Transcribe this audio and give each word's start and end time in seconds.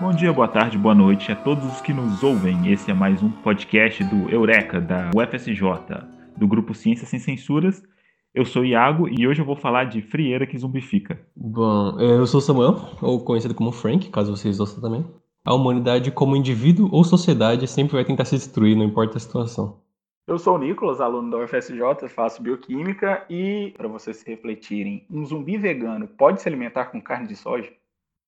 Bom 0.00 0.12
dia, 0.12 0.32
boa 0.32 0.48
tarde, 0.48 0.78
boa 0.78 0.94
noite 0.94 1.30
a 1.30 1.36
todos 1.36 1.62
os 1.66 1.82
que 1.82 1.92
nos 1.92 2.22
ouvem. 2.22 2.72
Esse 2.72 2.90
é 2.90 2.94
mais 2.94 3.22
um 3.22 3.30
podcast 3.30 4.02
do 4.04 4.30
Eureka, 4.30 4.80
da 4.80 5.10
UFSJ, 5.14 5.60
do 6.38 6.48
grupo 6.48 6.72
Ciências 6.72 7.06
Sem 7.10 7.20
Censuras. 7.20 7.82
Eu 8.34 8.46
sou 8.46 8.64
Iago 8.64 9.06
e 9.06 9.28
hoje 9.28 9.42
eu 9.42 9.44
vou 9.44 9.56
falar 9.56 9.84
de 9.84 10.00
frieira 10.00 10.46
que 10.46 10.56
zumbifica. 10.56 11.20
Bom, 11.36 12.00
eu 12.00 12.26
sou 12.26 12.40
Samuel, 12.40 12.80
ou 13.02 13.22
conhecido 13.22 13.54
como 13.54 13.72
Frank, 13.72 14.08
caso 14.08 14.34
vocês 14.34 14.58
ouçam 14.58 14.80
também. 14.80 15.04
A 15.44 15.52
humanidade, 15.52 16.10
como 16.10 16.34
indivíduo 16.34 16.88
ou 16.90 17.04
sociedade, 17.04 17.68
sempre 17.68 17.92
vai 17.92 18.04
tentar 18.04 18.24
se 18.24 18.36
destruir, 18.36 18.74
não 18.74 18.86
importa 18.86 19.18
a 19.18 19.20
situação. 19.20 19.82
Eu 20.26 20.38
sou 20.38 20.54
o 20.54 20.58
Nicolas, 20.58 21.02
aluno 21.02 21.30
da 21.30 21.44
UFSJ, 21.44 22.08
faço 22.08 22.42
bioquímica 22.42 23.26
e, 23.28 23.74
para 23.76 23.86
vocês 23.86 24.16
se 24.16 24.30
refletirem, 24.30 25.04
um 25.10 25.26
zumbi 25.26 25.58
vegano 25.58 26.08
pode 26.08 26.40
se 26.40 26.48
alimentar 26.48 26.86
com 26.86 27.02
carne 27.02 27.28
de 27.28 27.36
soja? 27.36 27.70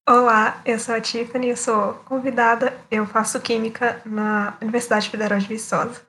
Olá, 0.08 0.60
eu 0.66 0.80
sou 0.80 0.96
a 0.96 1.00
Tiffany, 1.00 1.50
eu 1.50 1.56
sou 1.56 1.94
convidada, 2.04 2.76
eu 2.90 3.06
faço 3.06 3.40
química 3.40 4.02
na 4.04 4.58
Universidade 4.60 5.08
Federal 5.08 5.38
de 5.38 5.46
Viçosa. 5.46 6.04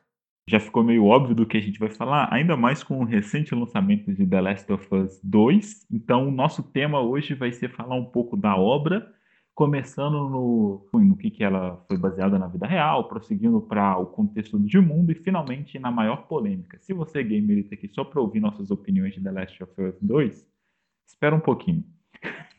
Já 0.49 0.59
ficou 0.59 0.83
meio 0.83 1.05
óbvio 1.05 1.35
do 1.35 1.45
que 1.45 1.57
a 1.57 1.61
gente 1.61 1.77
vai 1.77 1.89
falar, 1.89 2.27
ainda 2.33 2.57
mais 2.57 2.83
com 2.83 2.99
o 2.99 3.03
recente 3.03 3.53
lançamento 3.53 4.11
de 4.11 4.25
The 4.25 4.41
Last 4.41 4.73
of 4.73 4.87
Us 4.95 5.19
2. 5.23 5.85
Então, 5.91 6.27
o 6.27 6.31
nosso 6.31 6.63
tema 6.63 7.01
hoje 7.01 7.35
vai 7.35 7.51
ser 7.51 7.69
falar 7.69 7.93
um 7.93 8.05
pouco 8.05 8.35
da 8.35 8.57
obra, 8.57 9.07
começando 9.53 10.27
no, 10.27 10.89
no 10.91 11.15
que, 11.15 11.29
que 11.29 11.43
ela 11.43 11.85
foi 11.87 11.95
baseada 11.95 12.39
na 12.39 12.47
vida 12.47 12.65
real, 12.65 13.07
prosseguindo 13.07 13.61
para 13.61 13.95
o 13.99 14.07
contexto 14.07 14.59
de 14.59 14.79
mundo 14.79 15.11
e 15.11 15.15
finalmente 15.15 15.77
na 15.77 15.91
maior 15.91 16.25
polêmica. 16.25 16.79
Se 16.79 16.93
você 16.93 17.19
é 17.19 17.23
gamer 17.23 17.59
está 17.59 17.75
aqui 17.75 17.87
só 17.93 18.03
para 18.03 18.19
ouvir 18.19 18.39
nossas 18.39 18.71
opiniões 18.71 19.13
de 19.13 19.21
The 19.21 19.31
Last 19.31 19.63
of 19.63 19.79
Us 19.79 20.01
2, 20.01 20.47
espera 21.05 21.35
um 21.35 21.39
pouquinho. 21.39 21.83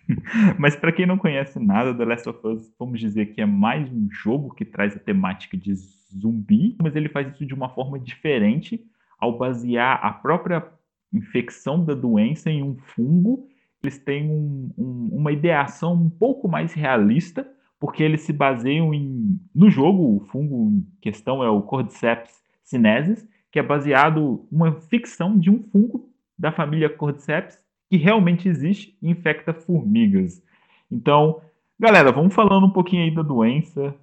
Mas 0.58 0.76
para 0.76 0.92
quem 0.92 1.06
não 1.06 1.18
conhece 1.18 1.58
nada, 1.58 1.94
The 1.94 2.04
Last 2.04 2.28
of 2.28 2.46
Us, 2.46 2.72
vamos 2.78 3.00
dizer 3.00 3.26
que 3.26 3.40
é 3.40 3.46
mais 3.46 3.90
um 3.90 4.08
jogo 4.10 4.54
que 4.54 4.64
traz 4.64 4.96
a 4.96 5.00
temática 5.00 5.56
de 5.56 5.74
zumbi, 5.74 6.76
mas 6.80 6.94
ele 6.94 7.08
faz 7.08 7.32
isso 7.32 7.44
de 7.44 7.54
uma 7.54 7.68
forma 7.68 7.98
diferente 7.98 8.84
ao 9.18 9.36
basear 9.36 9.98
a 10.04 10.12
própria 10.12 10.64
infecção 11.12 11.84
da 11.84 11.94
doença 11.94 12.50
em 12.50 12.62
um 12.62 12.76
fungo. 12.76 13.48
Eles 13.82 13.98
têm 13.98 14.30
um, 14.30 14.70
um, 14.76 15.08
uma 15.12 15.32
ideação 15.32 15.94
um 15.94 16.10
pouco 16.10 16.48
mais 16.48 16.72
realista, 16.72 17.48
porque 17.80 18.02
eles 18.02 18.22
se 18.22 18.32
baseiam 18.32 18.94
em. 18.94 19.38
No 19.54 19.70
jogo, 19.70 20.16
o 20.16 20.20
fungo 20.20 20.70
em 20.70 20.86
questão 21.00 21.42
é 21.42 21.48
o 21.48 21.62
Cordyceps 21.62 22.42
sinensis, 22.62 23.26
que 23.50 23.58
é 23.58 23.62
baseado 23.62 24.46
uma 24.50 24.72
ficção 24.72 25.38
de 25.38 25.50
um 25.50 25.62
fungo 25.64 26.10
da 26.38 26.50
família 26.50 26.88
Cordyceps 26.88 27.58
que 27.90 27.96
realmente 27.96 28.48
existe 28.48 28.96
e 29.00 29.10
infecta 29.10 29.52
formigas. 29.52 30.42
Então, 30.90 31.40
galera, 31.78 32.12
vamos 32.12 32.34
falando 32.34 32.66
um 32.66 32.72
pouquinho 32.72 33.04
aí 33.04 33.14
da 33.14 33.22
doença, 33.22 33.94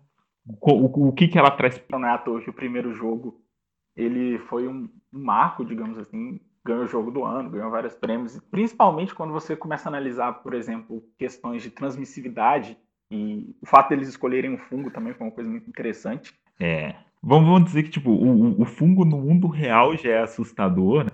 o, 0.45 0.71
o, 0.71 1.07
o 1.09 1.13
que, 1.13 1.27
que 1.27 1.37
ela 1.37 1.51
traz. 1.51 1.81
Não 1.89 2.05
é 2.05 2.11
à 2.11 2.17
toa 2.17 2.41
que 2.41 2.49
o 2.49 2.53
primeiro 2.53 2.93
jogo 2.93 3.41
ele 3.95 4.39
foi 4.39 4.67
um 4.67 4.89
marco, 5.11 5.65
digamos 5.65 5.97
assim, 5.97 6.39
ganhou 6.63 6.83
o 6.83 6.87
jogo 6.87 7.11
do 7.11 7.23
ano, 7.23 7.49
ganhou 7.49 7.69
vários 7.69 7.95
prêmios, 7.95 8.39
principalmente 8.51 9.13
quando 9.13 9.33
você 9.33 9.55
começa 9.55 9.89
a 9.89 9.91
analisar, 9.91 10.33
por 10.33 10.53
exemplo, 10.53 11.03
questões 11.17 11.61
de 11.61 11.69
transmissividade 11.69 12.77
e 13.09 13.55
o 13.61 13.65
fato 13.65 13.89
deles 13.89 14.07
escolherem 14.07 14.53
um 14.53 14.57
fungo 14.57 14.89
também 14.89 15.13
foi 15.13 15.27
uma 15.27 15.33
coisa 15.33 15.49
muito 15.49 15.69
interessante. 15.69 16.33
É. 16.59 16.95
Vamos, 17.21 17.49
vamos 17.49 17.65
dizer 17.65 17.83
que 17.83 17.89
tipo, 17.89 18.09
o, 18.11 18.61
o 18.61 18.65
fungo 18.65 19.03
no 19.03 19.17
mundo 19.17 19.47
real 19.47 19.95
já 19.97 20.09
é 20.11 20.21
assustador, 20.21 21.03
né? 21.03 21.11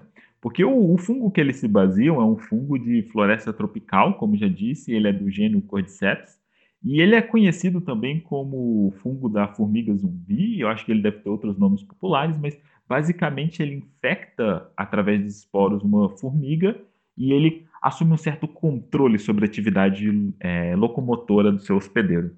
Porque 0.48 0.64
o, 0.64 0.94
o, 0.94 0.98
fungo 0.98 1.30
que 1.30 1.42
eles 1.42 1.58
se 1.58 1.68
baseiam 1.68 2.22
é 2.22 2.26
um 2.26 2.38
fungo 2.38 2.80
de 2.80 3.02
floresta 3.12 3.52
tropical, 3.52 4.14
como 4.14 4.38
já 4.38 4.48
disse, 4.48 4.94
ele 4.94 5.10
é 5.10 5.12
do 5.12 5.30
gênero 5.30 5.62
Cordyceps, 5.62 6.40
e 6.82 7.02
ele 7.02 7.16
é 7.16 7.22
conhecido 7.22 7.82
também 7.82 8.22
como 8.22 8.94
fungo 9.04 9.28
da 9.28 9.50
formiga 9.50 9.94
zumbi, 9.94 10.62
eu 10.62 10.70
acho 10.70 10.86
que 10.86 10.92
ele 10.94 11.02
deve 11.02 11.18
ter 11.18 11.28
outros 11.28 11.58
nomes 11.58 11.84
populares, 11.84 12.34
mas 12.40 12.58
basicamente 12.88 13.62
ele 13.62 13.76
infecta 13.76 14.72
através 14.78 15.22
dos 15.22 15.40
esporos 15.40 15.84
uma 15.84 16.08
formiga 16.18 16.80
e 17.18 17.34
ele 17.34 17.66
assume 17.82 18.14
um 18.14 18.18
certo 18.18 18.48
controle 18.48 19.20
sobre 19.20 19.44
a 19.44 19.50
atividade 19.50 20.34
é, 20.40 20.78
locomotora 20.78 21.52
do 21.52 21.60
seu 21.60 21.76
hospedeiro. 21.76 22.32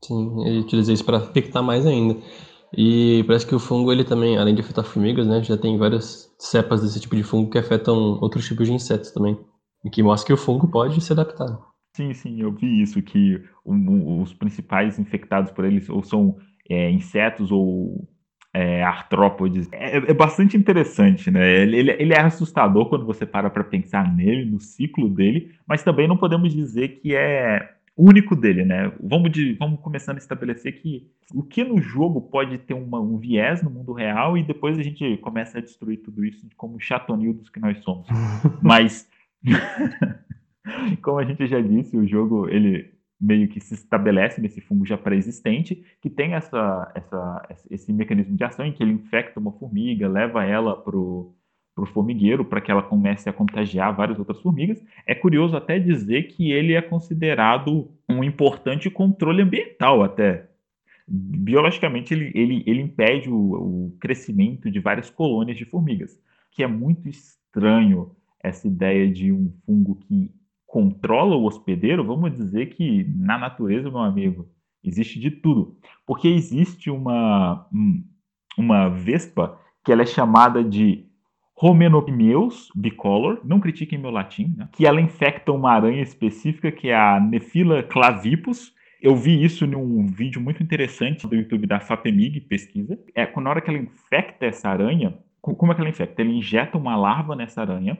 Sim, 0.00 0.46
ele 0.46 0.60
utiliza 0.60 0.92
isso 0.92 1.04
para 1.04 1.18
infectar 1.18 1.62
mais 1.64 1.84
ainda. 1.84 2.20
E 2.76 3.22
parece 3.26 3.46
que 3.46 3.54
o 3.54 3.58
fungo, 3.58 3.92
ele 3.92 4.04
também, 4.04 4.38
além 4.38 4.54
de 4.54 4.62
afetar 4.62 4.84
formigas, 4.84 5.26
né, 5.26 5.42
já 5.42 5.56
tem 5.56 5.76
várias 5.76 6.32
cepas 6.38 6.82
desse 6.82 7.00
tipo 7.00 7.14
de 7.14 7.22
fungo 7.22 7.50
que 7.50 7.58
afetam 7.58 8.18
outros 8.20 8.46
tipos 8.46 8.66
de 8.66 8.72
insetos 8.72 9.10
também. 9.10 9.38
E 9.84 9.90
que 9.90 10.02
mostra 10.02 10.26
que 10.26 10.32
o 10.32 10.36
fungo 10.36 10.68
pode 10.68 11.00
se 11.00 11.12
adaptar. 11.12 11.58
Sim, 11.94 12.14
sim, 12.14 12.40
eu 12.40 12.52
vi 12.52 12.82
isso, 12.82 13.02
que 13.02 13.42
os 13.64 14.32
principais 14.32 14.98
infectados 14.98 15.50
por 15.50 15.64
eles 15.64 15.88
ou 15.90 16.02
são 16.02 16.36
é, 16.70 16.90
insetos 16.90 17.52
ou 17.52 18.08
é, 18.54 18.82
artrópodes. 18.82 19.68
É, 19.72 19.96
é, 19.96 20.14
bastante 20.14 20.56
interessante, 20.56 21.30
né? 21.30 21.62
Ele, 21.62 21.90
ele 21.90 22.14
é 22.14 22.20
assustador 22.20 22.88
quando 22.88 23.04
você 23.04 23.26
para 23.26 23.50
para 23.50 23.64
pensar 23.64 24.14
nele, 24.14 24.50
no 24.50 24.60
ciclo 24.60 25.08
dele, 25.08 25.54
mas 25.66 25.82
também 25.82 26.08
não 26.08 26.16
podemos 26.16 26.54
dizer 26.54 27.00
que 27.00 27.14
é 27.14 27.68
único 27.96 28.34
dele, 28.34 28.64
né? 28.64 28.92
Vamos, 29.00 29.30
de, 29.30 29.54
vamos 29.54 29.80
começando 29.80 30.16
a 30.16 30.18
estabelecer 30.18 30.80
que 30.80 31.10
o 31.34 31.42
que 31.42 31.62
no 31.64 31.80
jogo 31.80 32.20
pode 32.20 32.58
ter 32.58 32.74
uma, 32.74 33.00
um 33.00 33.18
viés 33.18 33.62
no 33.62 33.70
mundo 33.70 33.92
real 33.92 34.36
e 34.36 34.42
depois 34.42 34.78
a 34.78 34.82
gente 34.82 35.16
começa 35.18 35.58
a 35.58 35.60
destruir 35.60 35.98
tudo 35.98 36.24
isso 36.24 36.46
como 36.56 36.80
chatonildos 36.80 37.48
que 37.50 37.60
nós 37.60 37.78
somos. 37.78 38.06
Mas, 38.62 39.08
como 41.02 41.18
a 41.18 41.24
gente 41.24 41.46
já 41.46 41.60
disse, 41.60 41.96
o 41.96 42.06
jogo 42.06 42.48
ele 42.48 42.92
meio 43.20 43.46
que 43.48 43.60
se 43.60 43.74
estabelece 43.74 44.40
nesse 44.40 44.60
fungo 44.60 44.84
já 44.84 44.98
pré-existente, 44.98 45.84
que 46.00 46.10
tem 46.10 46.34
essa, 46.34 46.90
essa, 46.94 47.48
esse 47.70 47.92
mecanismo 47.92 48.36
de 48.36 48.42
ação 48.42 48.66
em 48.66 48.72
que 48.72 48.82
ele 48.82 48.92
infecta 48.92 49.38
uma 49.38 49.52
formiga, 49.52 50.08
leva 50.08 50.44
ela 50.44 50.76
pro 50.76 51.32
para 51.74 51.84
o 51.84 51.86
formigueiro, 51.86 52.44
para 52.44 52.60
que 52.60 52.70
ela 52.70 52.82
comece 52.82 53.28
a 53.28 53.32
contagiar 53.32 53.94
várias 53.96 54.18
outras 54.18 54.40
formigas. 54.40 54.82
É 55.06 55.14
curioso 55.14 55.56
até 55.56 55.78
dizer 55.78 56.24
que 56.24 56.52
ele 56.52 56.74
é 56.74 56.82
considerado 56.82 57.90
um 58.08 58.22
importante 58.22 58.90
controle 58.90 59.42
ambiental 59.42 60.02
até. 60.02 60.48
Biologicamente, 61.08 62.14
ele, 62.14 62.30
ele, 62.34 62.62
ele 62.66 62.82
impede 62.82 63.30
o, 63.30 63.36
o 63.36 63.96
crescimento 63.98 64.70
de 64.70 64.80
várias 64.80 65.10
colônias 65.10 65.56
de 65.56 65.64
formigas, 65.64 66.18
que 66.50 66.62
é 66.62 66.66
muito 66.66 67.08
estranho 67.08 68.14
essa 68.42 68.66
ideia 68.66 69.10
de 69.10 69.32
um 69.32 69.52
fungo 69.64 69.96
que 69.96 70.30
controla 70.66 71.36
o 71.36 71.44
hospedeiro. 71.44 72.04
Vamos 72.04 72.32
dizer 72.32 72.66
que 72.70 73.04
na 73.04 73.38
natureza, 73.38 73.90
meu 73.90 74.00
amigo, 74.00 74.48
existe 74.82 75.18
de 75.18 75.30
tudo. 75.30 75.76
Porque 76.06 76.28
existe 76.28 76.90
uma, 76.90 77.66
uma 78.56 78.88
vespa 78.88 79.58
que 79.84 79.92
ela 79.92 80.02
é 80.02 80.06
chamada 80.06 80.62
de 80.62 81.06
Homenopneus 81.54 82.70
bicolor, 82.74 83.40
não 83.44 83.60
critiquem 83.60 83.98
meu 83.98 84.10
latim, 84.10 84.54
né? 84.56 84.68
que 84.72 84.86
ela 84.86 85.00
infecta 85.00 85.52
uma 85.52 85.72
aranha 85.72 86.02
específica 86.02 86.72
que 86.72 86.88
é 86.88 86.96
a 86.96 87.20
Nephila 87.20 87.82
clavipus. 87.82 88.72
Eu 89.00 89.16
vi 89.16 89.42
isso 89.42 89.66
num 89.66 90.06
vídeo 90.06 90.40
muito 90.40 90.62
interessante 90.62 91.26
do 91.26 91.34
YouTube 91.34 91.66
da 91.66 91.80
FAPEMIG, 91.80 92.40
pesquisa. 92.42 92.98
É, 93.14 93.28
na 93.40 93.50
hora 93.50 93.60
que 93.60 93.70
ela 93.70 93.78
infecta 93.78 94.46
essa 94.46 94.68
aranha, 94.68 95.18
como 95.40 95.72
é 95.72 95.74
que 95.74 95.80
ela 95.80 95.90
infecta? 95.90 96.22
Ela 96.22 96.30
injeta 96.30 96.78
uma 96.78 96.96
larva 96.96 97.34
nessa 97.34 97.60
aranha 97.60 97.98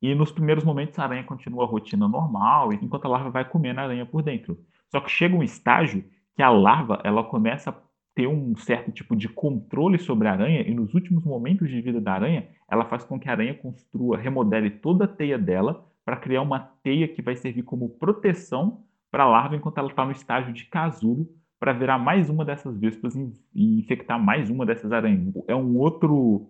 e 0.00 0.14
nos 0.14 0.30
primeiros 0.30 0.62
momentos 0.62 0.98
a 0.98 1.04
aranha 1.04 1.24
continua 1.24 1.64
a 1.64 1.66
rotina 1.66 2.06
normal, 2.06 2.72
enquanto 2.72 3.06
a 3.06 3.08
larva 3.08 3.30
vai 3.30 3.44
comendo 3.44 3.80
a 3.80 3.84
aranha 3.84 4.04
por 4.04 4.22
dentro. 4.22 4.58
Só 4.90 5.00
que 5.00 5.10
chega 5.10 5.34
um 5.34 5.42
estágio 5.42 6.04
que 6.34 6.42
a 6.42 6.50
larva 6.50 7.00
ela 7.02 7.24
começa 7.24 7.70
a 7.70 7.72
ter 8.16 8.26
um 8.26 8.56
certo 8.56 8.90
tipo 8.90 9.14
de 9.14 9.28
controle 9.28 9.98
sobre 9.98 10.26
a 10.26 10.32
aranha 10.32 10.62
e 10.62 10.74
nos 10.74 10.94
últimos 10.94 11.22
momentos 11.22 11.68
de 11.68 11.82
vida 11.82 12.00
da 12.00 12.14
aranha, 12.14 12.48
ela 12.66 12.86
faz 12.86 13.04
com 13.04 13.20
que 13.20 13.28
a 13.28 13.32
aranha 13.32 13.52
construa, 13.52 14.16
remodele 14.16 14.70
toda 14.70 15.04
a 15.04 15.08
teia 15.08 15.38
dela 15.38 15.86
para 16.02 16.16
criar 16.16 16.40
uma 16.40 16.58
teia 16.82 17.06
que 17.06 17.20
vai 17.20 17.36
servir 17.36 17.62
como 17.62 17.90
proteção 17.90 18.80
para 19.10 19.24
a 19.24 19.28
larva 19.28 19.54
enquanto 19.54 19.76
ela 19.76 19.88
está 19.88 20.02
no 20.02 20.12
estágio 20.12 20.52
de 20.54 20.64
casulo 20.64 21.28
para 21.60 21.74
virar 21.74 21.98
mais 21.98 22.30
uma 22.30 22.42
dessas 22.42 22.78
vespas 22.78 23.14
e 23.54 23.78
infectar 23.78 24.18
mais 24.18 24.48
uma 24.48 24.64
dessas 24.64 24.90
aranhas. 24.92 25.34
É 25.46 25.54
um 25.54 25.76
outro 25.76 26.48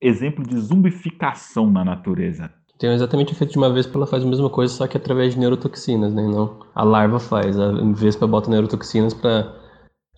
exemplo 0.00 0.46
de 0.46 0.56
zumbificação 0.58 1.70
na 1.70 1.84
natureza. 1.84 2.50
Tem 2.78 2.90
exatamente 2.90 3.32
o 3.32 3.34
efeito 3.34 3.52
de 3.52 3.58
uma 3.58 3.72
vespa, 3.72 3.98
ela 3.98 4.06
faz 4.06 4.24
a 4.24 4.26
mesma 4.26 4.48
coisa, 4.48 4.72
só 4.72 4.86
que 4.86 4.96
através 4.96 5.34
de 5.34 5.40
neurotoxinas, 5.40 6.14
né? 6.14 6.22
Não, 6.22 6.58
a 6.74 6.82
larva 6.82 7.20
faz. 7.20 7.58
A 7.58 7.70
vespa 7.92 8.26
bota 8.26 8.50
neurotoxinas 8.50 9.14
para 9.14 9.63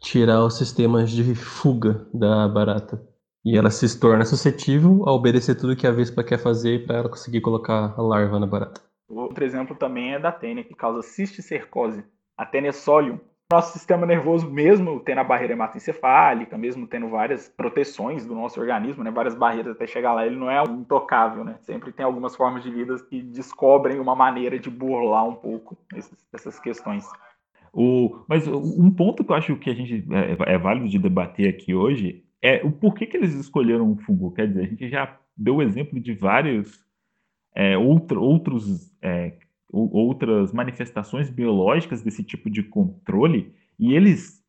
tirar 0.00 0.44
os 0.44 0.56
sistemas 0.56 1.10
de 1.10 1.34
fuga 1.34 2.06
da 2.12 2.48
barata. 2.48 3.02
E 3.44 3.56
ela 3.56 3.70
se 3.70 4.00
torna 4.00 4.25
suscetível 4.25 5.04
a 5.06 5.12
obedecer 5.12 5.54
tudo 5.54 5.76
que 5.76 5.87
a 5.87 5.93
vespa 5.93 6.25
quer 6.25 6.38
fazer 6.38 6.84
para 6.84 6.98
ela 6.98 7.08
conseguir 7.08 7.40
colocar 7.40 7.94
a 7.96 8.02
larva 8.02 8.40
na 8.40 8.46
barata. 8.46 8.81
Outro 9.08 9.44
exemplo 9.44 9.76
também 9.76 10.14
é 10.14 10.19
da 10.19 10.32
tênia, 10.32 10.64
que 10.64 10.75
causa 10.75 11.00
cisticercose. 11.02 12.04
A 12.37 12.44
tênia 12.44 12.72
solium. 12.72 13.20
Nosso 13.52 13.72
sistema 13.72 14.04
nervoso, 14.04 14.50
mesmo 14.50 14.98
tendo 14.98 15.20
a 15.20 15.25
barreira 15.25 15.52
hematoencefálica, 15.52 16.58
mesmo 16.58 16.88
tendo 16.88 17.08
várias 17.08 17.49
proteções 17.49 18.26
do 18.26 18.34
nosso 18.34 18.60
organismo, 18.60 19.04
né, 19.04 19.10
várias 19.12 19.37
barreiras 19.37 19.76
até 19.76 19.87
chegar 19.87 20.12
lá, 20.12 20.26
ele 20.26 20.34
não 20.34 20.50
é 20.50 20.60
intocável, 20.64 21.44
né? 21.44 21.56
Sempre 21.62 21.92
tem 21.92 22.04
algumas 22.04 22.34
formas 22.34 22.64
de 22.64 22.70
vida 22.72 22.96
que 23.08 23.22
descobrem 23.22 24.00
uma 24.00 24.16
maneira 24.16 24.58
de 24.58 24.69
burlar 24.69 25.28
um 25.28 25.37
pouco 25.37 25.78
essas 26.32 26.58
questões. 26.58 27.06
O, 27.72 28.24
mas 28.28 28.46
um 28.48 28.90
ponto 28.90 29.24
que 29.24 29.30
eu 29.30 29.36
acho 29.36 29.56
que 29.56 29.70
a 29.70 29.74
gente 29.74 30.04
é, 30.10 30.54
é 30.54 30.58
válido 30.58 30.88
de 30.88 30.98
debater 30.98 31.48
aqui 31.48 31.74
hoje 31.74 32.24
é 32.42 32.64
o 32.64 32.70
porquê 32.70 33.06
que 33.06 33.16
eles 33.16 33.34
escolheram 33.34 33.90
o 33.90 33.96
fungo. 33.96 34.32
Quer 34.32 34.48
dizer, 34.48 34.64
a 34.64 34.68
gente 34.68 34.88
já 34.88 35.18
deu 35.36 35.56
o 35.56 35.62
exemplo 35.62 35.98
de 36.00 36.12
vários 36.14 36.80
é, 37.54 37.76
outro, 37.76 38.22
outros, 38.22 38.94
é, 39.02 39.34
outras 39.70 40.52
manifestações 40.52 41.30
biológicas 41.30 42.02
desse 42.02 42.22
tipo 42.22 42.50
de 42.50 42.62
controle 42.62 43.54
e 43.78 43.94
eles 43.94 44.44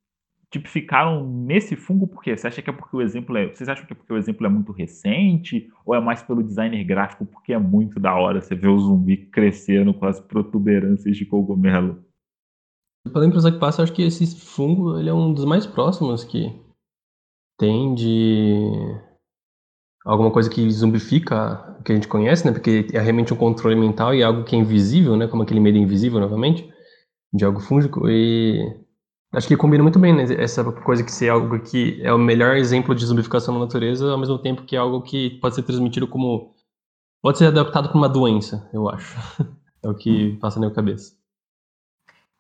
tipificaram 0.50 1.28
nesse 1.30 1.76
fungo 1.76 2.08
por 2.08 2.24
quê? 2.24 2.36
Você 2.36 2.48
acha 2.48 2.62
que 2.62 2.70
é 2.70 2.74
porque 2.74 2.96
o 2.96 3.02
exemplo 3.02 3.36
é. 3.36 3.48
Vocês 3.48 3.68
acham 3.68 3.86
que 3.86 3.94
é 3.94 3.96
porque 3.96 4.14
o 4.14 4.18
exemplo 4.18 4.46
é 4.46 4.50
muito 4.50 4.72
recente? 4.72 5.70
Ou 5.86 5.94
é 5.94 6.00
mais 6.00 6.22
pelo 6.22 6.44
designer 6.44 6.84
gráfico 6.86 7.26
porque 7.26 7.54
é 7.54 7.58
muito 7.58 8.00
da 8.00 8.16
hora 8.16 8.42
você 8.42 8.56
ver 8.56 8.70
o 8.70 8.80
zumbi 8.80 9.18
crescendo 9.18 9.94
com 9.94 10.06
as 10.06 10.20
protuberâncias 10.20 11.18
de 11.18 11.26
cogumelo? 11.26 12.04
Pela 13.10 13.26
impressão 13.26 13.52
que 13.52 13.60
passa, 13.60 13.84
acho 13.84 13.94
que 13.94 14.04
esse 14.04 14.36
fungo 14.36 14.98
ele 15.00 15.10
é 15.10 15.14
um 15.14 15.34
dos 15.34 15.46
mais 15.46 15.66
próximos 15.66 16.24
que 16.24 16.54
tem 17.58 17.96
de 17.96 18.70
alguma 20.06 20.32
coisa 20.32 20.50
que 20.50 20.70
zumbifica 20.72 21.80
que 21.84 21.92
a 21.92 21.96
gente 21.96 22.08
conhece, 22.08 22.46
né? 22.46 22.52
Porque 22.52 22.88
é 22.94 23.00
realmente 23.00 23.34
um 23.34 23.38
controle 23.38 23.76
mental 23.76 24.14
e 24.14 24.24
algo 24.24 24.44
que 24.44 24.56
é 24.56 24.60
invisível, 24.60 25.16
né? 25.16 25.28
Como 25.28 25.44
aquele 25.44 25.60
medo 25.60 25.78
invisível, 25.78 26.20
novamente, 26.20 26.72
de 27.34 27.46
algo 27.46 27.60
fúngico. 27.60 28.10
E 28.10 28.88
Acho 29.34 29.48
que 29.48 29.58
combina 29.58 29.84
muito 29.84 30.00
bem 30.00 30.16
né, 30.16 30.24
essa 30.42 30.64
coisa 30.64 31.04
que 31.04 31.12
ser 31.12 31.30
algo 31.30 31.60
que 31.60 32.02
é 32.02 32.14
o 32.14 32.18
melhor 32.18 32.56
exemplo 32.56 32.96
de 32.96 33.06
zumbificação 33.06 33.54
na 33.54 33.60
natureza, 33.62 34.10
ao 34.10 34.18
mesmo 34.18 34.40
tempo 34.40 34.64
que 34.64 34.76
é 34.76 34.80
algo 34.80 35.02
que 35.02 35.32
pode 35.42 35.56
ser 35.56 35.64
transmitido 35.64 36.08
como. 36.08 36.56
pode 37.22 37.38
ser 37.38 37.48
adaptado 37.48 37.90
como 37.90 38.04
uma 38.04 38.10
doença, 38.10 38.70
eu 38.74 38.90
acho. 38.90 39.18
é 39.84 39.90
o 39.90 39.94
que 39.94 40.38
passa 40.38 40.60
na 40.60 40.68
minha 40.68 40.76
cabeça. 40.76 41.14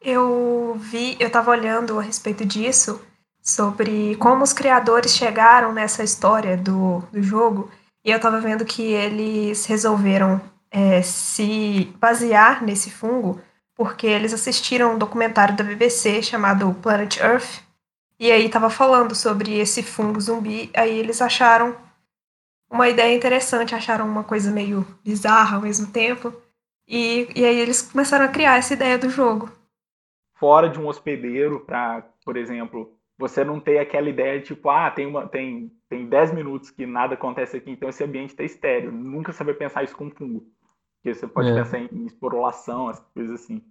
Eu 0.01 0.75
vi, 0.79 1.17
eu 1.19 1.27
estava 1.27 1.51
olhando 1.51 1.99
a 1.99 2.01
respeito 2.01 2.45
disso, 2.45 3.01
sobre 3.41 4.15
como 4.17 4.43
os 4.43 4.53
criadores 4.53 5.15
chegaram 5.15 5.73
nessa 5.73 6.03
história 6.03 6.55
do, 6.57 6.99
do 7.11 7.21
jogo, 7.21 7.71
e 8.03 8.11
eu 8.11 8.17
estava 8.17 8.39
vendo 8.39 8.65
que 8.65 8.83
eles 8.93 9.65
resolveram 9.65 10.39
é, 10.69 11.01
se 11.01 11.93
basear 11.99 12.63
nesse 12.63 12.89
fungo 12.91 13.41
porque 13.77 14.07
eles 14.07 14.33
assistiram 14.33 14.95
um 14.95 14.97
documentário 14.97 15.55
da 15.55 15.63
BBC 15.63 16.23
chamado 16.23 16.73
Planet 16.81 17.17
Earth, 17.17 17.61
e 18.19 18.31
aí 18.31 18.49
tava 18.49 18.71
falando 18.71 19.13
sobre 19.13 19.59
esse 19.59 19.83
fungo 19.83 20.19
zumbi, 20.19 20.71
aí 20.75 20.97
eles 20.97 21.21
acharam 21.21 21.75
uma 22.69 22.89
ideia 22.89 23.15
interessante, 23.15 23.75
acharam 23.75 24.07
uma 24.07 24.23
coisa 24.23 24.49
meio 24.49 24.85
bizarra 25.05 25.57
ao 25.57 25.61
mesmo 25.61 25.85
tempo, 25.87 26.33
e, 26.87 27.29
e 27.35 27.45
aí 27.45 27.59
eles 27.59 27.83
começaram 27.83 28.25
a 28.25 28.29
criar 28.29 28.57
essa 28.57 28.73
ideia 28.73 28.97
do 28.97 29.11
jogo. 29.11 29.51
Fora 30.39 30.69
de 30.69 30.79
um 30.79 30.87
hospedeiro, 30.87 31.61
para, 31.61 32.07
por 32.23 32.37
exemplo, 32.37 32.97
você 33.17 33.43
não 33.43 33.59
ter 33.59 33.79
aquela 33.79 34.09
ideia 34.09 34.39
de 34.39 34.47
tipo, 34.47 34.69
ah, 34.69 34.91
tem, 34.91 35.05
uma, 35.05 35.27
tem, 35.27 35.71
tem 35.89 36.07
10 36.07 36.33
minutos 36.33 36.69
que 36.69 36.85
nada 36.85 37.15
acontece 37.15 37.57
aqui, 37.57 37.71
então 37.71 37.89
esse 37.89 38.03
ambiente 38.03 38.29
está 38.29 38.43
estéreo. 38.43 38.91
Nunca 38.91 39.33
você 39.33 39.43
vai 39.43 39.53
pensar 39.53 39.83
isso 39.83 39.95
com 39.95 40.11
fungo. 40.11 40.45
Porque 40.97 41.13
você 41.13 41.27
pode 41.27 41.49
é. 41.49 41.55
pensar 41.55 41.79
em, 41.79 42.05
esporulação, 42.05 42.89
essas 42.89 43.05
coisas 43.13 43.41
assim. 43.41 43.61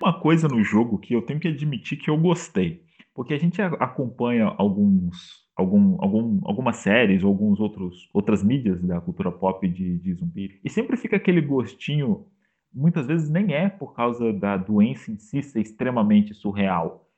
Uma 0.00 0.18
coisa 0.18 0.48
no 0.48 0.62
jogo 0.62 0.98
que 0.98 1.14
eu 1.14 1.22
tenho 1.22 1.38
que 1.38 1.48
admitir 1.48 1.98
que 1.98 2.10
eu 2.10 2.16
gostei. 2.16 2.82
Porque 3.14 3.32
a 3.32 3.38
gente 3.38 3.62
acompanha 3.62 4.52
alguns, 4.58 5.46
algum, 5.54 5.96
algum, 6.02 6.40
algumas 6.44 6.76
séries 6.78 7.22
ou 7.22 7.28
alguns 7.28 7.60
outros 7.60 8.10
outras 8.12 8.42
mídias 8.42 8.82
da 8.82 9.00
cultura 9.00 9.30
pop 9.30 9.68
de, 9.68 9.98
de 9.98 10.14
zumbi. 10.14 10.58
E 10.64 10.70
sempre 10.70 10.96
fica 10.96 11.16
aquele 11.16 11.40
gostinho, 11.40 12.26
muitas 12.74 13.06
vezes 13.06 13.30
nem 13.30 13.52
é 13.52 13.68
por 13.68 13.94
causa 13.94 14.32
da 14.32 14.56
doença 14.56 15.10
em 15.10 15.18
si 15.18 15.42
ser 15.42 15.60
extremamente 15.60 16.34
surreal. 16.34 17.08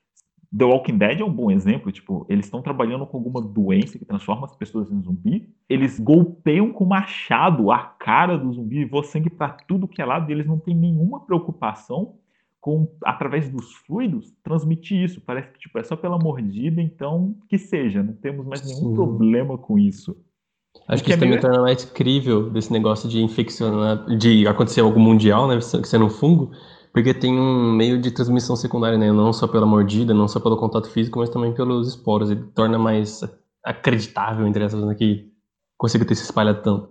The 0.55 0.63
Walking 0.63 0.97
Dead 0.97 1.19
é 1.19 1.25
um 1.25 1.33
bom 1.33 1.51
exemplo, 1.51 1.91
tipo, 1.91 2.25
eles 2.29 2.45
estão 2.45 2.61
trabalhando 2.61 3.05
com 3.05 3.17
alguma 3.17 3.41
doença 3.41 3.99
que 3.99 4.05
transforma 4.05 4.45
as 4.45 4.55
pessoas 4.55 4.89
em 4.89 5.01
zumbi, 5.01 5.53
eles 5.67 5.99
golpeiam 5.99 6.71
com 6.71 6.85
machado 6.85 7.69
a 7.69 7.79
cara 7.79 8.37
do 8.37 8.53
zumbi 8.53 8.79
e 8.79 8.85
voa 8.85 9.03
sangue 9.03 9.29
para 9.29 9.49
tudo 9.49 9.87
que 9.87 10.01
é 10.01 10.05
lado, 10.05 10.29
e 10.29 10.33
eles 10.33 10.47
não 10.47 10.57
têm 10.57 10.73
nenhuma 10.73 11.19
preocupação 11.19 12.15
com 12.61 12.89
através 13.03 13.49
dos 13.49 13.73
fluidos 13.73 14.33
transmitir 14.41 15.03
isso. 15.03 15.21
Parece 15.21 15.51
que 15.51 15.59
tipo, 15.59 15.77
é 15.79 15.83
só 15.83 15.95
pela 15.95 16.17
mordida, 16.17 16.81
então 16.81 17.35
que 17.49 17.57
seja, 17.57 18.01
não 18.01 18.13
temos 18.13 18.45
mais 18.45 18.65
nenhum 18.65 18.89
Sim. 18.89 18.95
problema 18.95 19.57
com 19.57 19.77
isso. 19.77 20.17
Acho 20.87 21.03
que, 21.03 21.09
que 21.09 21.15
isso 21.15 21.23
é 21.23 21.27
também 21.27 21.39
torna 21.39 21.61
mais 21.61 21.83
crível 21.83 22.49
desse 22.49 22.71
negócio 22.71 23.09
de 23.09 23.21
infeccionar, 23.21 24.05
de 24.17 24.47
acontecer 24.47 24.81
algo 24.81 24.99
mundial, 24.99 25.47
né, 25.47 25.59
sendo 25.59 26.05
um 26.05 26.09
fungo, 26.09 26.51
porque 26.93 27.13
tem 27.13 27.37
um 27.37 27.73
meio 27.73 27.99
de 27.99 28.09
transmissão 28.09 28.55
secundária, 28.55 28.97
né? 28.97 29.11
Não 29.11 29.31
só 29.33 29.47
pela 29.47 29.65
mordida, 29.65 30.13
não 30.13 30.27
só 30.27 30.39
pelo 30.39 30.57
contato 30.57 30.89
físico, 30.89 31.19
mas 31.19 31.29
também 31.29 31.53
pelos 31.53 31.89
esporos. 31.89 32.31
Ele 32.31 32.41
torna 32.55 32.79
mais 32.79 33.21
acreditável, 33.63 34.47
entre 34.47 34.63
essas, 34.63 34.83
né, 34.83 34.95
que 34.95 35.29
consiga 35.77 36.05
ter 36.05 36.15
se 36.15 36.23
espalhado 36.23 36.63
tanto. 36.63 36.89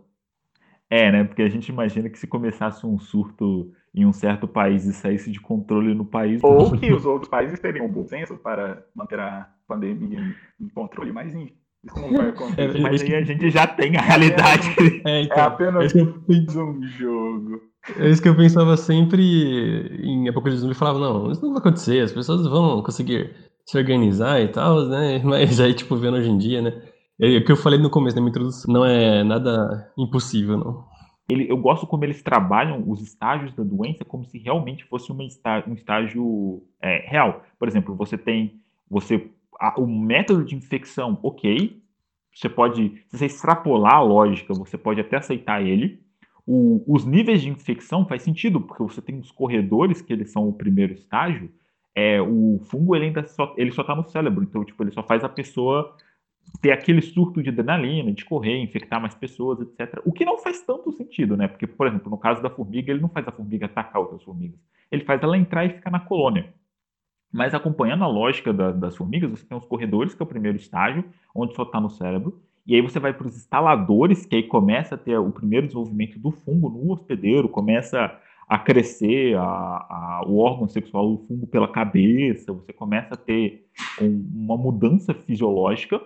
É, 0.89 1.11
né? 1.11 1.25
Porque 1.25 1.43
a 1.43 1.49
gente 1.49 1.69
imagina 1.71 2.09
que 2.09 2.19
se 2.19 2.27
começasse 2.27 2.87
um 2.87 2.99
surto 2.99 3.73
em 3.93 4.07
um 4.07 4.13
certo 4.13 4.47
país 4.47 4.85
e 4.85 4.93
saísse 4.93 5.33
de 5.33 5.41
controle 5.41 5.95
no 5.95 6.05
país. 6.05 6.41
Ou 6.45 6.71
que 6.79 6.93
os 6.93 7.05
outros 7.05 7.29
países 7.29 7.59
teriam 7.59 7.87
um 7.87 7.91
bom 7.91 8.07
senso 8.07 8.37
para 8.37 8.85
manter 8.95 9.19
a 9.19 9.51
pandemia 9.67 10.21
em 10.61 10.69
controle, 10.69 11.11
mas 11.11 11.35
isso 11.35 11.53
não 11.85 12.13
vai 12.13 12.29
acontecer. 12.29 12.77
É, 12.77 12.81
mas 12.81 13.03
aí 13.03 13.15
a 13.15 13.23
gente 13.23 13.51
já 13.51 13.67
tem 13.67 13.97
a 13.97 14.01
realidade. 14.01 14.75
É, 15.05 15.19
é, 15.19 15.23
então, 15.23 15.37
é 15.37 15.41
apenas 15.41 15.95
um 15.95 16.83
jogo. 16.99 17.61
É 17.99 18.09
isso 18.09 18.21
que 18.21 18.29
eu 18.29 18.37
pensava 18.37 18.77
sempre 18.77 19.23
em 20.03 20.29
Apocalipse 20.29 20.61
Zumbi. 20.61 20.73
Eu 20.73 20.79
falava, 20.79 20.99
não, 20.99 21.31
isso 21.31 21.43
não 21.43 21.53
vai 21.53 21.61
acontecer, 21.61 22.01
as 22.01 22.13
pessoas 22.13 22.47
vão 22.47 22.83
conseguir 22.83 23.35
se 23.65 23.79
organizar 23.79 24.41
e 24.41 24.49
tal, 24.49 24.89
né? 24.89 25.21
Mas 25.25 25.61
aí, 25.61 25.75
tipo, 25.75 25.97
vendo 25.97 26.17
hoje 26.17 26.31
em 26.31 26.39
dia, 26.39 26.63
né? 26.63 26.83
É 27.21 27.39
o 27.39 27.45
que 27.45 27.53
eu 27.53 27.57
falei 27.57 27.79
no 27.79 27.89
começo 27.89 28.15
da 28.15 28.21
minha 28.21 28.31
introdução, 28.31 28.73
não 28.73 28.85
é 28.85 29.25
nada 29.25 29.91
impossível, 29.97 30.59
não. 30.59 30.85
Ele, 31.29 31.51
eu 31.51 31.57
gosto 31.57 31.87
como 31.87 32.05
eles 32.05 32.23
trabalham 32.23 32.85
os 32.87 33.03
estágios 33.03 33.53
da 33.55 33.65
doença 33.65 34.05
como 34.05 34.25
se 34.25 34.39
realmente 34.39 34.85
fosse 34.85 35.11
uma 35.11 35.25
um 35.67 35.75
estágio 35.75 36.63
é, 36.81 37.09
real. 37.09 37.43
Por 37.59 37.67
exemplo, 37.67 37.97
você 37.97 38.17
tem 38.17 38.61
você 38.89 39.29
a, 39.59 39.81
o 39.81 39.87
método 39.87 40.45
de 40.45 40.55
infecção, 40.55 41.19
ok, 41.23 41.83
você 42.33 42.49
pode, 42.49 43.03
se 43.09 43.19
você 43.19 43.27
extrapolar 43.27 43.95
a 43.95 44.03
lógica, 44.03 44.53
você 44.53 44.77
pode 44.77 45.01
até 45.01 45.17
aceitar 45.17 45.63
ele, 45.63 46.01
o, 46.47 46.85
os 46.87 47.05
níveis 47.05 47.43
de 47.43 47.49
infecção 47.49 48.07
faz 48.07 48.23
sentido, 48.23 48.61
porque 48.61 48.83
você 48.83 49.03
tem 49.03 49.19
os 49.19 49.31
corredores, 49.31 50.01
que 50.01 50.13
eles 50.13 50.31
são 50.31 50.49
o 50.49 50.53
primeiro 50.53 50.93
estágio, 50.93 51.51
é, 51.95 52.21
o 52.21 52.61
fungo 52.71 52.95
ele 52.95 53.07
ainda 53.07 53.27
só 53.27 53.55
ele 53.57 53.73
só 53.73 53.81
está 53.81 53.95
no 53.95 54.05
cérebro, 54.05 54.45
então 54.45 54.63
tipo 54.65 54.83
ele 54.83 54.91
só 54.93 55.03
faz 55.03 55.25
a 55.25 55.31
pessoa 55.31 55.97
ter 56.61 56.71
aquele 56.71 57.03
surto 57.03 57.43
de 57.43 57.49
adrenalina, 57.49 58.13
de 58.13 58.25
correr, 58.25 58.59
infectar 58.59 59.01
mais 59.01 59.15
pessoas, 59.15 59.61
etc. 59.61 60.01
O 60.05 60.13
que 60.13 60.25
não 60.25 60.39
faz 60.39 60.61
tanto 60.61 60.93
sentido, 60.93 61.37
né? 61.37 61.49
Porque, 61.49 61.67
por 61.67 61.87
exemplo, 61.87 62.11
no 62.11 62.19
caso 62.19 62.43
da 62.43 62.51
formiga, 62.51 62.93
ele 62.93 63.01
não 63.01 63.09
faz 63.09 63.27
a 63.27 63.33
formiga 63.33 63.67
atacar 63.67 64.01
outras 64.01 64.23
formigas. 64.23 64.59
Ele 64.91 65.05
faz 65.05 65.23
ela 65.23 65.37
entrar 65.37 65.65
e 65.65 65.71
ficar 65.71 65.91
na 65.91 66.01
colônia. 66.01 66.55
Mas 67.33 67.55
acompanhando 67.55 68.05
a 68.05 68.09
lógica 68.09 68.53
da, 68.53 68.71
das 68.73 68.97
formigas, 68.97 69.31
você 69.31 69.45
tem 69.45 69.57
os 69.57 69.67
corredores, 69.67 70.15
que 70.15 70.23
é 70.23 70.25
o 70.25 70.29
primeiro 70.29 70.57
estágio, 70.57 71.05
onde 71.35 71.55
só 71.55 71.63
está 71.63 71.81
no 71.81 71.91
cérebro. 71.91 72.41
E 72.67 72.75
aí 72.75 72.81
você 72.81 72.99
vai 72.99 73.13
para 73.13 73.27
os 73.27 73.37
instaladores, 73.37 74.27
que 74.27 74.37
aí 74.37 74.43
começa 74.43 74.97
a 74.97 74.99
ter 74.99 75.17
o 75.19 75.31
primeiro 75.31 75.67
desenvolvimento 75.67 76.19
do 76.19 76.31
fungo 76.31 76.69
no 76.69 76.91
hospedeiro, 76.93 77.49
começa 77.49 78.19
a 78.49 78.59
crescer 78.59 79.37
a, 79.37 79.43
a, 79.43 80.23
o 80.27 80.39
órgão 80.39 80.69
sexual 80.69 81.17
do 81.17 81.19
fungo 81.27 81.47
pela 81.47 81.69
cabeça, 81.69 82.53
você 82.53 82.73
começa 82.73 83.15
a 83.15 83.17
ter 83.17 83.67
um, 84.01 84.31
uma 84.35 84.57
mudança 84.57 85.15
fisiológica. 85.15 86.01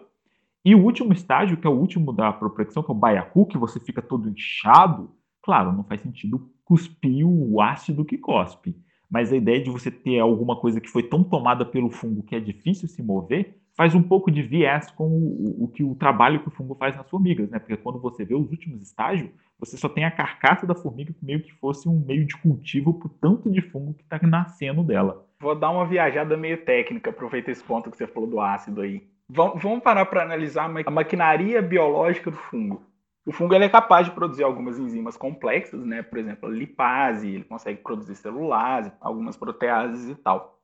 E 0.64 0.74
o 0.74 0.82
último 0.82 1.12
estágio, 1.12 1.56
que 1.56 1.66
é 1.66 1.70
o 1.70 1.78
último 1.78 2.12
da 2.12 2.32
proprecção, 2.32 2.82
que 2.82 2.90
é 2.90 2.94
o 2.94 2.98
baiacu, 2.98 3.46
que 3.46 3.58
você 3.58 3.80
fica 3.80 4.02
todo 4.02 4.28
inchado, 4.28 5.10
claro, 5.42 5.72
não 5.72 5.84
faz 5.84 6.02
sentido 6.02 6.50
cuspir 6.64 7.26
o 7.26 7.60
ácido 7.60 8.04
que 8.04 8.18
cospe. 8.18 8.76
Mas 9.10 9.32
a 9.32 9.36
ideia 9.36 9.60
de 9.60 9.70
você 9.70 9.90
ter 9.90 10.20
alguma 10.20 10.54
coisa 10.56 10.80
que 10.80 10.88
foi 10.88 11.02
tão 11.02 11.24
tomada 11.24 11.64
pelo 11.64 11.90
fungo 11.90 12.22
que 12.22 12.36
é 12.36 12.40
difícil 12.40 12.88
se 12.88 13.02
mover, 13.02 13.56
faz 13.76 13.94
um 13.94 14.02
pouco 14.02 14.30
de 14.30 14.42
viés 14.42 14.90
com 14.90 15.08
o, 15.08 15.64
o, 15.64 15.68
que 15.68 15.82
o 15.82 15.94
trabalho 15.94 16.40
que 16.40 16.48
o 16.48 16.50
fungo 16.50 16.74
faz 16.74 16.96
nas 16.96 17.08
formigas, 17.08 17.50
né? 17.50 17.58
Porque 17.58 17.76
quando 17.76 17.98
você 17.98 18.24
vê 18.24 18.34
os 18.34 18.50
últimos 18.50 18.82
estágios, 18.82 19.30
você 19.58 19.76
só 19.76 19.88
tem 19.88 20.04
a 20.04 20.10
carcaça 20.10 20.66
da 20.66 20.74
formiga 20.74 21.14
meio 21.22 21.42
que 21.42 21.52
fosse 21.54 21.88
um 21.88 21.98
meio 21.98 22.24
de 22.24 22.36
cultivo 22.36 22.90
o 23.02 23.08
tanto 23.08 23.50
de 23.50 23.60
fungo 23.60 23.94
que 23.94 24.02
está 24.02 24.18
nascendo 24.22 24.82
dela. 24.82 25.26
Vou 25.40 25.54
dar 25.54 25.70
uma 25.70 25.86
viajada 25.86 26.36
meio 26.36 26.64
técnica, 26.64 27.10
aproveita 27.10 27.50
esse 27.50 27.64
ponto 27.64 27.90
que 27.90 27.96
você 27.96 28.06
falou 28.06 28.28
do 28.28 28.40
ácido 28.40 28.82
aí. 28.82 29.02
Vamos 29.28 29.82
parar 29.82 30.06
para 30.06 30.22
analisar 30.22 30.70
a 30.84 30.90
maquinaria 30.90 31.62
biológica 31.62 32.30
do 32.30 32.36
fungo. 32.36 32.82
O 33.24 33.32
fungo 33.32 33.54
é 33.54 33.68
capaz 33.68 34.06
de 34.06 34.12
produzir 34.12 34.42
algumas 34.42 34.78
enzimas 34.78 35.16
complexas, 35.16 35.84
né? 35.84 36.02
Por 36.02 36.18
exemplo, 36.18 36.48
a 36.48 36.52
lipase, 36.52 37.28
ele 37.28 37.44
consegue 37.44 37.82
produzir 37.82 38.14
celulase, 38.14 38.92
algumas 39.00 39.36
proteases 39.36 40.08
e 40.08 40.14
tal. 40.14 40.58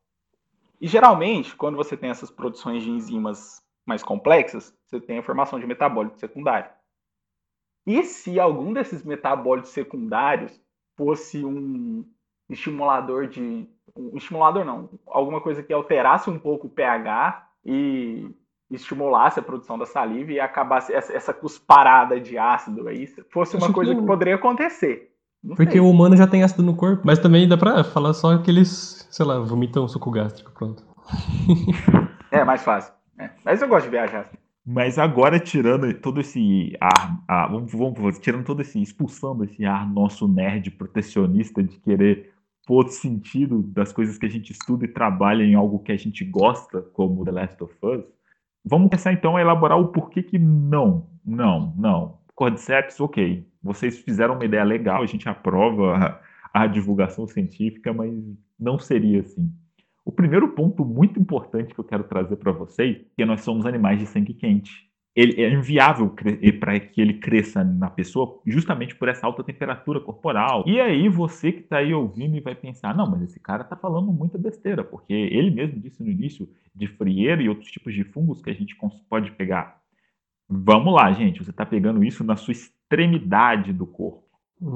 E 0.80 0.86
geralmente, 0.88 1.54
quando 1.54 1.76
você 1.76 1.96
tem 1.96 2.10
essas 2.10 2.30
produções 2.30 2.82
de 2.82 2.90
enzimas 2.90 3.62
mais 3.84 4.02
complexas, 4.02 4.74
você 4.84 5.00
tem 5.00 5.18
a 5.18 5.22
formação 5.22 5.60
de 5.60 5.66
metabólito 5.66 6.18
secundário. 6.18 6.70
E 7.86 8.02
se 8.02 8.40
algum 8.40 8.72
desses 8.72 9.04
metabólitos 9.04 9.70
secundários 9.70 10.60
fosse 10.96 11.44
um 11.44 12.04
estimulador 12.48 13.28
de 13.28 13.68
um 13.96 14.16
estimulador 14.16 14.64
não, 14.64 14.90
alguma 15.06 15.40
coisa 15.40 15.62
que 15.62 15.72
alterasse 15.72 16.28
um 16.28 16.38
pouco 16.38 16.66
o 16.66 16.70
pH 16.70 17.48
e 17.64 18.28
estimulasse 18.70 19.38
a 19.38 19.42
produção 19.42 19.78
da 19.78 19.86
saliva 19.86 20.32
e 20.32 20.40
acabasse 20.40 20.92
essa, 20.92 21.12
essa 21.12 21.32
cusparada 21.32 22.20
de 22.20 22.36
ácido 22.36 22.88
aí, 22.88 23.06
fosse 23.30 23.56
uma 23.56 23.72
coisa 23.72 23.94
que, 23.94 24.00
que 24.00 24.06
poderia 24.06 24.34
acontecer. 24.34 25.12
Não 25.42 25.54
Porque 25.54 25.72
sei. 25.72 25.80
o 25.80 25.88
humano 25.88 26.16
já 26.16 26.26
tem 26.26 26.42
ácido 26.42 26.62
no 26.62 26.74
corpo, 26.74 27.02
mas 27.04 27.18
também 27.18 27.48
dá 27.48 27.56
pra 27.56 27.84
falar 27.84 28.12
só 28.14 28.36
que 28.38 28.50
eles, 28.50 29.06
sei 29.10 29.24
lá, 29.24 29.38
vomitam 29.38 29.86
suco 29.86 30.10
gástrico, 30.10 30.50
pronto. 30.52 30.82
é, 32.32 32.44
mais 32.44 32.62
fácil. 32.62 32.92
É. 33.18 33.30
Mas 33.44 33.62
eu 33.62 33.68
gosto 33.68 33.84
de 33.84 33.90
viajar. 33.90 34.20
Assim. 34.22 34.36
Mas 34.66 34.98
agora, 34.98 35.38
tirando 35.38 35.92
todo 35.94 36.20
esse 36.20 36.76
ar, 36.80 37.22
ah, 37.28 37.46
vamos, 37.46 37.70
vamos, 37.72 38.18
tirando 38.18 38.44
todo 38.44 38.62
esse, 38.62 38.82
expulsando 38.82 39.44
esse 39.44 39.64
ar 39.64 39.88
nosso 39.88 40.26
nerd 40.26 40.72
protecionista 40.72 41.62
de 41.62 41.78
querer 41.78 42.32
pôr 42.66 42.88
sentido 42.88 43.62
das 43.62 43.92
coisas 43.92 44.18
que 44.18 44.26
a 44.26 44.28
gente 44.28 44.50
estuda 44.50 44.84
e 44.84 44.88
trabalha 44.88 45.44
em 45.44 45.54
algo 45.54 45.78
que 45.78 45.92
a 45.92 45.96
gente 45.96 46.24
gosta, 46.24 46.82
como 46.82 47.24
The 47.24 47.30
Last 47.30 47.62
of 47.62 47.74
Us, 47.80 48.04
vamos 48.66 48.90
começar 48.90 49.12
então 49.12 49.36
a 49.36 49.40
elaborar 49.40 49.78
o 49.78 49.88
porquê 49.88 50.22
que 50.22 50.38
não, 50.38 51.06
não, 51.24 51.72
não. 51.76 52.18
Cordyceps, 52.34 53.00
ok. 53.00 53.46
Vocês 53.62 53.98
fizeram 53.98 54.34
uma 54.34 54.44
ideia 54.44 54.64
legal, 54.64 55.02
a 55.02 55.06
gente 55.06 55.28
aprova 55.28 56.20
a, 56.52 56.62
a 56.64 56.66
divulgação 56.66 57.26
científica, 57.26 57.92
mas 57.92 58.12
não 58.58 58.78
seria 58.78 59.20
assim. 59.20 59.50
O 60.04 60.12
primeiro 60.12 60.48
ponto 60.48 60.84
muito 60.84 61.18
importante 61.18 61.74
que 61.74 61.80
eu 61.80 61.84
quero 61.84 62.04
trazer 62.04 62.36
para 62.36 62.52
vocês 62.52 62.96
é 62.96 63.04
que 63.16 63.24
nós 63.24 63.40
somos 63.40 63.64
animais 63.66 63.98
de 63.98 64.06
sangue 64.06 64.34
quente. 64.34 64.86
Ele, 65.16 65.42
é 65.42 65.50
inviável 65.50 66.14
para 66.60 66.78
que 66.78 67.00
ele 67.00 67.14
cresça 67.14 67.64
na 67.64 67.88
pessoa 67.88 68.38
justamente 68.46 68.94
por 68.94 69.08
essa 69.08 69.26
alta 69.26 69.42
temperatura 69.42 69.98
corporal. 69.98 70.62
E 70.66 70.78
aí 70.78 71.08
você 71.08 71.50
que 71.50 71.60
está 71.60 71.78
aí 71.78 71.94
ouvindo 71.94 72.36
e 72.36 72.40
vai 72.40 72.54
pensar, 72.54 72.94
não, 72.94 73.10
mas 73.10 73.22
esse 73.22 73.40
cara 73.40 73.62
está 73.62 73.74
falando 73.74 74.12
muita 74.12 74.36
besteira, 74.36 74.84
porque 74.84 75.14
ele 75.14 75.50
mesmo 75.50 75.80
disse 75.80 76.02
no 76.02 76.10
início 76.10 76.46
de 76.74 76.86
frieira 76.86 77.42
e 77.42 77.48
outros 77.48 77.70
tipos 77.70 77.94
de 77.94 78.04
fungos 78.04 78.42
que 78.42 78.50
a 78.50 78.54
gente 78.54 78.76
pode 79.08 79.30
pegar. 79.32 79.80
Vamos 80.46 80.92
lá, 80.94 81.10
gente, 81.12 81.42
você 81.42 81.50
está 81.50 81.64
pegando 81.64 82.04
isso 82.04 82.22
na 82.22 82.36
sua 82.36 82.52
extremidade 82.52 83.72
do 83.72 83.86
corpo. 83.86 84.22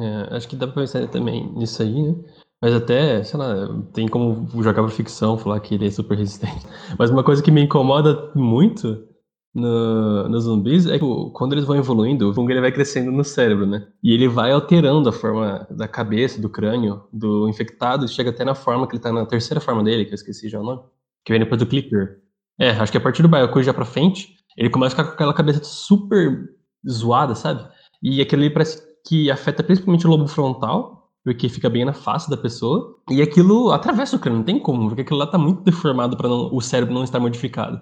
É, 0.00 0.36
acho 0.36 0.48
que 0.48 0.56
dá 0.56 0.66
para 0.66 0.76
pensar 0.80 1.06
também 1.08 1.52
nisso 1.52 1.82
aí, 1.82 2.02
né? 2.02 2.14
Mas 2.62 2.74
até, 2.74 3.22
sei 3.24 3.38
lá, 3.38 3.68
tem 3.92 4.06
como 4.06 4.46
jogar 4.62 4.82
pra 4.82 4.90
ficção, 4.90 5.38
falar 5.38 5.60
que 5.60 5.74
ele 5.74 5.86
é 5.86 5.90
super 5.90 6.16
resistente. 6.16 6.66
Mas 6.98 7.10
uma 7.10 7.24
coisa 7.24 7.42
que 7.42 7.50
me 7.50 7.62
incomoda 7.62 8.30
muito 8.34 9.08
no, 9.54 10.28
nos 10.28 10.44
zumbis 10.44 10.86
é 10.86 10.98
que 10.98 11.04
quando 11.32 11.52
eles 11.52 11.64
vão 11.64 11.76
evoluindo, 11.76 12.30
o 12.30 12.34
fungo 12.34 12.50
ele 12.50 12.60
vai 12.60 12.70
crescendo 12.70 13.10
no 13.10 13.24
cérebro, 13.24 13.66
né? 13.66 13.86
E 14.02 14.12
ele 14.12 14.28
vai 14.28 14.52
alterando 14.52 15.08
a 15.08 15.12
forma 15.12 15.66
da 15.70 15.88
cabeça, 15.88 16.40
do 16.40 16.48
crânio, 16.48 17.02
do 17.12 17.48
infectado, 17.48 18.06
chega 18.06 18.30
até 18.30 18.44
na 18.44 18.54
forma 18.54 18.86
que 18.86 18.94
ele 18.94 19.02
tá 19.02 19.12
na 19.12 19.26
terceira 19.26 19.60
forma 19.60 19.82
dele, 19.82 20.04
que 20.04 20.12
eu 20.12 20.16
esqueci 20.16 20.48
já 20.48 20.60
o 20.60 20.64
nome, 20.64 20.82
que 21.24 21.32
vem 21.32 21.40
depois 21.40 21.58
do 21.58 21.66
clicker. 21.66 22.20
É, 22.58 22.70
acho 22.70 22.92
que 22.92 22.98
a 22.98 23.00
partir 23.00 23.22
do 23.22 23.28
Biocool 23.28 23.62
já 23.62 23.74
pra 23.74 23.84
frente, 23.84 24.36
ele 24.56 24.70
começa 24.70 24.94
a 24.94 24.98
ficar 24.98 25.04
com 25.08 25.14
aquela 25.14 25.34
cabeça 25.34 25.64
super 25.64 26.48
zoada, 26.88 27.34
sabe? 27.34 27.66
E 28.02 28.20
aquilo 28.20 28.42
ali 28.42 28.50
parece 28.52 28.82
que 29.06 29.30
afeta 29.30 29.62
principalmente 29.62 30.06
o 30.06 30.10
lobo 30.10 30.28
frontal, 30.28 31.10
porque 31.24 31.48
fica 31.48 31.68
bem 31.68 31.84
na 31.84 31.92
face 31.92 32.30
da 32.30 32.36
pessoa, 32.36 32.98
e 33.10 33.20
aquilo 33.20 33.72
atravessa 33.72 34.16
o 34.16 34.18
crânio, 34.18 34.38
não 34.38 34.44
tem 34.44 34.58
como, 34.58 34.88
porque 34.88 35.02
aquilo 35.02 35.18
lá 35.18 35.26
tá 35.26 35.38
muito 35.38 35.62
deformado 35.62 36.16
para 36.16 36.28
o 36.28 36.60
cérebro 36.60 36.94
não 36.94 37.04
estar 37.04 37.20
modificado. 37.20 37.80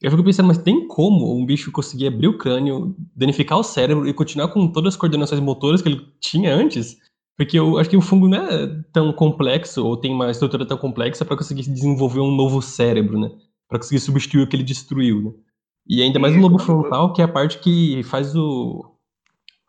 Eu 0.00 0.10
fico 0.10 0.22
pensando, 0.22 0.46
mas 0.46 0.58
tem 0.58 0.86
como 0.86 1.36
um 1.36 1.44
bicho 1.44 1.72
conseguir 1.72 2.06
abrir 2.06 2.28
o 2.28 2.38
crânio, 2.38 2.94
danificar 3.16 3.58
o 3.58 3.64
cérebro 3.64 4.08
e 4.08 4.14
continuar 4.14 4.48
com 4.48 4.70
todas 4.70 4.94
as 4.94 4.96
coordenações 4.96 5.40
motoras 5.40 5.82
que 5.82 5.88
ele 5.88 6.06
tinha 6.20 6.54
antes? 6.54 6.96
Porque 7.36 7.58
eu 7.58 7.78
acho 7.78 7.90
que 7.90 7.96
o 7.96 8.00
fungo 8.00 8.28
não 8.28 8.38
é 8.38 8.82
tão 8.92 9.12
complexo, 9.12 9.84
ou 9.84 9.96
tem 9.96 10.12
uma 10.12 10.30
estrutura 10.30 10.66
tão 10.66 10.76
complexa 10.76 11.24
para 11.24 11.36
conseguir 11.36 11.62
desenvolver 11.62 12.20
um 12.20 12.34
novo 12.34 12.62
cérebro, 12.62 13.18
né? 13.18 13.30
Para 13.68 13.78
conseguir 13.78 14.00
substituir 14.00 14.42
o 14.42 14.46
que 14.48 14.56
ele 14.56 14.64
destruiu, 14.64 15.22
né? 15.22 15.30
E 15.86 16.02
ainda 16.02 16.18
mais 16.18 16.36
o 16.36 16.40
lobo 16.40 16.58
frontal, 16.58 17.12
que 17.12 17.22
é 17.22 17.24
a 17.24 17.28
parte 17.28 17.58
que 17.58 18.02
faz 18.02 18.36
o, 18.36 18.84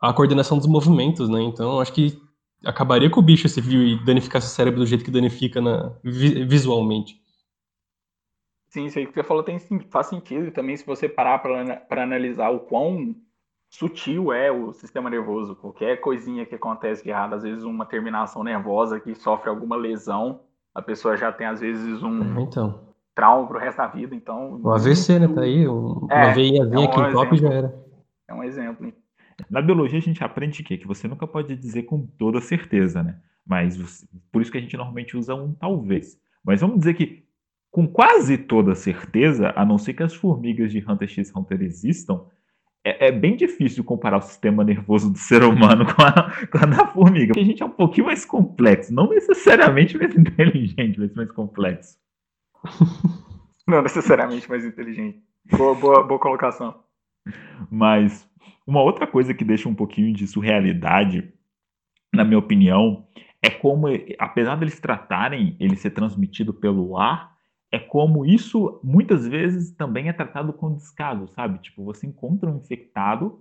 a 0.00 0.12
coordenação 0.12 0.58
dos 0.58 0.66
movimentos, 0.66 1.28
né? 1.28 1.42
Então, 1.42 1.80
acho 1.80 1.92
que 1.92 2.18
acabaria 2.64 3.08
com 3.08 3.20
o 3.20 3.22
bicho 3.22 3.48
se 3.48 3.60
viu 3.60 3.82
e 3.82 4.04
danificasse 4.04 4.46
o 4.46 4.50
cérebro 4.50 4.80
do 4.80 4.86
jeito 4.86 5.04
que 5.04 5.10
danifica 5.10 5.60
na, 5.60 5.92
visualmente. 6.04 7.19
Sim, 8.70 8.86
isso 8.86 8.98
aí 8.98 9.06
que 9.06 9.12
você 9.12 9.24
falou 9.24 9.42
tem, 9.42 9.58
faz 9.90 10.06
sentido. 10.06 10.46
E 10.46 10.50
também 10.52 10.76
se 10.76 10.86
você 10.86 11.08
parar 11.08 11.40
para 11.40 12.02
analisar 12.02 12.50
o 12.50 12.60
quão 12.60 13.16
sutil 13.68 14.32
é 14.32 14.50
o 14.50 14.72
sistema 14.72 15.10
nervoso. 15.10 15.56
Qualquer 15.56 16.00
coisinha 16.00 16.46
que 16.46 16.54
acontece 16.54 17.02
de 17.02 17.10
errado, 17.10 17.34
às 17.34 17.42
vezes 17.42 17.64
uma 17.64 17.84
terminação 17.84 18.44
nervosa 18.44 19.00
que 19.00 19.12
sofre 19.14 19.50
alguma 19.50 19.76
lesão, 19.76 20.40
a 20.72 20.80
pessoa 20.80 21.16
já 21.16 21.32
tem 21.32 21.48
às 21.48 21.60
vezes 21.60 22.00
um 22.00 22.38
é, 22.38 22.42
então. 22.42 22.80
trauma 23.12 23.48
pro 23.48 23.58
resto 23.58 23.78
da 23.78 23.88
vida. 23.88 24.14
Então, 24.14 24.60
o 24.62 24.70
AVC, 24.70 25.18
muito... 25.18 25.28
né? 25.28 25.34
Tá 25.34 25.42
aí, 25.42 25.68
um, 25.68 26.06
é, 26.08 26.24
uma 26.24 26.32
veia 26.32 26.62
é 26.62 26.78
um 26.78 26.84
aqui 26.84 27.00
em 27.00 27.12
top 27.12 27.36
já 27.36 27.48
era. 27.48 27.84
É 28.28 28.34
um 28.34 28.44
exemplo. 28.44 28.86
Hein? 28.86 28.94
Na 29.50 29.60
biologia 29.60 29.98
a 29.98 30.02
gente 30.02 30.22
aprende 30.22 30.62
que 30.62 30.78
que 30.78 30.86
você 30.86 31.08
nunca 31.08 31.26
pode 31.26 31.56
dizer 31.56 31.82
com 31.84 32.06
toda 32.06 32.40
certeza, 32.40 33.02
né? 33.02 33.18
Mas 33.44 33.76
você, 33.76 34.06
por 34.30 34.40
isso 34.40 34.52
que 34.52 34.58
a 34.58 34.60
gente 34.60 34.76
normalmente 34.76 35.16
usa 35.16 35.34
um 35.34 35.52
talvez. 35.54 36.16
Mas 36.44 36.60
vamos 36.60 36.78
dizer 36.78 36.94
que 36.94 37.24
com 37.70 37.86
quase 37.86 38.36
toda 38.36 38.74
certeza, 38.74 39.52
a 39.54 39.64
não 39.64 39.78
ser 39.78 39.94
que 39.94 40.02
as 40.02 40.14
formigas 40.14 40.72
de 40.72 40.84
Hunter 40.86 41.08
x 41.08 41.32
Hunter 41.34 41.62
existam, 41.62 42.26
é, 42.84 43.08
é, 43.08 43.12
bem 43.12 43.36
difícil 43.36 43.84
comparar 43.84 44.18
o 44.18 44.22
sistema 44.22 44.64
nervoso 44.64 45.12
do 45.12 45.18
ser 45.18 45.42
humano 45.42 45.84
com 45.94 46.02
a, 46.02 46.46
com 46.46 46.58
a 46.58 46.66
da 46.66 46.86
formiga. 46.86 47.28
Porque 47.28 47.40
a 47.40 47.44
gente 47.44 47.62
é 47.62 47.66
um 47.66 47.70
pouquinho 47.70 48.06
mais 48.06 48.24
complexo. 48.24 48.92
Não 48.92 49.08
necessariamente 49.08 49.96
mais 49.96 50.14
inteligente, 50.16 50.98
mas 50.98 51.14
mais 51.14 51.30
complexo. 51.30 51.98
Não 53.68 53.82
necessariamente 53.82 54.48
mais 54.48 54.64
inteligente. 54.64 55.22
Boa, 55.56 55.74
boa, 55.74 56.02
boa 56.02 56.18
colocação. 56.18 56.82
Mas 57.70 58.28
uma 58.66 58.82
outra 58.82 59.06
coisa 59.06 59.32
que 59.32 59.44
deixa 59.44 59.68
um 59.68 59.74
pouquinho 59.74 60.12
de 60.12 60.26
surrealidade, 60.26 61.32
na 62.12 62.24
minha 62.24 62.38
opinião, 62.38 63.06
é 63.42 63.48
como, 63.48 63.86
apesar 64.18 64.56
deles 64.56 64.80
tratarem 64.80 65.56
ele 65.60 65.76
ser 65.76 65.90
transmitido 65.90 66.52
pelo 66.52 66.98
ar, 66.98 67.29
é 67.72 67.78
como 67.78 68.26
isso 68.26 68.80
muitas 68.82 69.26
vezes 69.26 69.70
também 69.72 70.08
é 70.08 70.12
tratado 70.12 70.52
com 70.52 70.74
descaso, 70.74 71.28
sabe? 71.28 71.58
Tipo, 71.60 71.84
você 71.84 72.06
encontra 72.06 72.50
um 72.50 72.56
infectado 72.56 73.40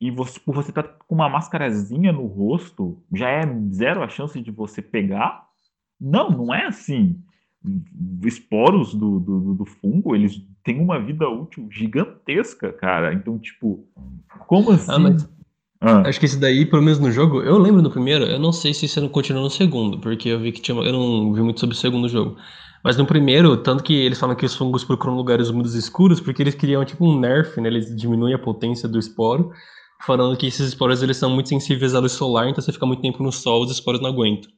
e 0.00 0.10
você, 0.10 0.38
por 0.38 0.54
você 0.54 0.70
estar 0.70 0.82
tá 0.82 0.96
com 1.06 1.14
uma 1.14 1.28
máscarazinha 1.28 2.12
no 2.12 2.26
rosto, 2.26 3.02
já 3.12 3.28
é 3.28 3.42
zero 3.72 4.02
a 4.02 4.08
chance 4.08 4.40
de 4.40 4.50
você 4.50 4.80
pegar. 4.80 5.44
Não, 6.00 6.30
não 6.30 6.54
é 6.54 6.66
assim. 6.66 7.18
Esporos 8.22 8.94
do, 8.94 9.18
do, 9.18 9.54
do 9.54 9.64
fungo, 9.64 10.14
eles 10.14 10.40
têm 10.62 10.80
uma 10.80 11.00
vida 11.00 11.28
útil 11.28 11.66
gigantesca, 11.70 12.72
cara. 12.72 13.12
Então, 13.12 13.38
tipo, 13.38 13.88
como 14.46 14.70
ah, 14.70 14.74
assim? 14.74 14.92
Ah, 14.92 14.98
mas... 14.98 15.28
ah. 15.80 16.02
Acho 16.06 16.20
que 16.20 16.26
esse 16.26 16.38
daí, 16.38 16.66
pelo 16.66 16.82
menos 16.82 17.00
no 17.00 17.10
jogo, 17.10 17.40
eu 17.40 17.58
lembro 17.58 17.82
no 17.82 17.90
primeiro, 17.90 18.24
eu 18.24 18.38
não 18.38 18.52
sei 18.52 18.72
se 18.72 18.86
isso 18.86 19.00
não 19.00 19.08
continua 19.08 19.42
no 19.42 19.50
segundo, 19.50 19.98
porque 19.98 20.28
eu 20.28 20.38
vi 20.38 20.52
que 20.52 20.60
tinha. 20.60 20.78
Eu 20.80 20.92
não 20.92 21.32
vi 21.32 21.42
muito 21.42 21.58
sobre 21.58 21.74
o 21.74 21.78
segundo 21.78 22.08
jogo. 22.08 22.36
Mas 22.84 22.98
no 22.98 23.06
primeiro, 23.06 23.56
tanto 23.56 23.82
que 23.82 23.94
eles 23.94 24.20
falam 24.20 24.36
que 24.36 24.44
os 24.44 24.54
fungos 24.54 24.84
procuram 24.84 25.16
lugares 25.16 25.48
úmidos 25.48 25.74
escuros, 25.74 26.20
porque 26.20 26.42
eles 26.42 26.54
criam 26.54 26.84
tipo 26.84 27.02
um 27.02 27.18
nerf, 27.18 27.58
né? 27.58 27.68
Eles 27.68 27.96
diminuem 27.96 28.34
a 28.34 28.38
potência 28.38 28.86
do 28.86 28.98
esporo, 28.98 29.50
falando 30.04 30.36
que 30.36 30.46
esses 30.46 30.68
esporos 30.68 31.02
eles 31.02 31.16
são 31.16 31.30
muito 31.30 31.48
sensíveis 31.48 31.94
à 31.94 31.98
luz 31.98 32.12
solar, 32.12 32.46
então 32.46 32.62
você 32.62 32.70
fica 32.70 32.84
muito 32.84 33.00
tempo 33.00 33.22
no 33.22 33.32
sol, 33.32 33.62
os 33.62 33.70
esporos 33.70 34.02
não 34.02 34.10
aguentam. 34.10 34.50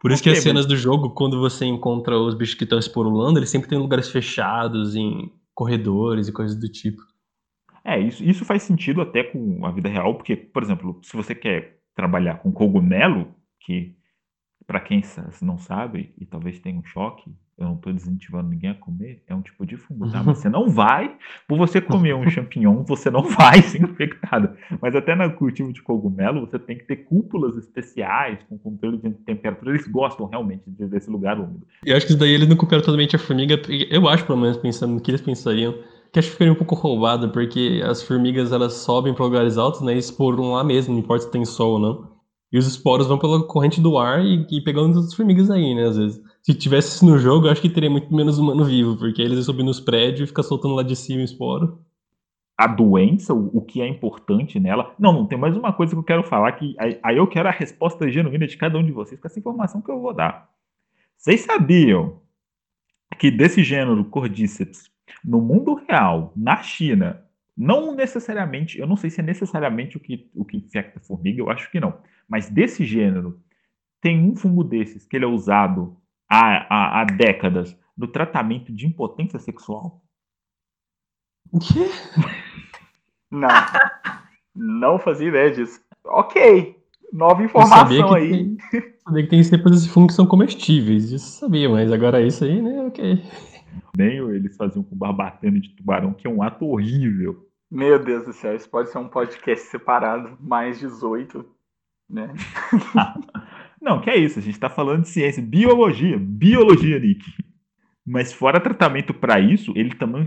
Por 0.00 0.10
isso 0.10 0.22
okay, 0.22 0.32
que 0.32 0.38
as 0.38 0.42
cenas 0.42 0.64
do 0.64 0.76
jogo, 0.76 1.10
quando 1.10 1.38
você 1.38 1.66
encontra 1.66 2.18
os 2.18 2.34
bichos 2.34 2.54
que 2.54 2.64
estão 2.64 2.78
esporulando, 2.78 3.38
eles 3.38 3.50
sempre 3.50 3.68
têm 3.68 3.78
lugares 3.78 4.08
fechados, 4.08 4.96
em 4.96 5.30
corredores 5.54 6.26
e 6.26 6.32
coisas 6.32 6.58
do 6.58 6.70
tipo. 6.70 7.02
É, 7.84 8.00
isso, 8.00 8.24
isso 8.24 8.46
faz 8.46 8.62
sentido 8.62 9.02
até 9.02 9.24
com 9.24 9.66
a 9.66 9.70
vida 9.70 9.90
real, 9.90 10.14
porque, 10.14 10.36
por 10.36 10.62
exemplo, 10.62 10.98
se 11.02 11.14
você 11.14 11.34
quer 11.34 11.80
trabalhar 11.94 12.38
com 12.38 12.50
cogumelo, 12.50 13.34
que 13.60 13.94
para 14.66 14.80
quem 14.80 15.02
não 15.42 15.58
sabe, 15.58 16.14
e 16.16 16.24
talvez 16.24 16.60
tenha 16.60 16.78
um 16.78 16.84
choque, 16.84 17.30
eu 17.58 17.66
não 17.66 17.74
estou 17.74 17.92
desincentivando 17.92 18.48
ninguém 18.48 18.70
a 18.70 18.74
comer, 18.74 19.20
é 19.26 19.34
um 19.34 19.42
tipo 19.42 19.66
de 19.66 19.76
fungo, 19.76 20.08
tá? 20.10 20.22
Mas 20.22 20.38
você 20.38 20.48
não 20.50 20.68
vai, 20.68 21.16
por 21.48 21.58
você 21.58 21.80
comer 21.80 22.14
um 22.14 22.28
champignon, 22.30 22.84
você 22.84 23.10
não 23.10 23.22
vai 23.22 23.60
ser 23.62 23.82
infectado. 23.82 24.50
Mas 24.80 24.94
até 24.94 25.16
no 25.16 25.28
cultivo 25.34 25.72
de 25.72 25.82
cogumelo, 25.82 26.46
você 26.46 26.56
tem 26.56 26.78
que 26.78 26.84
ter 26.84 26.96
cúpulas 26.98 27.56
especiais, 27.56 28.38
com 28.48 28.56
controle 28.58 28.98
de 28.98 29.10
temperatura. 29.10 29.72
Eles 29.72 29.88
gostam 29.88 30.26
realmente 30.26 30.62
desse 30.66 31.10
lugar 31.10 31.40
úmido. 31.40 31.66
Eu 31.84 31.96
acho 31.96 32.06
que 32.06 32.12
isso 32.12 32.20
daí 32.20 32.32
eles 32.32 32.48
não 32.48 32.56
cooperam 32.56 32.82
totalmente 32.82 33.16
a 33.16 33.18
formiga. 33.18 33.60
Eu 33.90 34.08
acho, 34.08 34.24
pelo 34.24 34.38
menos, 34.38 34.56
pensando 34.56 34.94
no 34.94 35.00
que 35.00 35.10
eles 35.10 35.20
pensariam, 35.20 35.74
que 36.12 36.18
acho 36.20 36.28
que 36.28 36.32
ficaria 36.34 36.52
um 36.52 36.56
pouco 36.56 36.76
roubado, 36.76 37.30
porque 37.30 37.82
as 37.84 38.02
formigas 38.04 38.52
elas 38.52 38.74
sobem 38.74 39.12
para 39.12 39.24
lugares 39.24 39.58
altos, 39.58 39.80
né? 39.80 39.94
E 39.94 39.98
exporam 39.98 40.52
lá 40.52 40.62
mesmo, 40.62 40.94
não 40.94 41.00
importa 41.00 41.24
se 41.24 41.30
tem 41.32 41.44
sol 41.44 41.72
ou 41.72 41.78
não. 41.80 42.18
E 42.52 42.56
os 42.56 42.68
esporos 42.68 43.08
vão 43.08 43.18
pela 43.18 43.44
corrente 43.46 43.80
do 43.80 43.98
ar 43.98 44.24
e, 44.24 44.46
e 44.48 44.62
pegando 44.62 44.98
as 45.00 45.12
formigas 45.12 45.50
aí, 45.50 45.74
né? 45.74 45.84
Às 45.84 45.96
vezes. 45.96 46.27
Se 46.48 46.54
tivesse 46.54 47.04
no 47.04 47.18
jogo, 47.18 47.46
eu 47.46 47.50
acho 47.50 47.60
que 47.60 47.68
teria 47.68 47.90
muito 47.90 48.10
menos 48.14 48.38
humano 48.38 48.64
vivo, 48.64 48.96
porque 48.96 49.20
eles 49.20 49.44
subem 49.44 49.66
nos 49.66 49.80
prédios 49.80 50.20
e 50.22 50.26
ficam 50.28 50.42
soltando 50.42 50.74
lá 50.74 50.82
de 50.82 50.96
cima 50.96 51.20
o 51.20 51.24
esporo. 51.24 51.84
A 52.56 52.66
doença, 52.66 53.34
o, 53.34 53.58
o, 53.58 53.60
que 53.60 53.82
é 53.82 53.86
importante 53.86 54.58
nela. 54.58 54.94
Não, 54.98 55.26
tem 55.26 55.36
mais 55.36 55.54
uma 55.54 55.74
coisa 55.74 55.92
que 55.92 55.98
eu 55.98 56.02
quero 56.02 56.24
falar, 56.24 56.52
que 56.52 56.74
aí, 56.78 57.18
eu 57.18 57.26
quero 57.26 57.48
a 57.50 57.52
resposta 57.52 58.10
genuína 58.10 58.46
de 58.46 58.56
cada 58.56 58.78
um 58.78 58.82
de 58.82 58.92
vocês 58.92 59.20
com 59.20 59.28
essa 59.28 59.38
informação 59.38 59.82
que 59.82 59.90
eu 59.90 60.00
vou 60.00 60.14
dar. 60.14 60.48
Vocês 61.18 61.42
sabiam 61.42 62.18
que 63.18 63.30
desse 63.30 63.62
gênero 63.62 64.02
Cordyceps, 64.06 64.90
no 65.22 65.42
mundo 65.42 65.74
real, 65.74 66.32
na 66.34 66.62
China, 66.62 67.22
não 67.54 67.94
necessariamente, 67.94 68.78
eu 68.78 68.86
não 68.86 68.96
sei 68.96 69.10
se 69.10 69.20
é 69.20 69.22
necessariamente 69.22 69.98
o 69.98 70.00
que, 70.00 70.30
o 70.34 70.46
que 70.46 70.56
infecta 70.56 70.98
formiga, 70.98 71.42
eu 71.42 71.50
acho 71.50 71.70
que 71.70 71.78
não. 71.78 71.98
Mas 72.26 72.48
desse 72.48 72.86
gênero, 72.86 73.38
tem 74.00 74.18
um 74.18 74.34
fungo 74.34 74.64
desses 74.64 75.04
que 75.04 75.14
ele 75.14 75.26
é 75.26 75.28
usado 75.28 75.94
há, 76.28 76.66
há, 76.68 77.00
há 77.00 77.04
décadas 77.04 77.76
no 77.96 78.06
tratamento 78.06 78.72
de 78.72 78.86
impotência 78.86 79.38
sexual. 79.38 80.02
O 81.50 81.58
quê? 81.58 81.88
Não. 83.30 83.48
Não 84.54 84.98
fazia 84.98 85.28
ideia 85.28 85.50
disso. 85.50 85.80
Ok. 86.04 86.76
Nova 87.12 87.42
informação 87.42 88.14
aí. 88.14 88.56
Tem, 88.70 88.94
sabia 88.98 89.22
que 89.22 89.30
tem 89.30 89.42
cepas 89.42 89.72
desse 89.72 89.88
fungo 89.88 90.08
que 90.08 90.12
são 90.12 90.26
comestíveis. 90.26 91.10
Isso 91.10 91.40
sabia, 91.40 91.68
mas 91.68 91.90
agora 91.90 92.20
isso 92.20 92.44
aí, 92.44 92.60
né? 92.60 92.82
Ok. 92.86 93.22
Nem 93.96 94.18
eles 94.18 94.56
faziam 94.56 94.82
com 94.82 94.96
barbatana 94.96 95.58
de 95.58 95.70
tubarão, 95.70 96.12
que 96.12 96.26
é 96.26 96.30
um 96.30 96.42
ato 96.42 96.66
horrível. 96.66 97.48
Meu 97.70 98.02
Deus 98.02 98.24
do 98.24 98.32
céu, 98.32 98.54
isso 98.54 98.68
pode 98.68 98.90
ser 98.90 98.98
um 98.98 99.08
podcast 99.08 99.66
separado, 99.66 100.36
mais 100.40 100.78
18, 100.78 101.44
né? 102.08 102.32
Não, 103.80 104.00
que 104.00 104.10
é 104.10 104.16
isso, 104.16 104.38
a 104.38 104.42
gente 104.42 104.58
tá 104.58 104.68
falando 104.68 105.02
de 105.02 105.08
ciência, 105.08 105.42
biologia, 105.42 106.18
biologia, 106.18 106.98
Nick. 106.98 107.24
Mas 108.04 108.32
fora 108.32 108.58
tratamento 108.58 109.12
para 109.12 109.38
isso, 109.38 109.72
ele 109.76 109.94
também 109.94 110.24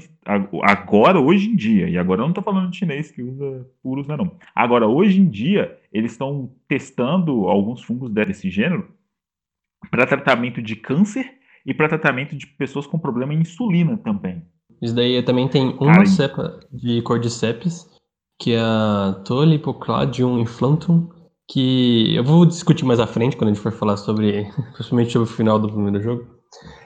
agora 0.61 1.19
hoje 1.19 1.49
em 1.49 1.55
dia, 1.55 1.89
e 1.89 1.97
agora 1.97 2.21
eu 2.21 2.27
não 2.27 2.33
tô 2.33 2.41
falando 2.41 2.69
de 2.69 2.77
chinês 2.77 3.11
que 3.11 3.23
usa 3.23 3.67
por 3.81 3.97
usa 3.97 4.15
não. 4.15 4.37
Agora 4.53 4.87
hoje 4.87 5.19
em 5.19 5.27
dia, 5.27 5.79
eles 5.91 6.11
estão 6.11 6.53
testando 6.67 7.47
alguns 7.47 7.81
fungos 7.81 8.11
desse 8.11 8.51
gênero 8.51 8.87
para 9.89 10.05
tratamento 10.05 10.61
de 10.61 10.75
câncer 10.75 11.25
e 11.65 11.73
para 11.73 11.89
tratamento 11.89 12.35
de 12.35 12.45
pessoas 12.45 12.85
com 12.85 12.99
problema 12.99 13.33
em 13.33 13.39
insulina 13.39 13.97
também. 13.97 14.43
Isso 14.79 14.95
daí 14.95 15.21
também 15.23 15.47
tem 15.47 15.69
uma 15.79 15.93
Cara, 15.93 16.05
cepa 16.05 16.59
de 16.71 17.01
Cordyceps, 17.01 17.89
que 18.39 18.53
é 18.53 18.59
a 18.59 19.21
Tolipocladium 19.25 20.39
inflantum, 20.39 21.09
que 21.47 22.15
eu 22.15 22.23
vou 22.23 22.45
discutir 22.45 22.85
mais 22.85 22.99
à 22.99 23.07
frente 23.07 23.35
quando 23.35 23.49
a 23.49 23.53
gente 23.53 23.61
for 23.61 23.71
falar 23.71 23.97
sobre, 23.97 24.45
principalmente 24.73 25.11
sobre 25.11 25.29
o 25.29 25.31
final 25.31 25.59
do 25.59 25.71
primeiro 25.71 26.01
jogo. 26.01 26.27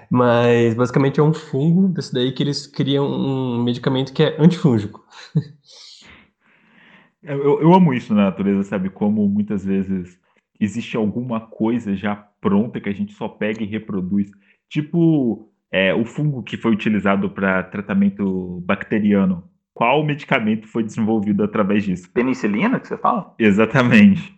Mas 0.10 0.74
basicamente 0.76 1.20
é 1.20 1.24
um 1.24 1.34
fungo 1.34 1.88
desse 1.88 2.14
daí 2.14 2.32
que 2.32 2.44
eles 2.44 2.68
criam 2.68 3.06
um 3.08 3.64
medicamento 3.64 4.14
que 4.14 4.24
é 4.24 4.36
antifúngico. 4.40 5.04
Eu, 7.28 7.60
eu 7.60 7.74
amo 7.74 7.92
isso 7.92 8.14
na 8.14 8.26
natureza, 8.26 8.62
sabe? 8.62 8.88
Como 8.88 9.28
muitas 9.28 9.66
vezes 9.66 10.20
existe 10.60 10.96
alguma 10.96 11.40
coisa 11.40 11.96
já 11.96 12.16
pronta 12.16 12.80
que 12.80 12.88
a 12.88 12.94
gente 12.94 13.14
só 13.14 13.28
pega 13.28 13.64
e 13.64 13.66
reproduz. 13.66 14.30
Tipo 14.70 15.50
é, 15.72 15.92
o 15.92 16.06
fungo 16.06 16.44
que 16.44 16.56
foi 16.56 16.72
utilizado 16.72 17.28
para 17.32 17.64
tratamento 17.64 18.62
bacteriano. 18.64 19.44
Qual 19.74 20.06
medicamento 20.06 20.68
foi 20.68 20.84
desenvolvido 20.84 21.44
através 21.44 21.84
disso? 21.84 22.12
Penicilina, 22.14 22.80
que 22.80 22.88
você 22.88 22.96
fala? 22.96 23.34
Exatamente 23.40 24.35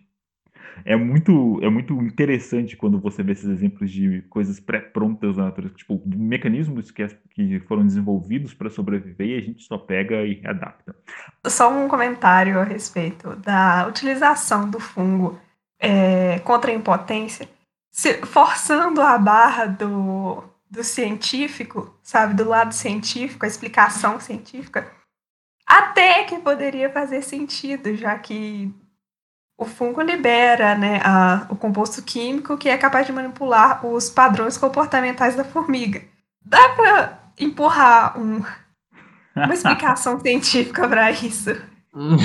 é 0.84 0.96
muito, 0.96 1.58
é 1.62 1.68
muito 1.68 1.94
interessante 2.02 2.76
quando 2.76 3.00
você 3.00 3.22
vê 3.22 3.32
esses 3.32 3.48
exemplos 3.48 3.90
de 3.90 4.22
coisas 4.30 4.60
pré-prontas 4.60 5.36
na 5.36 5.44
natureza, 5.44 5.74
tipo, 5.74 6.02
mecanismos 6.06 6.90
que, 6.90 7.06
que 7.30 7.60
foram 7.60 7.86
desenvolvidos 7.86 8.54
para 8.54 8.70
sobreviver 8.70 9.28
e 9.28 9.36
a 9.36 9.40
gente 9.40 9.62
só 9.62 9.78
pega 9.78 10.22
e 10.22 10.40
adapta. 10.46 10.94
Só 11.46 11.72
um 11.72 11.88
comentário 11.88 12.58
a 12.58 12.64
respeito 12.64 13.36
da 13.36 13.86
utilização 13.86 14.68
do 14.68 14.80
fungo 14.80 15.38
é, 15.78 16.38
contra 16.40 16.70
a 16.70 16.74
impotência, 16.74 17.48
se, 17.90 18.14
forçando 18.26 19.00
a 19.00 19.16
barra 19.18 19.66
do, 19.66 20.42
do 20.70 20.84
científico, 20.84 21.98
sabe, 22.02 22.34
do 22.34 22.48
lado 22.48 22.72
científico, 22.72 23.44
a 23.44 23.48
explicação 23.48 24.20
científica, 24.20 24.90
até 25.66 26.24
que 26.24 26.38
poderia 26.38 26.90
fazer 26.90 27.22
sentido, 27.22 27.94
já 27.94 28.18
que 28.18 28.72
o 29.58 29.64
fungo 29.64 30.00
libera 30.00 30.76
né, 30.76 31.00
a, 31.04 31.46
o 31.50 31.56
composto 31.56 32.00
químico 32.00 32.56
que 32.56 32.68
é 32.68 32.78
capaz 32.78 33.06
de 33.06 33.12
manipular 33.12 33.84
os 33.84 34.08
padrões 34.08 34.56
comportamentais 34.56 35.34
da 35.34 35.42
formiga. 35.42 36.00
Dá 36.44 36.68
para 36.70 37.18
empurrar 37.38 38.16
um, 38.18 38.40
uma 39.34 39.52
explicação 39.52 40.18
científica 40.22 40.88
para 40.88 41.10
isso? 41.10 41.50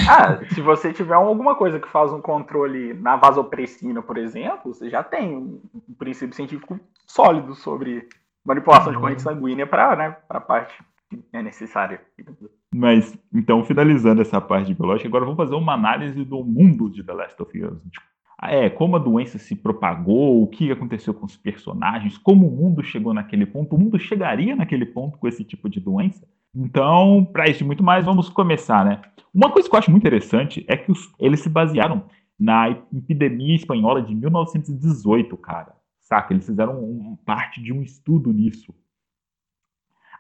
Ah, 0.08 0.40
se 0.54 0.62
você 0.62 0.94
tiver 0.94 1.16
alguma 1.16 1.56
coisa 1.56 1.80
que 1.80 1.90
faz 1.90 2.14
um 2.14 2.22
controle 2.22 2.94
na 2.94 3.16
vasopressina, 3.16 4.04
por 4.04 4.18
exemplo, 4.18 4.72
você 4.72 4.88
já 4.88 5.02
tem 5.02 5.36
um, 5.36 5.60
um 5.90 5.94
princípio 5.96 6.36
científico 6.36 6.80
sólido 7.08 7.56
sobre 7.56 8.08
manipulação 8.46 8.92
de 8.92 9.00
corrente 9.00 9.24
sanguínea 9.24 9.66
para 9.66 9.96
né, 9.96 10.18
a 10.30 10.40
parte 10.40 10.78
que 11.10 11.24
é 11.34 11.42
necessária. 11.42 12.00
Mas, 12.74 13.18
então, 13.34 13.64
finalizando 13.64 14.22
essa 14.22 14.42
parte 14.42 14.68
de 14.68 14.74
biológica, 14.74 15.08
agora 15.08 15.26
vamos 15.26 15.38
fazer 15.38 15.56
uma 15.56 15.74
análise 15.74 16.24
do 16.24 16.44
mundo 16.44 16.90
de 16.90 17.04
The 17.04 17.14
Last 17.14 17.42
of 17.42 17.64
Us. 17.64 17.82
Tipo, 17.92 18.06
é, 18.42 18.70
como 18.70 18.96
a 18.96 19.00
doença 19.00 19.38
se 19.38 19.56
propagou, 19.56 20.42
o 20.42 20.48
que 20.48 20.72
aconteceu 20.72 21.14
com 21.14 21.26
os 21.26 21.38
personagens, 21.38 22.18
como 22.18 22.48
o 22.48 22.52
mundo 22.52 22.84
chegou 22.84 23.14
naquele 23.14 23.46
ponto, 23.46 23.76
o 23.76 23.80
mundo 23.80 24.00
chegaria 24.00 24.56
naquele 24.56 24.86
ponto 24.86 25.18
com 25.18 25.28
esse 25.28 25.44
tipo 25.44 25.70
de 25.70 25.80
doença. 25.80 26.28
Então, 26.56 27.28
para 27.32 27.50
isso 27.50 27.64
e 27.64 27.66
muito 27.66 27.84
mais, 27.84 28.06
vamos 28.06 28.30
começar, 28.30 28.84
né? 28.84 29.02
Uma 29.34 29.52
coisa 29.52 29.70
que 29.70 29.76
eu 29.76 29.80
acho 29.80 29.92
muito 29.92 30.04
interessante 30.04 30.66
é 30.68 30.76
que 30.76 30.92
os, 30.92 31.12
eles 31.20 31.40
se 31.40 31.50
basearam 31.50 32.04
na 32.40 32.70
epidemia 32.70 33.56
espanhola 33.56 34.02
de 34.02 34.14
1918, 34.14 35.36
cara. 35.38 35.74
Saca? 36.02 36.34
Eles 36.34 36.46
fizeram 36.46 36.84
um, 36.84 37.16
parte 37.26 37.62
de 37.62 37.72
um 37.72 37.82
estudo 37.82 38.32
nisso. 38.32 38.74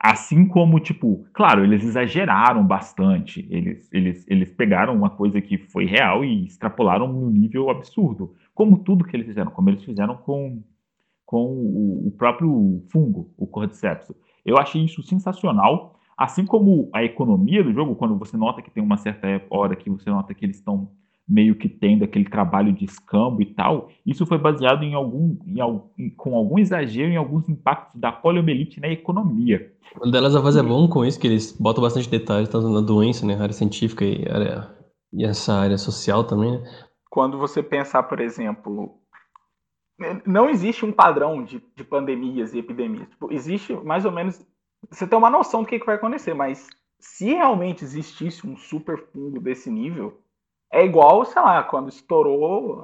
Assim 0.06 0.46
como, 0.46 0.82
tipo, 0.82 1.26
claro, 1.32 1.63
eles 1.63 1.82
exageraram 1.82 2.68
bastante. 2.68 3.48
Eles, 3.50 3.88
eles, 3.89 4.26
eles 4.28 4.52
pegaram 4.52 4.94
uma 4.94 5.10
coisa 5.10 5.39
que 5.39 5.58
foi 5.58 5.86
real 5.86 6.26
e 6.26 6.46
extrapolaram 6.46 7.08
num 7.08 7.30
nível 7.30 7.70
absurdo. 7.70 8.36
Como 8.54 8.80
tudo 8.80 9.06
que 9.06 9.16
eles 9.16 9.28
fizeram, 9.28 9.50
como 9.50 9.70
eles 9.70 9.82
fizeram 9.82 10.18
com, 10.18 10.62
com 11.26 11.46
o, 11.46 12.08
o 12.10 12.12
próprio 12.12 12.84
fungo, 12.92 13.34
o 13.38 13.48
Cordyceps. 13.48 14.12
Eu 14.46 14.58
achei 14.58 14.84
isso 14.84 15.02
sensacional. 15.04 15.98
Assim 16.18 16.46
como 16.46 16.89
a 16.94 17.02
economia 17.02 17.63
do 17.63 17.72
jogo, 17.72 17.96
quando 17.96 18.20
você 18.20 18.36
nota 18.36 18.62
que 18.62 18.70
tem 18.70 18.84
uma 18.84 18.98
certa 18.98 19.42
hora 19.50 19.74
que 19.74 19.89
você 19.89 20.10
nota 20.10 20.34
que 20.34 20.44
eles 20.46 20.58
estão 20.58 20.92
meio 21.34 21.56
que 21.56 21.67
tendo 21.67 22.04
aquele 22.04 22.26
trabalho 22.26 22.72
de 22.72 22.86
escambo 22.86 23.41
e 23.41 23.46
tal, 23.48 23.89
isso 24.06 24.24
foi 24.24 24.38
baseado 24.38 24.84
em 24.84 24.93
algum, 24.93 25.36
em, 25.98 26.12
com 26.12 26.36
algum 26.36 26.60
exagero 26.60 27.12
em 27.12 27.17
alguns 27.17 27.50
impactos 27.50 28.00
da 28.00 28.12
poliomielite 28.12 28.80
na 28.80 28.88
economia. 28.88 29.74
Uma 29.96 30.12
delas 30.12 30.36
a 30.36 30.39
voz 30.39 30.56
é 30.56 30.62
bom 30.62 30.88
com 30.88 31.04
isso, 31.04 31.19
que 31.19 31.26
eles 31.26 31.52
botam 31.60 31.82
bastante 31.82 32.08
detalhes 32.08 32.50
tanto 32.50 32.69
na 32.69 32.82
doença, 32.82 33.26
né, 33.26 33.34
área 33.34 33.52
científica 33.52 34.06
e, 34.06 34.30
área, 34.30 34.69
e 35.12 35.26
essa 35.26 35.54
área 35.56 35.78
social 35.78 36.24
também, 36.24 36.52
né? 36.52 36.63
Quando 37.10 37.39
você 37.39 37.63
pensar, 37.63 38.04
por 38.04 38.19
exemplo, 38.19 39.00
não 40.26 40.50
existe 40.50 40.86
um 40.86 40.91
padrão 40.91 41.43
de, 41.43 41.63
de 41.76 41.84
pandemias 41.84 42.54
e 42.54 42.60
epidemias. 42.60 43.10
Tipo, 43.10 43.32
existe 43.32 43.74
mais 43.74 44.06
ou 44.06 44.12
menos. 44.12 44.39
Você 44.89 45.08
tem 45.08 45.17
uma 45.17 45.30
noção 45.30 45.62
do 45.62 45.67
que, 45.67 45.80
que 45.80 45.86
vai 45.86 45.96
acontecer, 45.96 46.34
mas 46.34 46.67
se 47.00 47.26
realmente 47.26 47.84
existisse 47.84 48.48
um 48.48 48.58
super 48.58 48.98
fungo 49.12 49.39
desse 49.39 49.69
nível, 49.69 50.23
é 50.74 50.84
igual, 50.84 51.24
sei 51.24 51.40
lá, 51.40 51.62
quando 51.62 51.90
estourou. 51.90 52.84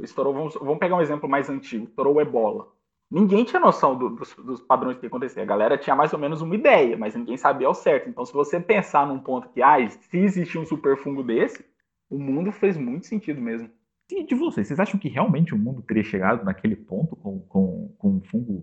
estourou 0.00 0.32
vamos, 0.32 0.54
vamos 0.54 0.78
pegar 0.78 0.94
um 0.94 1.00
exemplo 1.00 1.28
mais 1.28 1.50
antigo: 1.50 1.84
estourou 1.84 2.14
o 2.14 2.20
ebola. 2.20 2.68
Ninguém 3.10 3.44
tinha 3.44 3.60
noção 3.60 3.96
do, 3.96 4.10
dos, 4.10 4.34
dos, 4.34 4.60
padrões 4.60 4.96
que 4.96 5.06
ia 5.06 5.08
acontecer. 5.08 5.40
A 5.40 5.44
galera 5.44 5.76
tinha 5.76 5.94
mais 5.94 6.12
ou 6.12 6.18
menos 6.18 6.40
uma 6.40 6.54
ideia, 6.54 6.96
mas 6.96 7.14
ninguém 7.14 7.36
sabia 7.36 7.66
ao 7.66 7.74
certo. 7.74 8.08
Então, 8.08 8.24
se 8.24 8.32
você 8.32 8.60
pensar 8.60 9.06
num 9.06 9.18
ponto 9.18 9.48
que, 9.48 9.60
ah, 9.60 9.76
se 9.88 10.18
existir 10.18 10.58
um 10.58 10.66
super 10.66 10.96
fungo 10.96 11.22
desse, 11.22 11.64
o 12.08 12.18
mundo 12.18 12.52
fez 12.52 12.76
muito 12.76 13.06
sentido 13.06 13.40
mesmo. 13.40 13.70
E 14.10 14.24
de 14.24 14.34
vocês, 14.34 14.68
vocês 14.68 14.78
acham 14.78 14.98
que 14.98 15.08
realmente 15.08 15.52
o 15.52 15.58
mundo 15.58 15.82
teria 15.82 16.04
chegado 16.04 16.44
naquele 16.44 16.76
ponto 16.76 17.16
com, 17.16 17.40
com, 17.40 17.94
com 17.98 18.08
um 18.08 18.20
fungo 18.20 18.62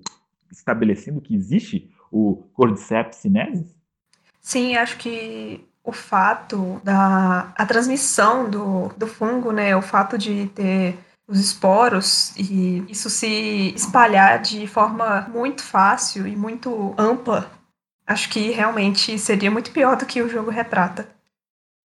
estabelecendo 0.50 1.20
que 1.20 1.36
existe 1.36 1.94
o 2.10 2.44
Cordyceps 2.54 3.18
sinensis? 3.18 3.78
Sim, 4.40 4.76
acho 4.76 4.98
que 4.98 5.66
o 5.84 5.92
fato 5.92 6.82
da 6.84 7.54
a 7.58 7.66
transmissão 7.66 8.50
do, 8.50 8.90
do 8.98 9.06
fungo, 9.06 9.52
né, 9.52 9.76
o 9.76 9.82
fato 9.82 10.18
de 10.18 10.48
ter 10.48 10.98
os 11.28 11.40
esporos 11.40 12.36
e 12.38 12.84
isso 12.90 13.10
se 13.10 13.74
espalhar 13.76 14.42
de 14.42 14.68
forma 14.68 15.28
muito 15.34 15.64
fácil 15.64 16.28
e 16.28 16.36
muito 16.36 16.94
ampla, 16.98 17.52
acho 18.06 18.30
que 18.30 18.52
realmente 18.52 19.18
seria 19.18 19.50
muito 19.50 19.72
pior 19.72 19.96
do 19.98 20.06
que 20.06 20.22
o 20.22 20.30
jogo 20.30 20.52
retrata. 20.52 21.08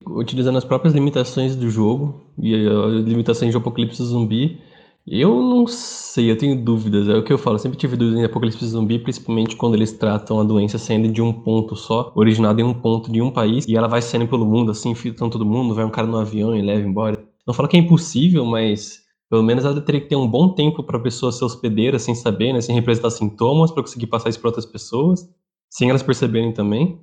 Utilizando 0.07 0.59
as 0.59 0.65
próprias 0.65 0.95
limitações 0.95 1.57
do 1.57 1.69
jogo 1.71 2.21
e 2.39 2.55
as 2.55 3.05
limitações 3.05 3.51
de 3.51 3.57
Apocalipse 3.57 4.03
Zumbi, 4.03 4.61
eu 5.07 5.41
não 5.41 5.67
sei, 5.67 6.31
eu 6.31 6.37
tenho 6.39 6.63
dúvidas. 6.63 7.09
É 7.09 7.15
o 7.17 7.23
que 7.25 7.33
eu 7.33 7.39
falo, 7.39 7.59
sempre 7.59 7.79
tive 7.79 7.97
dúvidas 7.97 8.21
em 8.21 8.25
Apocalipse 8.25 8.67
Zumbi, 8.67 8.99
principalmente 8.99 9.55
quando 9.57 9.75
eles 9.75 9.93
tratam 9.93 10.41
a 10.41 10.45
doença 10.45 10.79
saindo 10.79 11.09
de 11.13 11.23
um 11.23 11.33
ponto 11.33 11.77
só, 11.77 12.13
originada 12.17 12.61
em 12.61 12.65
um 12.65 12.75
ponto 12.75 13.11
de 13.11 13.23
um 13.23 13.31
país, 13.31 13.65
e 13.69 13.77
ela 13.77 13.89
vai 13.89 14.03
saindo 14.03 14.29
pelo 14.29 14.45
mundo, 14.47 14.73
assim, 14.73 14.91
infiltrando 14.91 15.33
todo 15.33 15.47
mundo, 15.47 15.75
vai 15.75 15.85
um 15.85 15.91
cara 15.91 16.07
no 16.07 16.19
avião 16.19 16.55
e 16.57 16.63
leva 16.63 16.87
embora. 16.87 17.25
Não 17.47 17.55
falo 17.55 17.69
que 17.69 17.77
é 17.77 17.81
impossível, 17.81 18.45
mas 18.45 19.05
Pelo 19.29 19.43
menos 19.43 19.65
ela 19.65 19.81
teria 19.81 20.01
que 20.01 20.09
ter 20.09 20.17
um 20.17 20.29
bom 20.29 20.55
tempo 20.55 20.85
para 20.85 20.99
a 20.99 21.03
pessoa 21.03 21.33
ser 21.33 21.45
hospedeira 21.45 21.99
sem 21.99 22.15
saber, 22.15 22.53
né, 22.53 22.61
sem 22.61 22.75
representar 22.75 23.11
sintomas, 23.11 23.73
para 23.73 23.83
conseguir 23.83 24.07
passar 24.07 24.29
isso 24.29 24.39
para 24.41 24.49
outras 24.51 24.67
pessoas, 24.67 25.29
sem 25.69 25.91
elas 25.91 26.03
perceberem 26.03 26.53
também. 26.53 27.01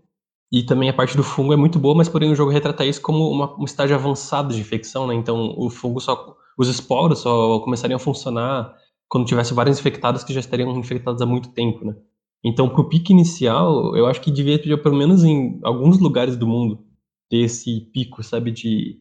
E 0.51 0.63
também 0.63 0.89
a 0.89 0.93
parte 0.93 1.17
do 1.17 1.23
fungo 1.23 1.53
é 1.53 1.57
muito 1.57 1.79
boa, 1.79 1.95
mas 1.95 2.07
porém 2.07 2.31
o 2.31 2.35
jogo 2.35 2.51
retrata 2.51 2.85
isso 2.85 3.01
como 3.01 3.29
uma, 3.29 3.59
um 3.59 3.65
estágio 3.65 3.95
avançado 3.95 4.53
de 4.53 4.61
infecção, 4.61 5.07
né? 5.07 5.15
Então 5.15 5.53
o 5.57 5.69
fungo 5.69 5.99
só. 5.99 6.35
Os 6.57 6.67
esporos 6.67 7.19
só 7.19 7.59
começariam 7.59 7.97
a 7.97 7.99
funcionar 7.99 8.75
quando 9.07 9.27
tivesse 9.27 9.53
vários 9.53 9.79
infectados 9.79 10.23
que 10.23 10.33
já 10.33 10.39
estariam 10.39 10.75
infectados 10.77 11.21
há 11.21 11.25
muito 11.25 11.49
tempo, 11.49 11.85
né? 11.85 11.95
Então, 12.43 12.67
pro 12.67 12.89
pico 12.89 13.11
inicial, 13.11 13.95
eu 13.95 14.05
acho 14.05 14.19
que 14.19 14.31
devia 14.31 14.61
ter, 14.61 14.75
pelo 14.81 14.95
menos 14.95 15.23
em 15.23 15.59
alguns 15.63 15.99
lugares 15.99 16.35
do 16.35 16.45
mundo, 16.45 16.83
ter 17.29 17.37
esse 17.37 17.81
pico, 17.93 18.21
sabe, 18.21 18.51
de, 18.51 18.99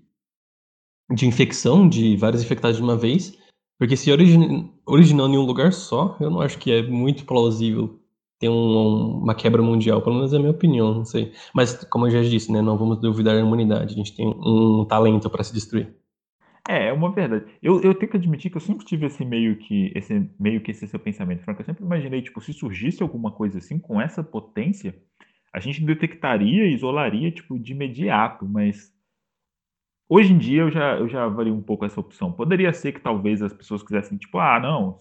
de 1.12 1.26
infecção, 1.26 1.88
de 1.88 2.16
vários 2.16 2.42
infectados 2.42 2.76
de 2.76 2.82
uma 2.82 2.96
vez. 2.96 3.36
Porque 3.78 3.96
se 3.96 4.12
origin, 4.12 4.70
originando 4.86 5.34
em 5.34 5.38
um 5.38 5.44
lugar 5.44 5.72
só, 5.72 6.16
eu 6.20 6.30
não 6.30 6.40
acho 6.40 6.56
que 6.58 6.70
é 6.70 6.82
muito 6.82 7.24
plausível 7.24 7.98
ter 8.38 8.48
um, 8.48 9.18
uma 9.22 9.34
quebra 9.34 9.62
mundial, 9.62 10.02
pelo 10.02 10.16
menos 10.16 10.32
é 10.32 10.36
a 10.36 10.38
minha 10.38 10.52
opinião, 10.52 10.94
não 10.94 11.04
sei. 11.04 11.32
Mas, 11.52 11.84
como 11.84 12.06
eu 12.06 12.10
já 12.10 12.22
disse, 12.22 12.52
né, 12.52 12.62
não 12.62 12.78
vamos 12.78 13.00
duvidar 13.00 13.34
da 13.34 13.40
imunidade, 13.40 13.94
a 13.94 13.96
gente 13.96 14.14
tem 14.14 14.28
um 14.28 14.84
talento 14.84 15.28
para 15.30 15.42
se 15.42 15.52
destruir. 15.52 15.96
É, 16.68 16.88
é 16.88 16.92
uma 16.92 17.10
verdade. 17.12 17.44
Eu, 17.60 17.80
eu 17.82 17.94
tenho 17.94 18.10
que 18.10 18.16
admitir 18.16 18.50
que 18.50 18.56
eu 18.56 18.60
sempre 18.60 18.86
tive 18.86 19.06
esse 19.06 19.24
meio 19.24 19.56
que 19.58 19.92
esse 19.96 20.30
meio 20.38 20.60
que 20.60 20.70
esse 20.70 20.86
seu 20.86 20.98
pensamento, 20.98 21.42
Franco. 21.44 21.60
Eu 21.60 21.66
sempre 21.66 21.84
imaginei, 21.84 22.22
tipo, 22.22 22.40
se 22.40 22.52
surgisse 22.52 23.02
alguma 23.02 23.32
coisa 23.32 23.58
assim 23.58 23.78
com 23.78 24.00
essa 24.00 24.22
potência, 24.22 24.94
a 25.52 25.58
gente 25.60 25.84
detectaria 25.84 26.66
isolaria, 26.66 27.30
tipo, 27.32 27.58
de 27.58 27.72
imediato, 27.72 28.46
mas 28.46 28.92
hoje 30.08 30.32
em 30.32 30.38
dia 30.38 30.62
eu 30.62 30.70
já, 30.70 30.96
eu 30.96 31.08
já 31.08 31.24
avalio 31.24 31.54
um 31.54 31.62
pouco 31.62 31.84
essa 31.84 32.00
opção. 32.00 32.32
Poderia 32.32 32.72
ser 32.72 32.92
que 32.92 33.00
talvez 33.00 33.42
as 33.42 33.52
pessoas 33.52 33.82
quisessem, 33.82 34.16
tipo, 34.16 34.38
ah, 34.38 34.60
não, 34.60 35.00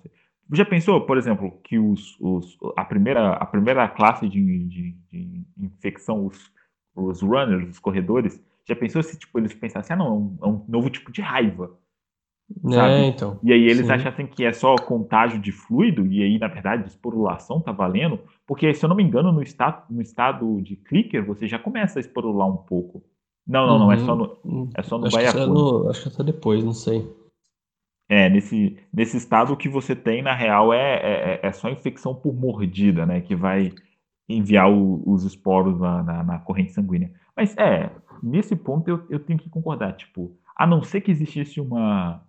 já 0.53 0.65
pensou, 0.65 1.05
por 1.05 1.17
exemplo, 1.17 1.59
que 1.63 1.77
os, 1.79 2.19
os, 2.19 2.57
a, 2.75 2.83
primeira, 2.83 3.33
a 3.33 3.45
primeira 3.45 3.87
classe 3.87 4.27
de, 4.27 4.67
de, 4.67 4.91
de 5.11 5.45
infecção, 5.57 6.25
os, 6.25 6.51
os 6.95 7.21
runners, 7.21 7.69
os 7.69 7.79
corredores, 7.79 8.41
já 8.67 8.75
pensou 8.75 9.01
se 9.01 9.17
tipo, 9.17 9.39
eles 9.39 9.53
pensassem, 9.53 9.93
ah, 9.93 9.97
não, 9.97 10.37
é 10.41 10.47
um, 10.47 10.65
é 10.67 10.71
novo 10.71 10.89
tipo 10.89 11.11
de 11.11 11.21
raiva? 11.21 11.71
É, 12.65 12.71
sabe? 12.71 12.93
É, 12.93 13.05
então. 13.05 13.39
E 13.43 13.53
aí 13.53 13.63
eles 13.63 13.85
sim. 13.85 13.91
achassem 13.91 14.27
que 14.27 14.43
é 14.43 14.51
só 14.51 14.75
contágio 14.75 15.39
de 15.39 15.51
fluido, 15.51 16.05
e 16.05 16.21
aí, 16.21 16.37
na 16.37 16.47
verdade, 16.47 16.87
esporulação 16.87 17.61
tá 17.61 17.71
valendo, 17.71 18.19
porque, 18.45 18.73
se 18.73 18.83
eu 18.83 18.89
não 18.89 18.95
me 18.95 19.03
engano, 19.03 19.31
no 19.31 19.41
estado, 19.41 19.83
no 19.89 20.01
estado 20.01 20.61
de 20.61 20.75
clicker, 20.75 21.25
você 21.25 21.47
já 21.47 21.57
começa 21.57 21.99
a 21.99 22.01
esporular 22.01 22.47
um 22.47 22.57
pouco. 22.57 23.03
Não, 23.47 23.65
não, 23.65 23.73
uhum. 23.73 23.79
não, 23.79 23.91
é 23.91 23.97
só 23.97 24.15
no, 24.15 24.37
uhum. 24.43 24.69
é 24.75 24.83
só 24.83 24.97
no 24.97 25.07
acho 25.07 25.15
Baiacu. 25.15 25.37
Que 25.37 25.43
é 25.43 25.45
no, 25.47 25.89
acho 25.89 26.01
que 26.03 26.07
é 26.07 26.11
só 26.11 26.23
depois, 26.23 26.63
não 26.63 26.73
sei. 26.73 27.07
É, 28.09 28.29
nesse, 28.29 28.77
nesse 28.93 29.17
estado 29.17 29.55
que 29.55 29.69
você 29.69 29.95
tem, 29.95 30.21
na 30.21 30.35
real, 30.35 30.73
é, 30.73 30.95
é, 30.95 31.39
é 31.43 31.51
só 31.53 31.69
infecção 31.69 32.13
por 32.13 32.33
mordida, 32.33 33.05
né? 33.05 33.21
Que 33.21 33.35
vai 33.35 33.71
enviar 34.27 34.71
o, 34.71 35.01
os 35.05 35.23
esporos 35.23 35.79
na, 35.79 36.03
na, 36.03 36.23
na, 36.23 36.39
corrente 36.39 36.71
sanguínea. 36.71 37.11
Mas 37.35 37.55
é, 37.57 37.91
nesse 38.21 38.55
ponto 38.55 38.87
eu, 38.89 39.05
eu 39.09 39.19
tenho 39.19 39.39
que 39.39 39.49
concordar, 39.49 39.93
tipo, 39.93 40.35
a 40.55 40.65
não 40.65 40.83
ser 40.83 41.01
que 41.01 41.11
existisse 41.11 41.59
uma, 41.59 42.23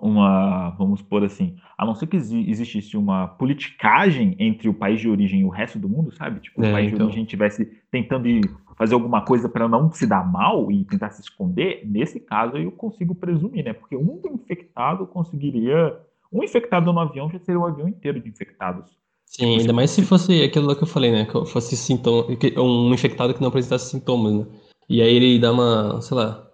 uma, 0.00 0.70
vamos 0.70 1.02
por 1.02 1.24
assim, 1.24 1.56
a 1.76 1.84
não 1.84 1.94
ser 1.94 2.06
que 2.06 2.16
existisse 2.16 2.96
uma 2.96 3.26
politicagem 3.26 4.36
entre 4.38 4.68
o 4.68 4.74
país 4.74 5.00
de 5.00 5.08
origem 5.08 5.40
e 5.40 5.44
o 5.44 5.48
resto 5.48 5.78
do 5.78 5.88
mundo, 5.88 6.12
sabe? 6.12 6.40
Tipo, 6.40 6.64
é, 6.64 6.68
o 6.68 6.72
país 6.72 6.86
então. 6.88 6.98
de 6.98 7.04
origem 7.04 7.24
estivesse 7.24 7.66
tentando 7.90 8.28
fazer 8.76 8.94
alguma 8.94 9.24
coisa 9.24 9.48
para 9.48 9.68
não 9.68 9.90
se 9.90 10.06
dar 10.06 10.24
mal 10.24 10.70
e 10.70 10.84
tentar 10.84 11.10
se 11.10 11.20
esconder, 11.20 11.82
nesse 11.84 12.20
caso 12.20 12.56
eu 12.56 12.70
consigo 12.70 13.14
presumir, 13.14 13.64
né? 13.64 13.72
Porque 13.72 13.96
um 13.96 14.20
infectado 14.32 15.06
conseguiria. 15.06 15.98
Um 16.32 16.44
infectado 16.44 16.92
no 16.92 17.00
avião 17.00 17.28
já 17.30 17.38
seria 17.40 17.58
o 17.58 17.62
um 17.62 17.66
avião 17.66 17.88
inteiro 17.88 18.20
de 18.20 18.28
infectados. 18.28 18.96
Sim, 19.30 19.58
ainda 19.58 19.72
mais 19.72 19.90
se 19.90 20.02
fosse 20.02 20.42
aquilo 20.42 20.74
que 20.74 20.82
eu 20.82 20.86
falei, 20.86 21.12
né? 21.12 21.26
Que 21.26 21.44
fosse 21.46 21.76
sintoma, 21.76 22.26
um 22.56 22.92
infectado 22.92 23.34
que 23.34 23.40
não 23.40 23.48
apresentasse 23.48 23.90
sintomas, 23.90 24.32
né? 24.32 24.46
E 24.88 25.02
aí 25.02 25.14
ele 25.14 25.38
dá 25.38 25.52
uma, 25.52 26.00
sei 26.00 26.16
lá, 26.16 26.48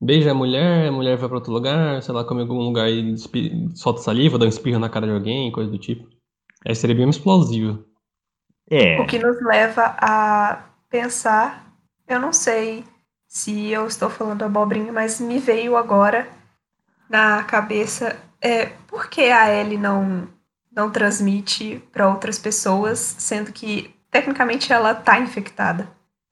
beija 0.00 0.30
a 0.30 0.34
mulher, 0.34 0.88
a 0.88 0.92
mulher 0.92 1.16
vai 1.16 1.28
para 1.28 1.38
outro 1.38 1.52
lugar, 1.52 2.02
sei 2.02 2.14
lá, 2.14 2.24
come 2.24 2.40
em 2.40 2.44
algum 2.44 2.60
lugar 2.62 2.90
e 2.90 3.14
solta 3.74 4.00
saliva, 4.00 4.38
dá 4.38 4.46
um 4.46 4.48
espirro 4.48 4.78
na 4.78 4.88
cara 4.88 5.06
de 5.06 5.12
alguém, 5.12 5.52
coisa 5.52 5.70
do 5.70 5.78
tipo. 5.78 6.08
Aí 6.66 6.74
seria 6.74 6.96
bem 6.96 7.08
explosivo. 7.08 7.84
É. 8.70 8.98
O 9.00 9.06
que 9.06 9.18
nos 9.18 9.40
leva 9.42 9.94
a 10.00 10.64
pensar 10.88 11.64
eu 12.06 12.20
não 12.20 12.32
sei 12.32 12.84
se 13.26 13.70
eu 13.70 13.86
estou 13.86 14.10
falando 14.10 14.42
abobrinha, 14.42 14.92
mas 14.92 15.20
me 15.20 15.38
veio 15.38 15.76
agora 15.76 16.28
na 17.08 17.42
cabeça 17.44 18.16
é, 18.40 18.66
por 18.86 19.08
que 19.08 19.22
a 19.22 19.52
Ellie 19.52 19.78
não, 19.78 20.28
não 20.74 20.90
transmite 20.90 21.82
para 21.92 22.08
outras 22.08 22.38
pessoas, 22.38 22.98
sendo 22.98 23.52
que 23.52 23.94
tecnicamente 24.10 24.72
ela 24.72 24.92
está 24.92 25.18
infectada. 25.18 25.88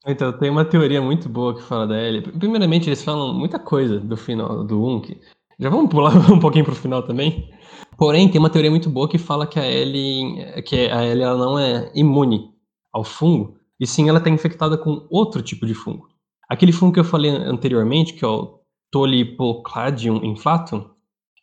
Então, 0.06 0.32
tem 0.32 0.50
uma 0.50 0.64
teoria 0.64 1.00
muito 1.00 1.28
boa 1.28 1.54
que 1.54 1.62
fala 1.62 1.86
da 1.86 2.00
Ellie. 2.00 2.22
Primeiramente, 2.22 2.88
eles 2.88 3.02
falam 3.02 3.32
muita 3.32 3.58
coisa 3.58 4.00
do 4.00 4.16
final 4.16 4.64
do 4.64 4.84
1, 4.84 5.00
que 5.00 5.20
já 5.58 5.70
vamos 5.70 5.90
pular 5.90 6.12
um 6.30 6.40
pouquinho 6.40 6.64
pro 6.64 6.74
final 6.74 7.02
também. 7.04 7.48
Porém, 7.96 8.28
tem 8.28 8.40
uma 8.40 8.50
teoria 8.50 8.70
muito 8.70 8.90
boa 8.90 9.08
que 9.08 9.18
fala 9.18 9.46
que 9.46 9.60
a 9.60 9.66
Ellie, 9.66 10.62
que 10.62 10.88
a 10.90 11.04
Ellie 11.04 11.22
ela 11.22 11.38
não 11.38 11.58
é 11.58 11.90
imune 11.94 12.50
ao 12.92 13.04
fungo, 13.04 13.56
e 13.78 13.86
sim 13.86 14.08
ela 14.08 14.18
está 14.18 14.28
infectada 14.28 14.76
com 14.76 15.06
outro 15.08 15.40
tipo 15.40 15.64
de 15.66 15.74
fungo. 15.74 16.08
Aquele 16.48 16.72
fungo 16.72 16.92
que 16.92 17.00
eu 17.00 17.04
falei 17.04 17.30
anteriormente, 17.30 18.14
que 18.14 18.24
é 18.24 18.28
o 18.28 18.58
Tolipocladium 18.90 20.16
inflatum, 20.24 20.90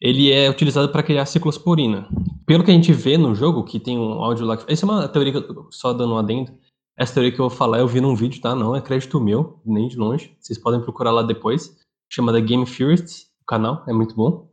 ele 0.02 0.32
é 0.32 0.50
utilizado 0.50 0.90
para 0.90 1.04
criar 1.04 1.26
ciclosporina. 1.26 2.08
Pelo 2.46 2.64
que 2.64 2.72
a 2.72 2.74
gente 2.74 2.92
vê 2.94 3.18
no 3.18 3.36
jogo, 3.36 3.64
que 3.64 3.80
tem 3.80 3.98
um 3.98 4.14
áudio 4.24 4.46
lá. 4.46 4.58
Essa 4.68 4.86
é 4.86 4.90
uma 4.90 5.08
teoria 5.08 5.34
que 5.34 5.38
eu, 5.38 5.68
só 5.72 5.94
dando 5.94 6.14
um 6.14 6.18
adendo. 6.18 6.52
Essa 6.98 7.14
teoria 7.14 7.32
que 7.32 7.40
eu 7.40 7.48
vou 7.50 7.58
falar, 7.58 7.80
eu 7.80 7.88
vi 7.88 8.02
num 8.02 8.16
vídeo, 8.16 8.42
tá? 8.42 8.56
Não 8.56 8.76
é 8.76 8.82
crédito 8.82 9.20
meu, 9.20 9.60
nem 9.66 9.88
de 9.88 9.98
longe. 9.98 10.36
Vocês 10.40 10.60
podem 10.60 10.82
procurar 10.82 11.12
lá 11.12 11.22
depois. 11.22 11.78
Chama 12.12 12.32
da 12.32 12.40
Game 12.40 12.66
Theorists, 12.66 13.28
o 13.42 13.46
canal, 13.46 13.84
é 13.88 13.94
muito 13.94 14.16
bom. 14.16 14.50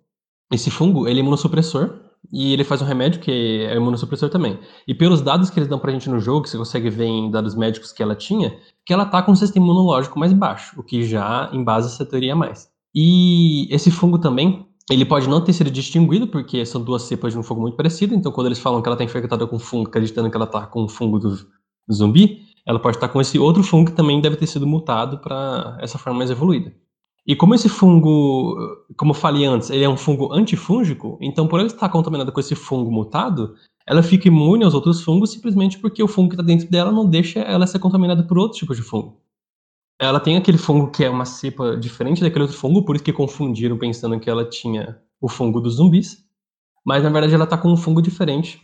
Esse 0.53 0.71
fungo, 0.71 1.09
ele 1.09 1.19
é 1.19 1.23
imunossupressor, 1.23 2.07
e 2.33 2.53
ele 2.53 2.65
faz 2.65 2.83
um 2.83 2.85
remédio 2.85 3.21
que 3.21 3.31
é 3.31 3.77
imunossupressor 3.77 4.29
também. 4.29 4.59
E 4.87 4.95
pelos 4.95 5.21
dados 5.21 5.51
que 5.51 5.59
eles 5.59 5.69
dão 5.69 5.79
pra 5.79 5.93
gente 5.93 6.09
no 6.11 6.19
jogo, 6.19 6.43
que 6.43 6.51
você 6.51 6.59
consegue 6.59 6.91
ver 6.91 7.07
em 7.07 7.31
dados 7.31 7.55
médicos 7.55 7.93
que 7.93 8.03
ela 8.03 8.15
tinha, 8.15 8.59
que 8.85 8.93
ela 8.93 9.07
tá 9.07 9.23
com 9.23 9.33
um 9.33 9.37
sistema 9.37 9.65
imunológico 9.65 10.19
mais 10.19 10.33
baixo, 10.33 10.79
o 10.79 10.83
que 10.83 11.05
já 11.05 11.51
embasa 11.53 11.89
essa 11.89 12.05
teoria 12.05 12.35
mais. 12.35 12.69
E 12.95 13.73
esse 13.75 13.91
fungo 13.91 14.19
também, 14.19 14.67
ele 14.91 15.05
pode 15.05 15.29
não 15.29 15.41
ter 15.41 15.53
sido 15.53 15.71
distinguido, 15.71 16.29
porque 16.29 16.65
são 16.65 16.83
duas 16.83 17.03
cepas 17.03 17.33
de 17.33 17.39
um 17.39 17.43
fungo 17.43 17.61
muito 17.63 17.77
parecido, 17.77 18.15
então 18.15 18.31
quando 18.31 18.47
eles 18.47 18.59
falam 18.59 18.81
que 18.81 18.89
ela 18.89 18.97
tá 18.97 19.05
infectada 19.05 19.47
com 19.47 19.59
fungo, 19.59 19.89
acreditando 19.89 20.31
que 20.31 20.37
ela 20.37 20.47
tá 20.47 20.67
com 20.67 20.85
o 20.85 20.89
fungo 20.89 21.19
do, 21.19 21.37
zumbi, 21.93 22.43
ela 22.65 22.79
pode 22.79 22.97
estar 22.97 23.09
com 23.09 23.21
esse 23.21 23.39
outro 23.39 23.63
fungo 23.63 23.91
que 23.91 23.97
também 23.97 24.21
deve 24.21 24.37
ter 24.37 24.47
sido 24.47 24.67
mutado 24.67 25.19
para 25.19 25.77
essa 25.81 25.99
forma 25.99 26.19
mais 26.19 26.31
evoluída. 26.31 26.73
E 27.27 27.35
como 27.35 27.55
esse 27.55 27.69
fungo, 27.69 28.57
como 28.97 29.11
eu 29.11 29.15
falei 29.15 29.45
antes, 29.45 29.71
ele 29.71 29.83
é 29.83 29.89
um 29.89 29.97
fungo 29.97 30.33
antifúngico, 30.33 31.19
então 31.21 31.49
por 31.49 31.59
ele 31.59 31.69
estar 31.69 31.89
contaminado 31.89 32.31
com 32.31 32.39
esse 32.39 32.55
fungo 32.55 32.91
mutado, 32.91 33.55
ela 33.85 34.03
fica 34.03 34.29
imune 34.29 34.65
aos 34.65 34.75
outros 34.75 35.03
fungos 35.03 35.31
simplesmente 35.31 35.79
porque 35.79 36.03
o 36.03 36.09
fungo 36.09 36.29
que 36.29 36.35
está 36.35 36.45
dentro 36.45 36.71
dela 36.71 36.93
não 36.93 37.05
deixa 37.05 37.41
ela 37.41 37.67
ser 37.67 37.81
contaminada 37.81 38.23
por 38.23 38.39
outros 38.39 38.61
tipos 38.61 38.77
de 38.77 38.83
fungo. 38.83 39.21
Ela 39.99 40.21
tem 40.21 40.37
aquele 40.37 40.59
fungo 40.59 40.91
que 40.91 41.05
é 41.05 41.11
uma 41.11 41.25
cepa 41.25 41.77
diferente 41.77 42.21
daquele 42.21 42.43
outro 42.43 42.57
fungo, 42.57 42.85
por 42.85 42.97
isso 42.97 43.05
que 43.05 43.13
confundiram 43.13 43.79
pensando 43.79 44.21
que 44.21 44.29
ela 44.29 44.49
tinha 44.49 45.01
o 45.21 45.29
fungo 45.29 45.61
dos 45.61 45.77
zumbis, 45.77 46.25
mas 46.85 47.03
na 47.03 47.11
verdade 47.11 47.35
ela 47.35 47.45
está 47.45 47.57
com 47.57 47.73
um 47.73 47.77
fungo 47.77 48.03
diferente 48.03 48.61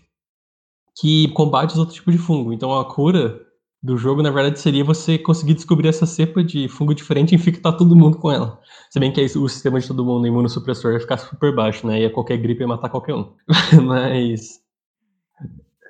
que 1.00 1.28
combate 1.28 1.70
os 1.70 1.78
outros 1.78 1.96
tipos 1.96 2.12
de 2.14 2.20
fungo. 2.20 2.52
Então 2.52 2.78
a 2.78 2.84
cura 2.84 3.40
do 3.82 3.96
jogo, 3.96 4.22
na 4.22 4.30
verdade, 4.30 4.60
seria 4.60 4.84
você 4.84 5.18
conseguir 5.18 5.54
descobrir 5.54 5.88
essa 5.88 6.06
cepa 6.06 6.44
de 6.44 6.68
fungo 6.68 6.94
diferente 6.94 7.32
e 7.32 7.34
infectar 7.34 7.76
todo 7.76 7.96
mundo 7.96 8.16
com 8.18 8.30
ela. 8.30 8.60
Se 8.90 9.00
bem 9.00 9.12
que 9.12 9.20
aí 9.20 9.26
o 9.26 9.48
sistema 9.48 9.80
de 9.80 9.88
todo 9.88 10.04
mundo 10.04 10.26
imunossupressor 10.26 10.92
ia 10.92 11.00
ficar 11.00 11.18
super 11.18 11.54
baixo, 11.54 11.86
né? 11.86 12.00
E 12.00 12.06
a 12.06 12.12
qualquer 12.12 12.36
gripe 12.36 12.60
ia 12.60 12.68
matar 12.68 12.88
qualquer 12.88 13.14
um. 13.14 13.32
mas. 13.84 14.61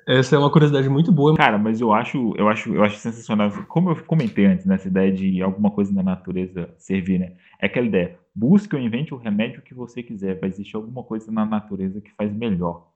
Essa 0.05 0.35
é 0.35 0.39
uma 0.39 0.51
curiosidade 0.51 0.89
muito 0.89 1.11
boa. 1.11 1.35
Cara, 1.35 1.57
mas 1.57 1.79
eu 1.79 1.93
acho, 1.93 2.33
eu 2.37 2.49
acho, 2.49 2.73
eu 2.73 2.83
acho 2.83 2.97
sensacional. 2.97 3.51
Como 3.67 3.91
eu 3.91 4.03
comentei 4.03 4.45
antes, 4.45 4.65
nessa 4.65 4.85
né, 4.85 4.91
ideia 4.91 5.11
de 5.11 5.41
alguma 5.41 5.71
coisa 5.71 5.93
na 5.93 6.03
natureza 6.03 6.73
servir, 6.77 7.19
né? 7.19 7.33
É 7.59 7.67
aquela 7.67 7.87
ideia. 7.87 8.19
Busque 8.35 8.75
ou 8.75 8.81
invente 8.81 9.13
o 9.13 9.17
remédio 9.17 9.61
que 9.61 9.73
você 9.73 10.03
quiser. 10.03 10.39
Vai 10.39 10.49
existir 10.49 10.75
alguma 10.75 11.03
coisa 11.03 11.31
na 11.31 11.45
natureza 11.45 12.01
que 12.01 12.11
faz 12.11 12.33
melhor. 12.33 12.89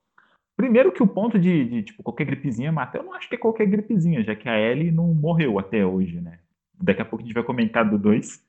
Primeiro 0.56 0.92
que 0.92 1.04
o 1.04 1.08
ponto 1.08 1.40
de, 1.40 1.66
de, 1.66 1.84
tipo, 1.84 2.04
qualquer 2.04 2.26
gripezinha 2.26 2.72
mata, 2.72 2.98
eu 2.98 3.04
não 3.04 3.14
acho 3.14 3.30
que 3.30 3.36
é 3.36 3.38
qualquer 3.38 3.68
gripezinha, 3.68 4.24
já 4.24 4.36
que 4.36 4.50
a 4.50 4.60
Ellie 4.60 4.92
não 4.92 5.14
morreu 5.14 5.60
até 5.60 5.86
hoje, 5.86 6.20
né? 6.20 6.40
Daqui 6.82 7.02
a 7.02 7.06
pouco 7.06 7.24
a 7.24 7.26
gente 7.26 7.34
vai 7.34 7.44
comentar 7.44 7.88
do 7.90 7.98
2. 7.98 8.44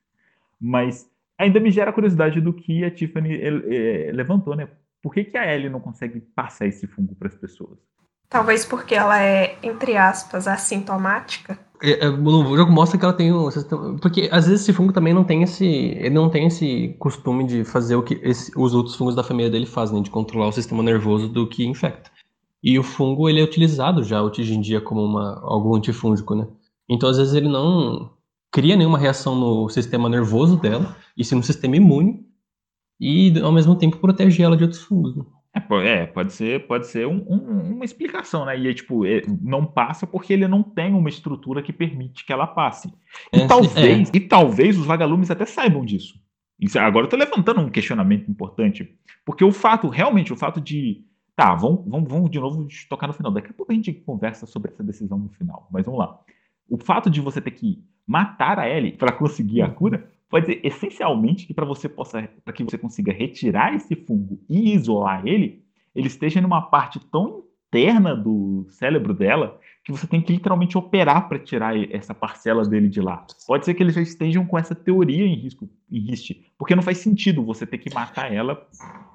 Mas 0.61 1.09
ainda 1.38 1.61
me 1.61 1.71
gera 1.71 1.92
curiosidade 1.92 2.40
do 2.40 2.53
que 2.53 2.83
a 2.83 2.90
Tiffany 2.90 3.40
é, 3.40 4.11
levantou, 4.12 4.57
né? 4.57 4.68
Por 5.01 5.14
que, 5.14 5.25
que 5.25 5.38
a 5.38 5.55
Ellie 5.55 5.71
não 5.71 5.81
consegue 5.81 6.18
passar 6.21 6.66
esse 6.66 6.87
fungo 6.88 7.14
para 7.14 7.29
as 7.29 7.37
pessoas? 7.37 7.79
Talvez 8.29 8.64
porque 8.64 8.95
ela 8.95 9.23
é, 9.23 9.59
entre 9.62 9.97
aspas, 9.97 10.47
assintomática. 10.47 11.59
É, 11.83 12.07
é, 12.07 12.09
o 12.09 12.57
jogo 12.57 12.73
mostra 12.73 12.99
que 12.99 13.05
ela 13.05 13.14
tem 13.14 13.33
um 13.33 13.49
porque 14.01 14.29
às 14.33 14.47
vezes 14.47 14.62
esse 14.62 14.73
fungo 14.73 14.93
também 14.93 15.14
não 15.14 15.23
tem 15.23 15.45
esse 15.45 15.64
ele 15.64 16.11
não 16.11 16.29
tem 16.29 16.47
esse 16.49 16.97
costume 16.99 17.47
de 17.47 17.64
fazer 17.64 17.95
o 17.95 18.03
que 18.03 18.19
esse, 18.21 18.51
os 18.57 18.75
outros 18.75 18.97
fungos 18.97 19.14
da 19.14 19.23
família 19.23 19.49
dele 19.49 19.64
fazem 19.64 19.99
né, 19.99 20.03
de 20.03 20.11
controlar 20.11 20.49
o 20.49 20.53
sistema 20.53 20.83
nervoso 20.83 21.29
do 21.29 21.47
que 21.47 21.64
infecta 21.64 22.11
e 22.61 22.77
o 22.81 22.83
fungo 22.83 23.29
ele 23.29 23.41
é 23.41 23.45
utilizado 23.45 24.03
já 24.03 24.21
hoje 24.21 24.53
em 24.53 24.61
dia 24.61 24.81
como 24.81 25.05
uma 25.05 25.41
algum 25.45 25.77
antifúngico 25.77 26.35
né 26.35 26.49
então 26.88 27.09
às 27.09 27.17
vezes 27.17 27.33
ele 27.33 27.49
não 27.49 28.11
cria 28.51 28.75
nenhuma 28.75 28.99
reação 28.99 29.37
no 29.37 29.69
sistema 29.69 30.09
nervoso 30.09 30.57
dela 30.57 30.97
e 31.17 31.25
sim 31.25 31.37
no 31.37 31.45
sistema 31.45 31.77
imune 31.77 32.27
e 32.99 33.38
ao 33.38 33.53
mesmo 33.53 33.77
tempo 33.77 33.99
protege 33.99 34.43
ela 34.43 34.57
de 34.57 34.64
outros 34.64 34.83
fungos 34.83 35.14
né? 35.14 35.25
É, 35.54 35.88
é, 35.88 36.06
pode 36.06 36.32
ser, 36.32 36.66
pode 36.66 36.87
ser 36.87 37.06
um, 37.06 37.24
um, 37.28 37.74
uma 37.74 37.84
explicação, 37.84 38.44
né? 38.44 38.58
E 38.58 38.68
é 38.68 38.74
tipo, 38.74 39.04
é, 39.04 39.22
não 39.40 39.64
passa 39.64 40.06
porque 40.06 40.32
ele 40.32 40.46
não 40.46 40.62
tem 40.62 40.94
uma 40.94 41.08
estrutura 41.08 41.62
que 41.62 41.72
permite 41.72 42.24
que 42.24 42.32
ela 42.32 42.46
passe. 42.46 42.92
E 43.32 43.40
é, 43.40 43.46
talvez, 43.46 44.08
é. 44.08 44.16
e 44.16 44.20
talvez 44.20 44.78
os 44.78 44.87
vagalumes 44.87 45.30
até 45.30 45.46
saibam 45.46 45.84
disso. 45.84 46.14
Isso, 46.61 46.78
agora 46.78 47.06
eu 47.06 47.11
tô 47.11 47.16
levantando 47.16 47.61
um 47.61 47.70
questionamento 47.70 48.30
importante, 48.30 48.96
porque 49.24 49.44
o 49.44 49.52
fato, 49.52 49.88
realmente, 49.88 50.32
o 50.32 50.37
fato 50.37 50.61
de 50.61 51.08
Tá, 51.38 51.54
vamos, 51.54 51.84
vamos, 51.87 52.11
vamos 52.11 52.30
de 52.32 52.40
novo 52.40 52.66
tocar 52.88 53.06
no 53.06 53.12
final. 53.12 53.30
Daqui 53.30 53.50
a 53.50 53.54
pouco 53.54 53.70
a 53.70 53.74
gente 53.76 53.92
conversa 53.92 54.44
sobre 54.44 54.72
essa 54.72 54.82
decisão 54.82 55.16
no 55.16 55.28
final. 55.28 55.68
Mas 55.70 55.87
vamos 55.87 56.00
lá. 56.00 56.18
O 56.68 56.76
fato 56.76 57.08
de 57.08 57.20
você 57.20 57.40
ter 57.40 57.52
que 57.52 57.80
matar 58.04 58.58
a 58.58 58.68
Ellie 58.68 58.90
para 58.90 59.12
conseguir 59.12 59.62
a 59.62 59.70
cura 59.70 60.11
pode 60.29 60.47
dizer 60.47 60.61
essencialmente 60.64 61.47
que 61.47 61.55
para 61.55 61.64
você 61.64 61.88
possa, 61.88 62.29
para 62.45 62.53
que 62.53 62.62
você 62.62 62.77
consiga 62.79 63.12
retirar 63.12 63.75
esse 63.75 63.97
fungo 63.97 64.38
e 64.49 64.75
isolar 64.75 65.27
ele, 65.27 65.64
ele 65.95 66.07
esteja 66.07 66.41
numa 66.41 66.62
parte 66.62 67.01
tão 67.11 67.45
interna 67.68 68.16
do 68.16 68.66
cérebro 68.70 69.14
dela 69.14 69.59
que 69.85 69.92
você 69.92 70.07
tem 70.07 70.20
que 70.20 70.35
literalmente 70.35 70.76
operar 70.76 71.31
para 71.31 71.38
tirar 71.38 71.74
essa 71.90 72.12
parcela 72.12 72.62
dele 72.62 72.90
de 72.90 73.00
lá. 73.00 73.24
Pode 73.46 73.64
ser 73.64 73.72
que 73.72 73.83
eles 73.83 73.94
já 73.94 74.02
estejam 74.02 74.44
com 74.44 74.59
essa 74.59 74.74
teoria 74.74 75.24
em 75.24 75.35
risco, 75.35 75.66
em 75.90 76.00
riste, 76.00 76.44
porque 76.59 76.76
não 76.76 76.83
faz 76.83 76.98
sentido 76.98 77.42
você 77.42 77.64
ter 77.64 77.78
que 77.78 77.94
matar 77.94 78.31
ela. 78.31 78.66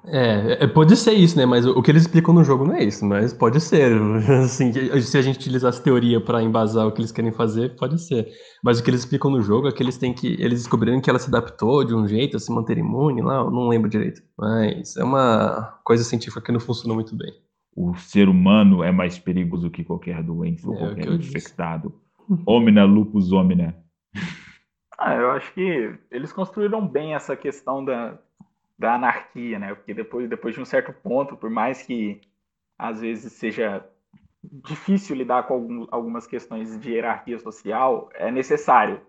É, 0.04 0.64
é, 0.64 0.66
pode 0.66 0.96
ser 0.96 1.12
isso, 1.12 1.36
né? 1.36 1.46
Mas 1.46 1.64
o 1.64 1.80
que 1.80 1.92
eles 1.92 2.02
explicam 2.02 2.34
no 2.34 2.42
jogo 2.42 2.64
não 2.64 2.74
é 2.74 2.82
isso, 2.82 3.04
mas 3.04 3.32
pode 3.32 3.60
ser. 3.60 3.92
Assim, 4.42 4.72
se 5.00 5.16
a 5.16 5.22
gente 5.22 5.36
utilizasse 5.36 5.80
teoria 5.80 6.20
para 6.20 6.42
embasar 6.42 6.88
o 6.88 6.92
que 6.92 7.00
eles 7.00 7.12
querem 7.12 7.30
fazer, 7.30 7.76
pode 7.76 8.02
ser. 8.02 8.26
Mas 8.62 8.80
o 8.80 8.82
que 8.82 8.90
eles 8.90 9.00
explicam 9.00 9.30
no 9.30 9.40
jogo 9.40 9.68
é 9.68 9.72
que 9.72 9.80
eles 9.80 9.96
têm 9.96 10.12
que. 10.12 10.26
Eles 10.40 10.58
descobriram 10.58 11.00
que 11.00 11.08
ela 11.08 11.20
se 11.20 11.28
adaptou 11.28 11.84
de 11.84 11.94
um 11.94 12.08
jeito 12.08 12.36
a 12.36 12.40
se 12.40 12.52
manter 12.52 12.78
imune 12.78 13.22
lá, 13.22 13.36
eu 13.36 13.50
não 13.52 13.68
lembro 13.68 13.88
direito. 13.88 14.20
Mas 14.36 14.96
é 14.96 15.04
uma 15.04 15.78
coisa 15.84 16.02
científica 16.02 16.40
que 16.40 16.50
não 16.50 16.58
funciona 16.58 16.94
muito 16.94 17.14
bem 17.14 17.32
o 17.76 17.94
ser 17.96 18.28
humano 18.28 18.82
é 18.82 18.92
mais 18.92 19.18
perigoso 19.18 19.70
que 19.70 19.84
qualquer 19.84 20.22
doença 20.22 20.68
ou 20.68 20.74
é, 20.74 20.78
qualquer 20.78 21.08
infectado. 21.08 22.00
Omina 22.46 22.84
lupus 22.84 23.32
omina. 23.32 23.74
Ah, 24.96 25.16
eu 25.16 25.32
acho 25.32 25.52
que 25.52 25.92
eles 26.08 26.32
construíram 26.32 26.86
bem 26.86 27.14
essa 27.14 27.36
questão 27.36 27.84
da, 27.84 28.16
da 28.78 28.94
anarquia, 28.94 29.58
né? 29.58 29.74
Porque 29.74 29.92
depois, 29.92 30.30
depois 30.30 30.54
de 30.54 30.60
um 30.60 30.64
certo 30.64 30.92
ponto, 30.92 31.36
por 31.36 31.50
mais 31.50 31.82
que 31.82 32.20
às 32.78 33.00
vezes 33.00 33.32
seja 33.32 33.84
difícil 34.42 35.16
lidar 35.16 35.42
com 35.42 35.54
algum, 35.54 35.86
algumas 35.90 36.28
questões 36.28 36.78
de 36.80 36.92
hierarquia 36.92 37.38
social, 37.40 38.08
é 38.14 38.30
necessário. 38.30 39.00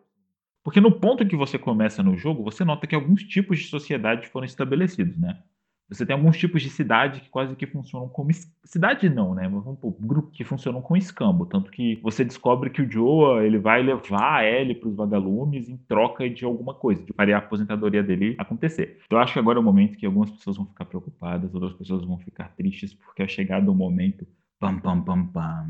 Porque 0.64 0.82
no 0.82 0.92
ponto 0.92 1.28
que 1.28 1.36
você 1.36 1.60
começa 1.60 2.02
no 2.02 2.18
jogo, 2.18 2.44
você 2.44 2.66
nota 2.66 2.88
que 2.88 2.96
alguns 2.96 3.22
tipos 3.24 3.60
de 3.60 3.68
sociedade 3.68 4.28
foram 4.28 4.46
estabelecidos, 4.46 5.18
né? 5.20 5.40
Você 5.88 6.04
tem 6.04 6.16
alguns 6.16 6.36
tipos 6.36 6.64
de 6.64 6.70
cidade 6.70 7.22
que 7.22 7.30
quase 7.30 7.56
que 7.56 7.68
funcionam 7.68 8.10
como. 8.10 8.32
Cidade 8.64 9.08
não, 9.08 9.36
né? 9.36 9.48
Mas 9.48 9.64
pôr, 9.78 9.96
grupo 10.00 10.32
que 10.32 10.44
funcionam 10.44 10.82
com 10.82 10.98
escambo. 10.98 11.46
Tanto 11.46 11.70
que 11.70 12.00
você 12.02 12.26
descobre 12.26 12.72
que 12.72 12.82
o 12.82 12.92
Joa 12.92 13.46
ele 13.46 13.60
vai 13.60 13.84
levar 13.84 14.40
a 14.40 14.46
Ellie 14.46 14.74
para 14.74 14.90
os 14.90 14.96
vagalumes 14.96 15.70
em 15.70 15.78
troca 15.78 16.28
de 16.28 16.44
alguma 16.44 16.74
coisa, 16.74 17.04
de 17.04 17.14
fazer 17.14 17.34
a 17.34 17.38
aposentadoria 17.38 18.02
dele 18.02 18.36
acontecer. 18.40 19.00
Então, 19.06 19.20
eu 19.20 19.24
acho 19.24 19.34
que 19.34 19.40
agora 19.40 19.60
é 19.60 19.62
o 19.62 19.64
momento 19.64 19.98
que 19.98 20.08
algumas 20.08 20.32
pessoas 20.32 20.58
vão 20.58 20.66
ficar 20.66 20.86
preocupadas, 20.86 21.54
outras 21.54 21.74
pessoas 21.74 22.04
vão 22.04 22.18
ficar 22.18 22.50
tristes, 22.56 22.94
porque 22.94 23.22
é 23.22 23.28
chegado 23.28 23.72
o 23.72 23.76
momento. 23.76 24.26
Pam, 24.60 24.80
pam, 24.80 25.02
pam, 25.02 25.28
pam. 25.28 25.70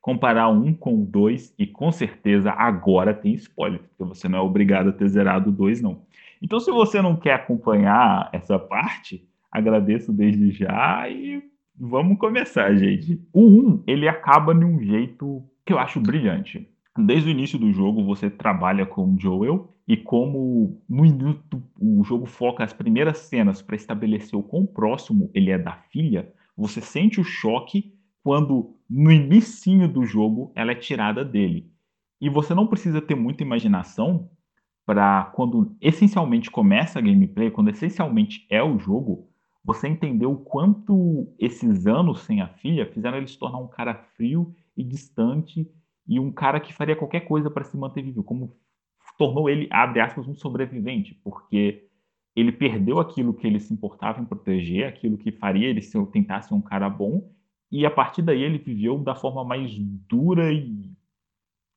Comparar 0.00 0.48
um 0.48 0.74
com 0.74 1.04
dois, 1.04 1.54
e 1.56 1.66
com 1.66 1.92
certeza 1.92 2.50
agora 2.50 3.14
tem 3.14 3.32
spoiler, 3.34 3.80
porque 3.80 4.04
você 4.04 4.28
não 4.28 4.38
é 4.38 4.42
obrigado 4.42 4.88
a 4.88 4.92
ter 4.92 5.08
zerado 5.08 5.52
dois, 5.52 5.80
não. 5.80 6.02
Então, 6.44 6.60
se 6.60 6.70
você 6.70 7.00
não 7.00 7.16
quer 7.16 7.32
acompanhar 7.32 8.28
essa 8.30 8.58
parte, 8.58 9.26
agradeço 9.50 10.12
desde 10.12 10.50
já 10.50 11.08
e 11.08 11.42
vamos 11.74 12.18
começar, 12.18 12.76
gente. 12.76 13.18
O 13.32 13.46
1, 13.46 13.84
ele 13.86 14.06
acaba 14.06 14.54
de 14.54 14.62
um 14.62 14.78
jeito 14.78 15.42
que 15.64 15.72
eu 15.72 15.78
acho 15.78 15.98
brilhante. 15.98 16.68
Desde 16.98 17.30
o 17.30 17.32
início 17.32 17.58
do 17.58 17.72
jogo, 17.72 18.04
você 18.04 18.28
trabalha 18.28 18.84
com 18.84 19.18
Joel 19.18 19.74
e 19.88 19.96
como 19.96 20.78
no 20.86 21.02
minuto 21.04 21.62
o 21.80 22.04
jogo 22.04 22.26
foca 22.26 22.62
as 22.62 22.74
primeiras 22.74 23.16
cenas 23.20 23.62
para 23.62 23.74
estabelecer 23.76 24.38
o 24.38 24.42
quão 24.42 24.66
próximo 24.66 25.30
ele 25.32 25.50
é 25.50 25.56
da 25.56 25.72
filha, 25.90 26.30
você 26.54 26.82
sente 26.82 27.18
o 27.18 27.24
choque 27.24 27.94
quando 28.22 28.76
no 28.88 29.10
início 29.10 29.88
do 29.88 30.04
jogo 30.04 30.52
ela 30.54 30.72
é 30.72 30.74
tirada 30.74 31.24
dele. 31.24 31.72
E 32.20 32.28
você 32.28 32.54
não 32.54 32.66
precisa 32.66 33.00
ter 33.00 33.14
muita 33.14 33.42
imaginação 33.42 34.28
para 34.86 35.24
quando 35.34 35.76
essencialmente 35.80 36.50
começa 36.50 36.98
a 36.98 37.02
gameplay, 37.02 37.50
quando 37.50 37.70
essencialmente 37.70 38.46
é 38.50 38.62
o 38.62 38.78
jogo, 38.78 39.28
você 39.64 39.88
entender 39.88 40.26
o 40.26 40.36
quanto 40.36 41.32
esses 41.38 41.86
anos 41.86 42.20
sem 42.20 42.42
a 42.42 42.48
filha 42.48 42.86
fizeram 42.92 43.16
ele 43.16 43.26
se 43.26 43.38
tornar 43.38 43.58
um 43.58 43.68
cara 43.68 43.94
frio 43.94 44.54
e 44.76 44.84
distante 44.84 45.66
e 46.06 46.20
um 46.20 46.30
cara 46.30 46.60
que 46.60 46.74
faria 46.74 46.94
qualquer 46.94 47.20
coisa 47.20 47.50
para 47.50 47.64
se 47.64 47.76
manter 47.76 48.02
vivo, 48.02 48.22
como 48.22 48.54
tornou 49.16 49.48
ele, 49.48 49.66
abre 49.70 50.00
aspas, 50.00 50.26
um 50.28 50.34
sobrevivente, 50.34 51.14
porque 51.24 51.88
ele 52.36 52.52
perdeu 52.52 52.98
aquilo 52.98 53.32
que 53.32 53.46
ele 53.46 53.60
se 53.60 53.72
importava 53.72 54.20
em 54.20 54.24
proteger, 54.24 54.86
aquilo 54.86 55.16
que 55.16 55.32
faria 55.32 55.68
ele 55.68 55.80
ser, 55.80 56.04
tentar 56.06 56.42
ser 56.42 56.52
um 56.52 56.60
cara 56.60 56.90
bom, 56.90 57.30
e 57.70 57.86
a 57.86 57.90
partir 57.90 58.22
daí 58.22 58.42
ele 58.42 58.58
viveu 58.58 58.98
da 58.98 59.14
forma 59.14 59.44
mais 59.44 59.72
dura 59.78 60.52
e, 60.52 60.92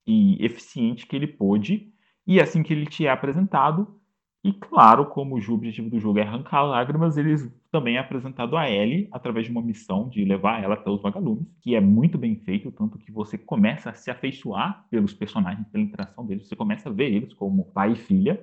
e 0.06 0.43
eficiente 0.43 1.06
que 1.06 1.15
ele 1.15 1.28
pôde, 1.28 1.93
e 2.27 2.41
assim 2.41 2.61
que 2.61 2.73
ele 2.73 2.85
te 2.85 3.07
é 3.07 3.09
apresentado, 3.09 3.97
e 4.43 4.53
claro, 4.53 5.07
como 5.07 5.35
o 5.35 5.53
objetivo 5.53 5.89
do 5.89 5.99
jogo 5.99 6.19
é 6.19 6.21
arrancar 6.21 6.61
lágrimas, 6.63 7.17
eles 7.17 7.51
também 7.71 7.97
é 7.97 7.99
apresentado 7.99 8.55
a 8.55 8.69
Ellie 8.69 9.09
através 9.11 9.45
de 9.45 9.51
uma 9.51 9.61
missão 9.61 10.07
de 10.07 10.23
levar 10.23 10.63
ela 10.63 10.75
até 10.75 10.89
os 10.89 11.01
vagalumes, 11.01 11.47
que 11.61 11.75
é 11.75 11.81
muito 11.81 12.17
bem 12.17 12.35
feito, 12.35 12.71
tanto 12.71 12.97
que 12.97 13.11
você 13.11 13.37
começa 13.37 13.89
a 13.89 13.93
se 13.93 14.09
afeiçoar 14.09 14.85
pelos 14.89 15.13
personagens, 15.13 15.67
pela 15.67 15.83
interação 15.83 16.25
deles, 16.25 16.47
você 16.47 16.55
começa 16.55 16.89
a 16.89 16.91
ver 16.91 17.11
eles 17.11 17.33
como 17.33 17.65
pai 17.71 17.93
e 17.93 17.95
filha. 17.95 18.41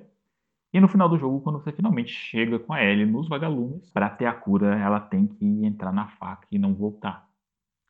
E 0.73 0.79
no 0.79 0.87
final 0.87 1.07
do 1.07 1.17
jogo, 1.17 1.41
quando 1.41 1.59
você 1.59 1.71
finalmente 1.71 2.11
chega 2.11 2.59
com 2.59 2.73
a 2.73 2.83
Ellie 2.83 3.05
nos 3.05 3.27
vagalumes, 3.29 3.89
para 3.89 4.09
ter 4.09 4.25
a 4.25 4.33
cura, 4.33 4.77
ela 4.77 4.99
tem 4.99 5.25
que 5.25 5.45
entrar 5.65 5.91
na 5.91 6.07
faca 6.07 6.47
e 6.51 6.59
não 6.59 6.73
voltar. 6.75 7.27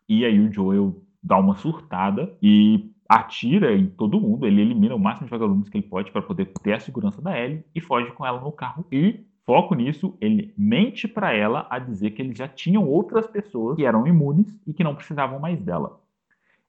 E 0.08 0.24
aí 0.24 0.40
o 0.40 0.54
Joel 0.54 1.02
dá 1.22 1.38
uma 1.38 1.56
surtada 1.56 2.38
e 2.42 2.95
atira 3.08 3.76
em 3.76 3.88
todo 3.88 4.20
mundo, 4.20 4.46
ele 4.46 4.62
elimina 4.62 4.96
o 4.96 5.00
máximo 5.00 5.28
de 5.28 5.32
vagalumes 5.32 5.70
que 5.70 5.78
ele 5.78 5.88
pode 5.88 6.12
para 6.12 6.22
poder 6.22 6.46
ter 6.64 6.74
a 6.74 6.80
segurança 6.80 7.22
da 7.22 7.40
Ellie 7.40 7.64
e 7.74 7.82
foge 7.82 8.12
com 8.12 8.26
ela 8.26 8.42
no 8.42 8.52
carro. 8.52 8.86
E, 8.92 9.26
foco 9.46 9.76
nisso, 9.76 10.18
ele 10.20 10.54
mente 10.58 11.08
para 11.08 11.34
ela 11.34 11.68
a 11.70 11.78
dizer 11.80 12.12
que 12.12 12.22
eles 12.22 12.38
já 12.38 12.48
tinham 12.48 12.88
outras 12.88 13.28
pessoas 13.28 13.76
que 13.76 13.86
eram 13.86 14.08
imunes 14.08 14.60
e 14.66 14.74
que 14.74 14.84
não 14.84 14.96
precisavam 14.96 15.40
mais 15.40 15.62
dela. 15.62 16.00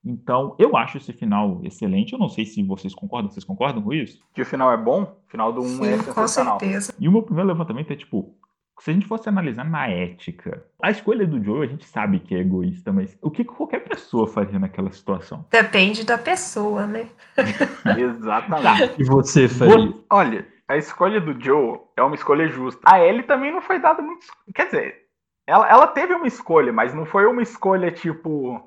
Então, 0.05 0.55
eu 0.57 0.77
acho 0.77 0.99
esse 0.99 1.13
final 1.13 1.61
excelente. 1.65 2.13
Eu 2.13 2.19
não 2.19 2.29
sei 2.29 2.45
se 2.45 2.63
vocês 2.63 2.95
concordam. 2.95 3.29
Vocês 3.29 3.45
concordam 3.45 3.83
com 3.83 3.93
isso? 3.93 4.21
Que 4.33 4.43
o 4.43 4.47
final 4.47 4.73
é 4.73 4.77
bom? 4.77 5.03
O 5.03 5.29
final 5.29 5.53
do 5.53 5.61
1 5.63 5.65
um 5.65 5.85
é 5.85 5.99
sensacional. 5.99 6.59
Com 6.59 6.61
certeza. 6.61 6.95
E 7.01 7.09
o 7.09 7.13
meu 7.13 7.23
primeiro 7.23 7.49
levantamento 7.49 7.91
é 7.91 7.97
tipo, 7.97 8.33
se 8.79 8.91
a 8.91 8.95
gente 8.95 9.07
fosse 9.07 9.29
analisar 9.29 9.65
na 9.65 9.89
ética, 9.89 10.65
a 10.83 10.91
escolha 10.91 11.27
do 11.27 11.43
Joe 11.43 11.67
a 11.67 11.69
gente 11.69 11.87
sabe 11.87 12.21
que 12.21 12.35
é 12.35 12.41
egoísta, 12.41 12.93
mas 12.93 13.17
o 13.23 13.31
que 13.31 13.45
qualquer 13.45 13.81
pessoa 13.81 14.27
faria 14.27 14.59
naquela 14.59 14.93
situação? 14.93 15.47
Depende 15.51 16.05
da 16.05 16.19
pessoa, 16.19 16.87
né? 16.87 17.09
Exatamente. 17.99 19.01
E 19.01 19.05
você 19.05 19.49
faria? 19.49 19.95
Olha, 20.11 20.47
a 20.69 20.77
escolha 20.77 21.21
do 21.21 21.41
Joe 21.41 21.81
é 21.97 22.03
uma 22.03 22.15
escolha 22.15 22.49
justa. 22.49 22.81
A 22.85 23.01
Ellie 23.01 23.23
também 23.23 23.53
não 23.53 23.63
foi 23.63 23.79
dada 23.79 24.03
muito. 24.03 24.27
Quer 24.55 24.67
dizer, 24.67 25.07
ela, 25.47 25.69
ela 25.69 25.87
teve 25.87 26.13
uma 26.13 26.27
escolha, 26.27 26.73
mas 26.73 26.93
não 26.93 27.07
foi 27.07 27.25
uma 27.27 27.43
escolha 27.43 27.91
tipo 27.91 28.61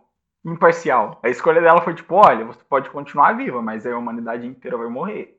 imparcial. 0.46 1.20
A 1.22 1.30
escolha 1.30 1.62
dela 1.62 1.82
foi 1.82 1.94
tipo: 1.94 2.16
olha, 2.16 2.46
você 2.46 2.64
pode 2.68 2.90
continuar 2.90 3.34
viva, 3.34 3.62
mas 3.62 3.86
a 3.86 3.98
humanidade 3.98 4.48
inteira 4.48 4.78
vai 4.78 4.88
morrer. 4.88 5.38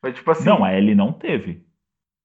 Foi 0.00 0.12
tipo 0.12 0.30
assim. 0.30 0.48
Não, 0.48 0.64
a 0.64 0.74
Ellie 0.74 0.94
não 0.94 1.12
teve. 1.12 1.64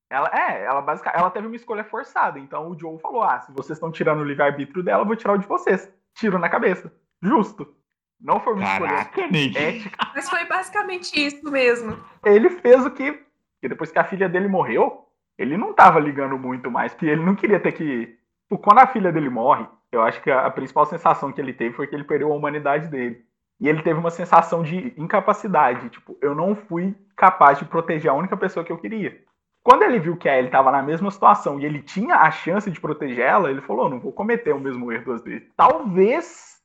Ela, 0.10 0.30
é, 0.34 0.64
ela 0.64 0.82
basicamente, 0.82 1.20
ela 1.20 1.30
teve 1.30 1.48
uma 1.48 1.56
escolha 1.56 1.84
forçada. 1.84 2.40
Então 2.40 2.70
o 2.70 2.80
Joe 2.80 3.00
falou: 3.00 3.24
ah, 3.24 3.40
se 3.40 3.52
vocês 3.52 3.78
estão 3.78 3.92
tirando 3.92 4.20
o 4.20 4.24
livre-arbítrio 4.24 4.84
dela, 4.84 5.04
eu 5.04 5.06
vou 5.06 5.16
tirar 5.16 5.34
o 5.34 5.38
de 5.38 5.48
vocês. 5.48 5.92
Tiro 6.16 6.40
na 6.40 6.50
cabeça. 6.50 6.92
Justo. 7.22 7.76
Não 8.20 8.40
foi 8.40 8.54
uma 8.54 8.64
Caraca, 8.64 9.22
escolha 9.22 9.60
ética. 9.60 10.12
Mas 10.16 10.30
foi 10.30 10.46
basicamente 10.46 11.14
isso 11.14 11.52
mesmo. 11.52 11.98
Ele 12.26 12.50
fez 12.50 12.86
o 12.86 12.92
que. 12.92 13.12
Porque 13.12 13.70
depois 13.70 13.92
que 13.92 14.00
a 14.00 14.04
filha 14.04 14.28
dele 14.28 14.48
morreu, 14.48 15.08
ele 15.38 15.56
não 15.58 15.74
tava 15.74 16.00
ligando 16.00 16.38
muito 16.38 16.72
mais, 16.72 16.94
porque 16.94 17.06
ele 17.06 17.24
não 17.24 17.36
queria 17.36 17.60
ter 17.60 17.74
que. 17.74 18.18
Quando 18.62 18.80
a 18.80 18.88
filha 18.88 19.12
dele 19.12 19.30
morre, 19.30 19.68
eu 19.92 20.02
acho 20.02 20.22
que 20.22 20.32
a 20.32 20.50
principal 20.50 20.86
sensação 20.86 21.32
que 21.32 21.40
ele 21.40 21.54
teve 21.54 21.76
foi 21.76 21.86
que 21.86 21.94
ele 21.94 22.04
perdeu 22.04 22.32
a 22.32 22.36
humanidade 22.36 22.88
dele. 22.88 23.26
E 23.60 23.68
ele 23.68 23.82
teve 23.82 24.00
uma 24.00 24.12
sensação 24.12 24.64
de 24.64 24.94
incapacidade. 24.98 25.90
Tipo, 25.90 26.18
eu 26.22 26.34
não 26.34 26.56
fui 26.56 26.96
capaz 27.16 27.60
de 27.60 27.66
proteger 27.66 28.10
a 28.10 28.14
única 28.14 28.38
pessoa 28.38 28.64
que 28.64 28.72
eu 28.72 28.78
queria. 28.78 29.20
Quando 29.68 29.84
ele 29.84 30.00
viu 30.00 30.16
que 30.16 30.30
a 30.30 30.38
Ellie 30.38 30.48
estava 30.48 30.72
na 30.72 30.82
mesma 30.82 31.12
situação 31.12 31.60
e 31.60 31.66
ele 31.66 31.82
tinha 31.82 32.16
a 32.16 32.32
chance 32.32 32.72
de 32.72 32.80
proteger 32.80 33.26
ela, 33.26 33.52
ele 33.52 33.60
falou: 33.60 33.90
não 33.90 34.00
vou 34.00 34.14
cometer 34.14 34.54
o 34.54 34.60
mesmo 34.62 34.90
erro 34.94 35.04
duas 35.04 35.22
vezes. 35.22 35.52
Talvez 35.58 36.64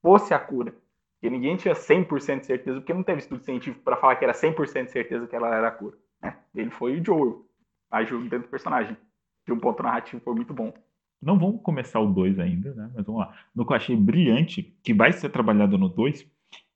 fosse 0.00 0.32
a 0.32 0.38
cura. 0.38 0.72
Porque 1.16 1.34
ninguém 1.34 1.56
tinha 1.56 1.74
100% 1.74 2.38
de 2.38 2.46
certeza, 2.46 2.78
porque 2.78 2.94
não 2.94 3.02
teve 3.02 3.18
estudo 3.18 3.42
científico 3.42 3.82
para 3.82 3.96
falar 3.96 4.14
que 4.14 4.22
era 4.22 4.32
100% 4.32 4.84
de 4.84 4.92
certeza 4.92 5.26
que 5.26 5.34
ela 5.34 5.52
era 5.52 5.66
a 5.66 5.70
cura. 5.72 5.96
Né? 6.22 6.36
Ele 6.54 6.70
foi 6.70 7.00
o 7.00 7.04
Joel, 7.04 7.44
ajuda 7.90 8.22
dentro 8.22 8.46
do 8.46 8.50
personagem. 8.50 8.96
De 9.44 9.52
um 9.52 9.58
ponto 9.58 9.82
narrativo 9.82 10.22
foi 10.22 10.34
muito 10.36 10.54
bom. 10.54 10.72
Não 11.20 11.36
vamos 11.36 11.60
começar 11.60 11.98
o 11.98 12.06
2 12.06 12.38
ainda, 12.38 12.72
né? 12.72 12.88
Mas 12.94 13.04
vamos 13.04 13.22
lá. 13.22 13.34
No 13.52 13.66
que 13.66 13.72
eu 13.72 13.76
achei 13.76 13.96
brilhante, 13.96 14.62
que 14.80 14.94
vai 14.94 15.12
ser 15.12 15.30
trabalhado 15.30 15.76
no 15.76 15.88
2, 15.88 16.24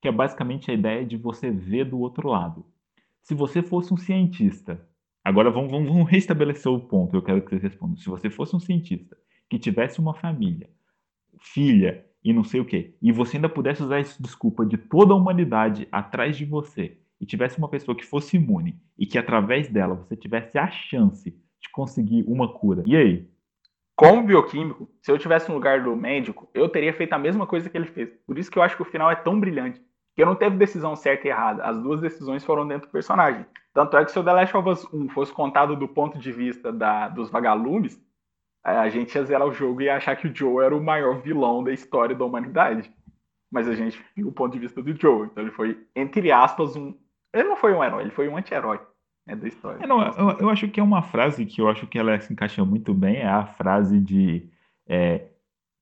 que 0.01 0.09
é 0.09 0.11
basicamente 0.11 0.71
a 0.71 0.73
ideia 0.73 1.05
de 1.05 1.15
você 1.15 1.49
ver 1.49 1.85
do 1.85 1.99
outro 1.99 2.27
lado. 2.27 2.65
Se 3.21 3.33
você 3.33 3.61
fosse 3.61 3.93
um 3.93 3.97
cientista 3.97 4.88
Agora 5.23 5.49
vamos, 5.49 5.71
vamos, 5.71 5.89
vamos 5.89 6.09
restabelecer 6.09 6.71
o 6.71 6.79
ponto. 6.79 7.15
Eu 7.15 7.21
quero 7.21 7.41
que 7.41 7.49
vocês 7.49 7.61
respondam. 7.61 7.97
Se 7.97 8.09
você 8.09 8.29
fosse 8.29 8.55
um 8.55 8.59
cientista 8.59 9.17
que 9.49 9.59
tivesse 9.59 9.99
uma 9.99 10.13
família, 10.13 10.69
filha 11.39 12.05
e 12.23 12.33
não 12.33 12.43
sei 12.43 12.59
o 12.59 12.65
quê, 12.65 12.95
e 13.01 13.11
você 13.11 13.37
ainda 13.37 13.49
pudesse 13.49 13.81
usar 13.81 13.99
essa 13.99 14.21
desculpa 14.21 14.65
de 14.65 14.77
toda 14.77 15.13
a 15.13 15.15
humanidade 15.15 15.87
atrás 15.91 16.37
de 16.37 16.45
você, 16.45 16.97
e 17.19 17.25
tivesse 17.25 17.57
uma 17.57 17.67
pessoa 17.67 17.95
que 17.95 18.05
fosse 18.05 18.37
imune 18.37 18.79
e 18.97 19.05
que 19.05 19.17
através 19.17 19.67
dela 19.67 19.95
você 19.95 20.15
tivesse 20.15 20.57
a 20.57 20.69
chance 20.69 21.29
de 21.29 21.69
conseguir 21.71 22.23
uma 22.27 22.51
cura, 22.51 22.83
e 22.85 22.95
aí? 22.95 23.29
Como 23.95 24.23
bioquímico, 24.23 24.89
se 25.01 25.11
eu 25.11 25.17
tivesse 25.17 25.49
no 25.49 25.55
lugar 25.55 25.83
do 25.83 25.93
médico, 25.93 26.49
eu 26.53 26.69
teria 26.69 26.93
feito 26.93 27.11
a 27.11 27.19
mesma 27.19 27.45
coisa 27.45 27.69
que 27.69 27.77
ele 27.77 27.85
fez. 27.85 28.09
Por 28.25 28.39
isso 28.39 28.49
que 28.49 28.57
eu 28.57 28.63
acho 28.63 28.77
que 28.77 28.81
o 28.81 28.85
final 28.85 29.11
é 29.11 29.15
tão 29.15 29.37
brilhante. 29.37 29.81
Porque 30.19 30.25
não 30.25 30.35
teve 30.35 30.57
decisão 30.57 30.97
certa 30.97 31.27
e 31.27 31.29
errada. 31.29 31.63
As 31.63 31.81
duas 31.81 32.01
decisões 32.01 32.43
foram 32.43 32.67
dentro 32.67 32.89
do 32.89 32.91
personagem. 32.91 33.45
Tanto 33.73 33.95
é 33.95 34.03
que 34.03 34.11
se 34.11 34.19
o 34.19 34.23
The 34.23 34.33
Last 34.33 34.57
of 34.57 34.67
Us 34.67 34.93
1 34.93 35.07
fosse 35.11 35.31
contado 35.31 35.77
do 35.77 35.87
ponto 35.87 36.19
de 36.19 36.29
vista 36.29 36.73
da, 36.73 37.07
dos 37.07 37.29
vagalumes, 37.29 37.97
é, 38.65 38.71
a 38.71 38.89
gente 38.89 39.15
ia 39.15 39.23
zerar 39.23 39.47
o 39.47 39.53
jogo 39.53 39.81
e 39.81 39.85
ia 39.85 39.95
achar 39.95 40.17
que 40.17 40.27
o 40.27 40.35
Joe 40.35 40.65
era 40.65 40.75
o 40.75 40.83
maior 40.83 41.21
vilão 41.21 41.63
da 41.63 41.71
história 41.71 42.13
da 42.13 42.25
humanidade. 42.25 42.93
Mas 43.49 43.65
a 43.69 43.73
gente 43.73 44.03
viu 44.13 44.27
o 44.27 44.31
ponto 44.33 44.51
de 44.51 44.59
vista 44.59 44.83
do 44.83 44.93
Joe. 44.93 45.27
Então 45.27 45.41
ele 45.41 45.53
foi, 45.53 45.87
entre 45.95 46.33
aspas, 46.33 46.75
um. 46.75 46.93
Ele 47.33 47.47
não 47.47 47.55
foi 47.55 47.73
um 47.73 47.81
herói, 47.81 48.03
ele 48.03 48.11
foi 48.11 48.27
um 48.27 48.35
anti-herói 48.35 48.81
né, 49.25 49.37
da 49.37 49.47
história. 49.47 49.81
É, 49.81 49.87
não, 49.87 50.01
eu, 50.01 50.37
eu, 50.37 50.49
acho 50.49 50.67
que 50.67 50.81
é 50.81 50.83
uma 50.83 51.01
frase 51.01 51.45
que 51.45 51.61
eu 51.61 51.69
acho 51.69 51.87
que 51.87 51.97
ela 51.97 52.19
se 52.19 52.33
encaixa 52.33 52.65
muito 52.65 52.93
bem, 52.93 53.19
é 53.19 53.29
a 53.29 53.45
frase 53.45 53.97
de 54.01 54.49
é, 54.85 55.27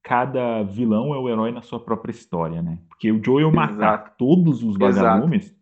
cada 0.07 0.63
vilão 0.63 1.13
é 1.13 1.17
o 1.17 1.27
herói 1.27 1.51
na 1.51 1.61
sua 1.61 1.81
própria 1.81 2.11
história, 2.11 2.61
né? 2.61 2.79
Porque 2.87 3.11
o 3.11 3.21
Joel 3.21 3.51
matar 3.51 3.73
Exato. 3.73 4.11
todos 4.17 4.63
os 4.63 4.77
vagalumes 4.77 5.53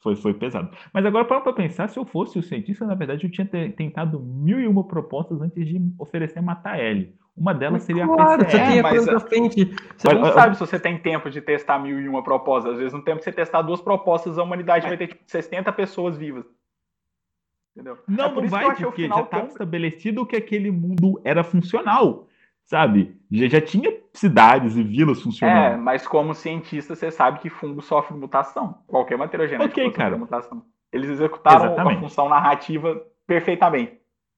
foi, 0.00 0.16
foi 0.16 0.34
pesado. 0.34 0.76
Mas 0.92 1.06
agora, 1.06 1.24
para 1.24 1.52
pensar, 1.52 1.88
se 1.88 1.96
eu 1.96 2.04
fosse 2.04 2.36
o 2.40 2.42
cientista, 2.42 2.84
na 2.84 2.96
verdade, 2.96 3.24
eu 3.24 3.30
tinha 3.30 3.46
tentado 3.46 4.18
mil 4.18 4.60
e 4.60 4.66
uma 4.66 4.82
propostas 4.82 5.40
antes 5.40 5.64
de 5.64 5.80
oferecer 5.96 6.40
matar 6.40 6.80
ele. 6.80 7.14
Uma 7.36 7.54
delas 7.54 7.84
seria 7.84 8.04
claro, 8.04 8.42
a 8.42 8.44
PCR. 8.44 8.58
Você 8.58 8.72
tem 8.72 8.82
mas, 8.82 9.08
a 9.08 9.20
frente. 9.20 9.64
Você 9.96 10.08
mas, 10.08 10.18
não 10.18 10.32
sabe 10.32 10.54
se 10.56 10.60
você 10.60 10.80
tem 10.80 10.98
tempo 10.98 11.30
de 11.30 11.40
testar 11.40 11.78
mil 11.78 12.00
e 12.00 12.08
uma 12.08 12.24
propostas. 12.24 12.72
Às 12.72 12.78
vezes, 12.78 12.92
no 12.92 13.04
tempo 13.04 13.18
que 13.18 13.24
você 13.24 13.32
testar 13.32 13.62
duas 13.62 13.80
propostas, 13.80 14.38
a 14.38 14.42
humanidade 14.42 14.88
vai 14.88 14.96
ter 14.96 15.06
tipo, 15.06 15.22
60 15.24 15.72
pessoas 15.72 16.16
vivas. 16.16 16.44
Entendeu? 17.76 17.96
Não, 18.08 18.24
é 18.24 18.34
não 18.34 18.48
vai, 18.48 18.74
porque 18.74 19.06
já 19.06 19.20
estava 19.20 19.26
tão... 19.26 19.46
estabelecido 19.46 20.26
que 20.26 20.34
aquele 20.34 20.72
mundo 20.72 21.20
era 21.22 21.44
funcional 21.44 22.27
sabe? 22.68 23.16
Já, 23.30 23.48
já 23.48 23.60
tinha 23.60 23.98
cidades 24.12 24.76
e 24.76 24.82
vilas 24.82 25.20
funcionando. 25.22 25.74
É, 25.74 25.76
mas 25.76 26.06
como 26.06 26.34
cientista, 26.34 26.94
você 26.94 27.10
sabe 27.10 27.40
que 27.40 27.50
fungo 27.50 27.82
sofre 27.82 28.16
mutação. 28.16 28.78
Qualquer 28.86 29.18
matéria 29.18 29.48
genética 29.48 29.80
okay, 29.80 29.90
cara. 29.90 30.16
mutação. 30.16 30.62
Eles 30.92 31.10
executaram 31.10 31.66
Exatamente. 31.66 31.96
a 31.96 32.00
função 32.00 32.28
narrativa 32.28 33.02
perfeitamente. 33.26 33.92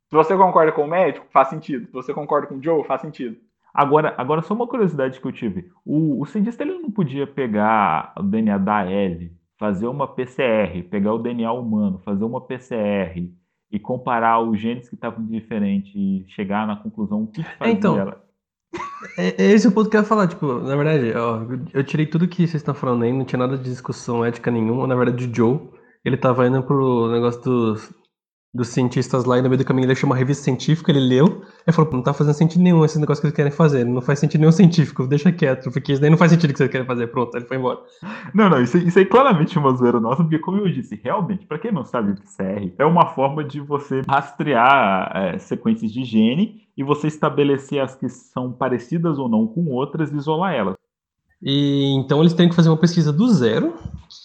Se 0.08 0.16
você 0.16 0.36
concorda 0.36 0.72
com 0.72 0.84
o 0.84 0.88
médico, 0.88 1.26
faz 1.30 1.48
sentido. 1.48 1.86
Se 1.86 1.92
você 1.92 2.14
concorda 2.14 2.46
com 2.46 2.56
o 2.56 2.62
Joe, 2.62 2.84
faz 2.84 3.00
sentido. 3.00 3.36
Agora, 3.72 4.14
agora 4.16 4.42
só 4.42 4.54
uma 4.54 4.66
curiosidade 4.66 5.20
que 5.20 5.26
eu 5.26 5.32
tive. 5.32 5.70
O, 5.84 6.20
o 6.20 6.26
cientista 6.26 6.64
ele 6.64 6.78
não 6.78 6.90
podia 6.90 7.26
pegar 7.26 8.12
o 8.18 8.22
DNA 8.22 8.58
da 8.58 8.84
L, 8.84 9.32
fazer 9.56 9.86
uma 9.86 10.08
PCR, 10.08 10.82
pegar 10.90 11.14
o 11.14 11.18
DNA 11.18 11.52
humano, 11.52 12.00
fazer 12.00 12.24
uma 12.24 12.40
PCR 12.40 13.30
e 13.70 13.78
comparar 13.78 14.40
os 14.40 14.60
genes 14.60 14.88
que 14.88 14.94
estavam 14.94 15.24
diferentes 15.26 15.92
e 15.94 16.24
chegar 16.28 16.66
na 16.66 16.76
conclusão 16.76 17.22
o 17.22 17.26
que, 17.26 17.42
fazia 17.42 17.72
então, 17.72 17.98
ela. 17.98 18.22
É, 19.16 19.44
é 19.44 19.52
esse 19.52 19.66
o 19.66 19.72
ponto 19.72 19.88
que 19.88 19.96
eu 19.96 20.00
ia 20.00 20.06
falar, 20.06 20.28
tipo, 20.28 20.60
na 20.60 20.76
verdade, 20.76 21.12
ó, 21.16 21.42
eu 21.72 21.84
tirei 21.84 22.06
tudo 22.06 22.28
que 22.28 22.46
vocês 22.46 22.54
estão 22.56 22.74
falando 22.74 23.02
aí, 23.02 23.12
não 23.12 23.24
tinha 23.24 23.38
nada 23.38 23.56
de 23.56 23.64
discussão 23.64 24.24
ética 24.24 24.50
nenhuma, 24.50 24.86
na 24.86 24.94
verdade 24.94 25.26
o 25.26 25.34
Joe, 25.34 25.60
ele 26.04 26.16
tava 26.16 26.46
indo 26.46 26.62
pro 26.62 27.10
negócio 27.10 27.42
dos, 27.42 27.92
dos 28.52 28.68
cientistas 28.68 29.24
lá 29.24 29.38
e 29.38 29.42
no 29.42 29.48
meio 29.48 29.58
do 29.58 29.64
caminho 29.64 29.84
ele 29.84 29.92
achou 29.92 30.08
uma 30.08 30.16
revista 30.16 30.42
científica, 30.42 30.90
ele 30.90 31.00
leu, 31.00 31.42
e 31.66 31.72
falou, 31.72 31.92
não 31.92 32.02
tá 32.02 32.12
fazendo 32.12 32.34
sentido 32.34 32.62
nenhum 32.62 32.84
esse 32.84 32.98
negócio 32.98 33.20
que 33.20 33.26
eles 33.28 33.36
querem 33.36 33.52
fazer, 33.52 33.84
não 33.84 34.02
faz 34.02 34.18
sentido 34.18 34.40
nenhum 34.40 34.52
científico, 34.52 35.06
deixa 35.06 35.30
quieto, 35.30 35.70
porque 35.70 35.92
isso 35.92 36.00
daí 36.00 36.10
não 36.10 36.18
faz 36.18 36.32
sentido 36.32 36.52
que 36.52 36.58
vocês 36.58 36.70
querem 36.70 36.86
fazer, 36.86 37.06
pronto, 37.08 37.36
ele 37.36 37.44
foi 37.46 37.56
embora. 37.56 37.78
Não, 38.34 38.50
não, 38.50 38.60
isso, 38.60 38.76
isso 38.78 38.98
aí 38.98 39.06
claramente 39.06 39.56
é 39.56 39.60
uma 39.60 39.74
zoeira 39.74 40.00
nossa, 40.00 40.22
porque 40.22 40.38
como 40.38 40.58
eu 40.58 40.72
disse, 40.72 41.00
realmente, 41.02 41.46
para 41.46 41.58
quem 41.58 41.70
não 41.70 41.84
sabe, 41.84 42.14
PCR 42.14 42.72
é 42.78 42.84
uma 42.84 43.06
forma 43.06 43.44
de 43.44 43.60
você 43.60 44.02
rastrear 44.08 45.12
é, 45.14 45.38
sequências 45.38 45.92
de 45.92 46.04
gene 46.04 46.62
e 46.76 46.82
você 46.82 47.06
estabelecer 47.06 47.80
as 47.80 47.94
que 47.94 48.08
são 48.08 48.52
parecidas 48.52 49.18
ou 49.18 49.28
não 49.28 49.46
com 49.46 49.66
outras 49.66 50.10
e 50.12 50.16
isolar 50.16 50.54
elas. 50.54 50.79
E 51.42 51.94
então 51.94 52.20
eles 52.20 52.34
têm 52.34 52.48
que 52.48 52.54
fazer 52.54 52.68
uma 52.68 52.76
pesquisa 52.76 53.12
do 53.12 53.28
zero, 53.28 53.74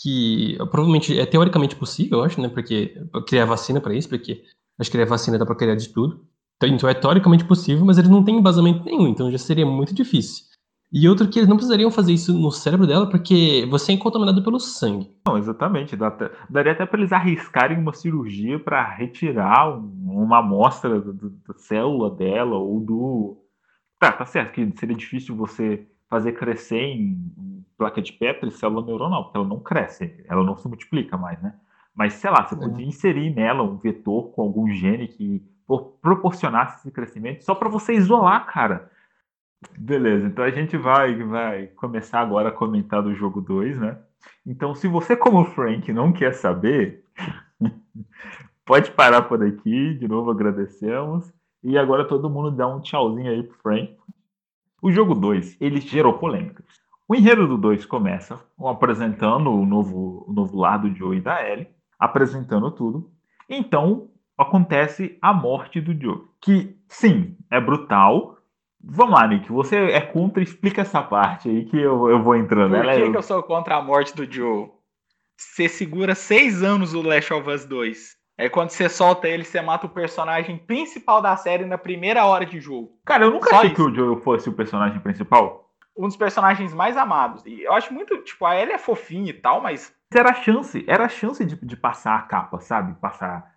que 0.02 0.58
provavelmente 0.72 1.18
é 1.18 1.26
teoricamente 1.26 1.76
possível, 1.76 2.20
eu 2.20 2.26
acho, 2.26 2.42
né? 2.42 2.50
Porque 2.50 2.94
criar 3.28 3.46
vacina 3.46 3.80
para 3.80 3.94
isso, 3.94 4.10
porque 4.10 4.44
acho 4.80 4.90
que 4.90 4.98
criar 4.98 5.08
vacina 5.08 5.38
dá 5.38 5.46
para 5.46 5.56
criar 5.56 5.76
de 5.76 5.90
tudo. 5.90 6.26
Então, 6.58 6.70
então 6.70 6.90
é 6.90 6.94
teoricamente 6.94 7.46
possível, 7.46 7.86
mas 7.86 7.98
eles 7.98 8.10
não 8.10 8.24
têm 8.24 8.38
embasamento 8.38 8.84
nenhum, 8.84 9.08
então 9.08 9.32
já 9.32 9.38
seria 9.38 9.66
muito 9.66 9.94
difícil. 9.94 10.46
E 10.92 11.10
outro 11.10 11.28
que 11.28 11.40
eles 11.40 11.50
não 11.50 11.58
precisariam 11.58 11.92
fazer 11.92 12.14
isso 12.14 12.34
no 12.34 12.52
cérebro 12.52 12.88
dela, 12.88 13.10
porque 13.10 13.68
você 13.70 13.94
é 13.94 13.98
contaminado 13.98 14.44
pelo 14.44 14.60
sangue. 14.60 15.12
Não, 15.28 15.38
exatamente. 15.38 16.02
Até, 16.02 16.32
daria 16.50 16.72
até 16.72 16.86
para 16.86 17.00
eles 17.00 17.12
arriscarem 17.12 17.78
uma 17.78 17.92
cirurgia 17.92 18.60
para 18.60 18.96
retirar 18.96 19.78
uma 19.78 20.40
amostra 20.40 21.02
da 21.02 21.54
célula 21.58 22.12
dela 22.12 22.56
ou 22.58 22.80
do. 22.80 23.38
Tá, 24.00 24.12
tá 24.12 24.26
certo 24.26 24.54
que 24.54 24.74
seria 24.80 24.96
difícil 24.96 25.36
você 25.36 25.86
fazer 26.10 26.34
crescer 26.34 26.82
em 26.82 27.66
placa 27.78 28.02
de 28.02 28.14
Petri 28.14 28.52
célula 28.52 28.86
neuronal, 28.86 29.26
porque 29.26 29.38
ela 29.38 29.48
não 29.48 29.60
cresce, 29.60 30.24
ela 30.28 30.44
não 30.44 30.56
se 30.56 30.68
multiplica 30.68 31.18
mais, 31.18 31.42
né? 31.42 31.56
Mas, 31.94 32.14
sei 32.14 32.30
lá, 32.30 32.44
você 32.44 32.56
podia 32.56 32.86
inserir 32.86 33.34
nela 33.34 33.64
um 33.64 33.78
vetor 33.78 34.32
com 34.32 34.42
algum 34.42 34.68
gene 34.70 35.08
que 35.08 35.42
proporcionasse 36.02 36.80
esse 36.80 36.92
crescimento 36.92 37.44
só 37.44 37.56
para 37.56 37.70
você 37.70 37.94
isolar, 37.94 38.46
cara. 38.48 38.92
Beleza, 39.78 40.28
então 40.28 40.44
a 40.44 40.52
gente 40.52 40.78
vai, 40.78 41.16
vai 41.24 41.68
começar 41.68 42.20
agora 42.20 42.50
a 42.50 42.52
comentar 42.52 43.02
do 43.02 43.16
jogo 43.16 43.42
2, 43.42 43.80
né? 43.80 43.98
Então, 44.46 44.76
se 44.76 44.88
você, 44.88 45.16
como 45.16 45.46
Frank, 45.46 45.92
não 45.92 46.12
quer 46.12 46.34
saber, 46.34 47.04
pode 48.66 48.92
parar 48.92 49.24
por 49.24 49.42
aqui. 49.44 49.96
De 49.96 50.08
novo, 50.08 50.32
agradecemos. 50.32 51.32
E 51.64 51.78
agora 51.78 52.08
todo 52.08 52.30
mundo 52.30 52.52
dá 52.52 52.68
um 52.68 52.80
tchauzinho 52.80 53.32
aí 53.32 53.42
pro 53.42 53.58
Frank, 53.58 53.98
o 54.86 54.92
jogo 54.92 55.16
2, 55.16 55.58
ele 55.60 55.82
gerou 55.82 56.14
polêmicas. 56.14 56.64
O 57.08 57.16
enredo 57.16 57.48
do 57.48 57.58
2 57.58 57.88
começa 57.88 58.40
apresentando 58.64 59.52
o 59.52 59.66
novo, 59.66 60.24
o 60.28 60.32
novo 60.32 60.56
lado 60.56 60.88
de 60.88 61.00
Joe 61.00 61.18
e 61.18 61.22
da 61.22 61.44
Ellie, 61.44 61.68
apresentando 61.98 62.70
tudo. 62.70 63.10
Então, 63.50 64.12
acontece 64.38 65.18
a 65.20 65.34
morte 65.34 65.82
do 65.82 66.00
Joe, 66.00 66.22
que, 66.40 66.78
sim, 66.88 67.36
é 67.50 67.60
brutal. 67.60 68.38
Vamos 68.80 69.16
lá, 69.16 69.26
Nick, 69.26 69.52
você 69.52 69.76
é 69.76 70.02
contra, 70.02 70.44
explica 70.44 70.82
essa 70.82 71.02
parte 71.02 71.50
aí 71.50 71.66
que 71.66 71.78
eu, 71.78 72.08
eu 72.08 72.22
vou 72.22 72.36
entrando. 72.36 72.76
Por 72.76 72.84
que, 72.84 72.90
é... 72.90 73.10
que 73.10 73.18
eu 73.18 73.24
sou 73.24 73.42
contra 73.42 73.78
a 73.78 73.82
morte 73.82 74.16
do 74.16 74.32
Joe? 74.32 74.70
Você 75.36 75.68
segura 75.68 76.14
seis 76.14 76.62
anos 76.62 76.94
o 76.94 77.02
Last 77.02 77.34
of 77.34 77.50
Us 77.50 77.66
2. 77.66 78.16
É 78.38 78.50
quando 78.50 78.70
você 78.70 78.90
solta 78.90 79.28
ele, 79.28 79.46
você 79.46 79.62
mata 79.62 79.86
o 79.86 79.90
personagem 79.90 80.58
principal 80.58 81.22
da 81.22 81.38
série 81.38 81.66
na 81.66 81.78
primeira 81.78 82.26
hora 82.26 82.46
de 82.46 82.60
jogo. 82.60 83.00
Cara, 83.06 83.26
eu 83.26 83.32
nunca 83.32 83.50
Só 83.50 83.58
achei 83.58 83.68
isso. 83.72 83.76
que 83.76 83.82
o 83.82 83.94
Joel 83.94 84.18
fosse 84.22 84.50
o 84.50 84.54
personagem 84.54 85.00
principal. 85.00 85.70
Um 85.98 86.08
dos 86.08 86.18
personagens 86.18 86.74
mais 86.74 86.98
amados. 86.98 87.46
E 87.46 87.64
eu 87.64 87.72
acho 87.72 87.94
muito, 87.94 88.18
tipo, 88.24 88.46
a 88.46 88.60
Ellie 88.60 88.74
é 88.74 88.78
fofinha 88.78 89.30
e 89.30 89.34
tal, 89.34 89.62
mas. 89.62 89.96
Era 90.14 90.32
a 90.32 90.34
chance, 90.34 90.84
era 90.88 91.06
a 91.06 91.10
chance 91.10 91.44
de, 91.44 91.56
de 91.56 91.78
passar 91.78 92.18
a 92.18 92.22
capa, 92.24 92.60
sabe? 92.60 92.94
Passar. 93.00 93.54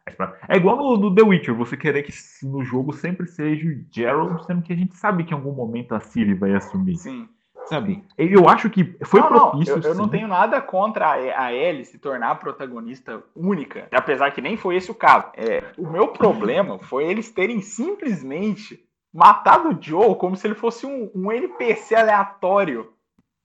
É 0.49 0.57
igual 0.57 0.77
no, 0.77 0.97
no, 0.97 1.15
The 1.15 1.23
Witcher, 1.23 1.55
você 1.55 1.77
querer 1.77 2.05
que 2.05 2.13
no 2.45 2.65
jogo 2.65 2.93
sempre 2.93 3.27
seja 3.27 3.69
o 3.69 3.85
Geralt, 3.93 4.45
sendo 4.45 4.63
que 4.63 4.73
a 4.73 4.77
gente 4.77 4.97
sabe 4.97 5.25
que 5.25 5.33
em 5.33 5.37
algum 5.37 5.53
momento 5.53 5.95
a 5.95 6.01
Ciri 6.01 6.35
vai 6.35 6.55
assumir. 6.55 6.97
Sim 6.97 7.29
sabe? 7.69 8.05
Eu 8.17 8.49
acho 8.49 8.71
que 8.71 8.97
foi 9.05 9.21
não, 9.21 9.29
propício. 9.29 9.77
Não, 9.77 9.83
eu, 9.83 9.91
eu 9.91 9.95
não 9.95 10.09
tenho 10.09 10.27
nada 10.27 10.61
contra 10.61 11.13
a 11.13 11.53
Ellie 11.53 11.85
se 11.85 11.99
tornar 11.99 12.31
a 12.31 12.35
protagonista 12.35 13.23
única, 13.35 13.89
apesar 13.93 14.31
que 14.31 14.41
nem 14.41 14.57
foi 14.57 14.77
esse 14.77 14.91
o 14.91 14.95
caso. 14.95 15.27
É, 15.37 15.63
o 15.77 15.89
meu 15.89 16.09
problema 16.09 16.79
foi 16.85 17.05
eles 17.05 17.31
terem 17.31 17.61
simplesmente 17.61 18.83
matado 19.13 19.71
o 19.71 19.79
Joe 19.81 20.17
como 20.17 20.37
se 20.37 20.47
ele 20.47 20.55
fosse 20.55 20.87
um, 20.87 21.11
um 21.15 21.31
NPC 21.31 21.95
aleatório. 21.95 22.93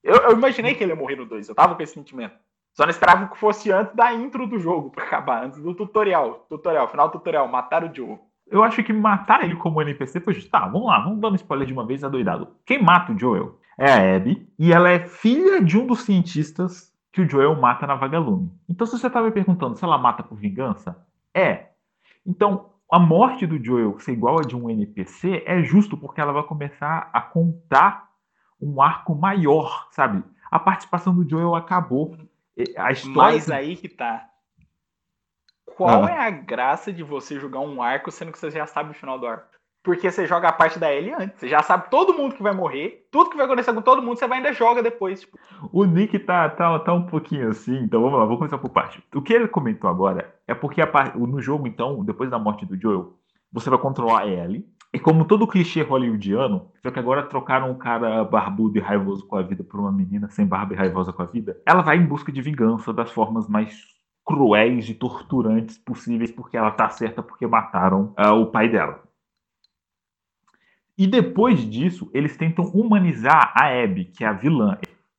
Eu, 0.02 0.16
eu, 0.16 0.32
imaginei 0.32 0.74
que 0.74 0.84
ele 0.84 0.92
ia 0.92 0.96
morrer 0.96 1.16
no 1.16 1.26
2, 1.26 1.48
eu 1.48 1.54
tava 1.54 1.74
com 1.74 1.82
esse 1.82 1.94
sentimento. 1.94 2.34
Só 2.74 2.84
não 2.84 2.90
esperava 2.90 3.28
que 3.28 3.38
fosse 3.38 3.70
antes 3.70 3.94
da 3.94 4.12
intro 4.12 4.46
do 4.46 4.58
jogo, 4.58 4.90
pra 4.90 5.04
acabar, 5.04 5.44
antes 5.44 5.60
do 5.60 5.74
tutorial. 5.74 6.44
Tutorial, 6.48 6.88
final 6.88 7.08
do 7.08 7.12
tutorial, 7.12 7.46
matar 7.46 7.84
o 7.84 7.94
Joe. 7.94 8.18
Eu 8.46 8.62
acho 8.62 8.82
que 8.82 8.92
matar 8.92 9.42
ele 9.44 9.56
como 9.56 9.80
NPC 9.80 10.20
foi 10.20 10.34
justo. 10.34 10.50
Tá, 10.50 10.66
vamos 10.66 10.88
lá, 10.88 10.98
vamos 10.98 11.20
dando 11.20 11.36
spoiler 11.36 11.66
de 11.66 11.72
uma 11.72 11.86
vez, 11.86 12.04
adoidado. 12.04 12.48
Quem 12.66 12.82
mata 12.82 13.12
o 13.12 13.18
Joel 13.18 13.58
é 13.78 13.90
a 13.90 14.16
Abby, 14.16 14.48
e 14.58 14.72
ela 14.72 14.90
é 14.90 15.00
filha 15.00 15.62
de 15.62 15.76
um 15.78 15.86
dos 15.86 16.02
cientistas 16.02 16.92
que 17.12 17.20
o 17.20 17.28
Joel 17.28 17.54
mata 17.54 17.86
na 17.86 17.94
Vagalume. 17.94 18.50
Então, 18.68 18.86
se 18.86 18.98
você 18.98 19.06
estava 19.06 19.26
me 19.26 19.32
perguntando 19.32 19.76
se 19.76 19.84
ela 19.84 19.98
mata 19.98 20.22
por 20.22 20.36
vingança, 20.36 20.96
é. 21.32 21.68
Então, 22.26 22.70
a 22.90 22.98
morte 22.98 23.46
do 23.46 23.62
Joel 23.62 23.98
ser 23.98 24.12
igual 24.12 24.38
a 24.38 24.42
de 24.42 24.56
um 24.56 24.68
NPC 24.68 25.42
é 25.46 25.62
justo 25.62 25.96
porque 25.96 26.20
ela 26.20 26.32
vai 26.32 26.42
começar 26.42 27.10
a 27.12 27.20
contar 27.20 28.10
um 28.60 28.80
arco 28.80 29.14
maior, 29.14 29.88
sabe? 29.90 30.22
A 30.50 30.58
participação 30.58 31.14
do 31.14 31.28
Joel 31.28 31.54
acabou. 31.54 32.16
A 32.76 32.92
história... 32.92 33.34
Mas 33.34 33.50
aí 33.50 33.76
que 33.76 33.88
tá. 33.88 34.28
Qual 35.76 36.04
ah. 36.04 36.10
é 36.10 36.18
a 36.18 36.30
graça 36.30 36.92
de 36.92 37.02
você 37.02 37.38
jogar 37.38 37.60
um 37.60 37.82
arco 37.82 38.10
sendo 38.10 38.30
que 38.30 38.38
você 38.38 38.50
já 38.50 38.66
sabe 38.66 38.90
o 38.90 38.94
final 38.94 39.18
do 39.18 39.26
arco? 39.26 39.48
Porque 39.84 40.10
você 40.10 40.26
joga 40.26 40.48
a 40.48 40.52
parte 40.52 40.78
da 40.78 40.90
Ellie 40.90 41.12
antes. 41.12 41.38
Você 41.38 41.46
já 41.46 41.62
sabe 41.62 41.90
todo 41.90 42.14
mundo 42.14 42.34
que 42.34 42.42
vai 42.42 42.54
morrer, 42.54 43.06
tudo 43.12 43.28
que 43.28 43.36
vai 43.36 43.44
acontecer 43.44 43.74
com 43.74 43.82
todo 43.82 44.00
mundo, 44.00 44.18
você 44.18 44.26
vai 44.26 44.38
ainda 44.38 44.50
joga 44.50 44.82
depois. 44.82 45.20
Tipo. 45.20 45.38
O 45.70 45.84
Nick 45.84 46.18
tá, 46.20 46.48
tá, 46.48 46.78
tá 46.78 46.94
um 46.94 47.04
pouquinho 47.04 47.50
assim, 47.50 47.80
então 47.80 48.00
vamos 48.00 48.18
lá, 48.18 48.24
vou 48.24 48.38
começar 48.38 48.56
por 48.56 48.70
parte. 48.70 49.04
O 49.14 49.20
que 49.20 49.34
ele 49.34 49.46
comentou 49.46 49.90
agora 49.90 50.34
é 50.48 50.54
porque 50.54 50.80
a, 50.80 50.88
no 51.14 51.38
jogo, 51.38 51.68
então, 51.68 52.02
depois 52.02 52.30
da 52.30 52.38
morte 52.38 52.64
do 52.64 52.80
Joel, 52.80 53.12
você 53.52 53.68
vai 53.68 53.78
controlar 53.78 54.22
a 54.22 54.26
Ellie. 54.26 54.66
E 54.90 54.98
como 54.98 55.26
todo 55.26 55.46
clichê 55.46 55.82
hollywoodiano, 55.82 56.70
só 56.80 56.90
que 56.90 56.98
agora 56.98 57.24
trocaram 57.24 57.70
um 57.70 57.76
cara 57.76 58.24
barbudo 58.24 58.78
e 58.78 58.80
raivoso 58.80 59.26
com 59.26 59.36
a 59.36 59.42
vida 59.42 59.62
por 59.62 59.80
uma 59.80 59.92
menina 59.92 60.30
sem 60.30 60.46
barba 60.46 60.72
e 60.72 60.76
raivosa 60.76 61.12
com 61.12 61.20
a 61.20 61.26
vida, 61.26 61.60
ela 61.66 61.82
vai 61.82 61.98
em 61.98 62.06
busca 62.06 62.32
de 62.32 62.40
vingança 62.40 62.90
das 62.92 63.10
formas 63.10 63.48
mais 63.48 63.76
cruéis 64.24 64.88
e 64.88 64.94
torturantes 64.94 65.76
possíveis, 65.76 66.30
porque 66.30 66.56
ela 66.56 66.70
tá 66.70 66.88
certa 66.88 67.22
porque 67.22 67.46
mataram 67.46 68.14
uh, 68.18 68.40
o 68.40 68.46
pai 68.46 68.68
dela. 68.68 69.02
E 70.96 71.06
depois 71.06 71.68
disso, 71.68 72.08
eles 72.14 72.36
tentam 72.36 72.66
humanizar 72.66 73.52
a 73.54 73.66
Abby, 73.66 74.04
que 74.04 74.24
é 74.24 74.28
a 74.28 74.32
vilã. 74.32 74.78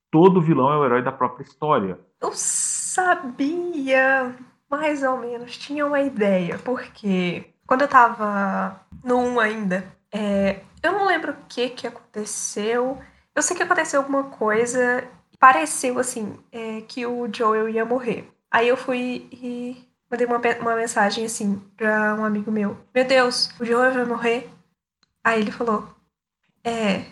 Todo 0.09 0.41
vilão 0.41 0.71
é 0.71 0.77
o 0.77 0.85
herói 0.85 1.01
da 1.01 1.11
própria 1.11 1.43
história. 1.43 1.99
Eu 2.21 2.31
sabia, 2.33 4.33
mais 4.69 5.03
ou 5.03 5.17
menos, 5.17 5.57
tinha 5.57 5.85
uma 5.85 6.01
ideia, 6.01 6.57
porque 6.59 7.45
quando 7.67 7.81
eu 7.81 7.87
tava 7.87 8.79
no 9.03 9.17
1 9.17 9.39
ainda, 9.39 9.85
é, 10.11 10.61
eu 10.81 10.93
não 10.93 11.05
lembro 11.05 11.33
o 11.33 11.45
que 11.49 11.69
que 11.69 11.87
aconteceu. 11.87 12.97
Eu 13.35 13.41
sei 13.41 13.57
que 13.57 13.63
aconteceu 13.63 13.99
alguma 13.99 14.25
coisa, 14.25 15.03
pareceu 15.37 15.99
assim, 15.99 16.37
é, 16.51 16.81
que 16.81 17.05
o 17.05 17.27
Joel 17.31 17.67
ia 17.67 17.83
morrer. 17.83 18.31
Aí 18.49 18.69
eu 18.69 18.77
fui 18.77 19.27
e 19.33 19.85
mandei 20.09 20.25
uma, 20.25 20.39
uma 20.61 20.75
mensagem 20.75 21.25
assim 21.25 21.61
pra 21.75 22.15
um 22.15 22.23
amigo 22.23 22.49
meu: 22.49 22.77
Meu 22.93 23.05
Deus, 23.05 23.49
o 23.59 23.65
Joel 23.65 23.93
vai 23.93 24.05
morrer. 24.05 24.54
Aí 25.25 25.41
ele 25.41 25.51
falou: 25.51 25.89
É, 26.63 27.05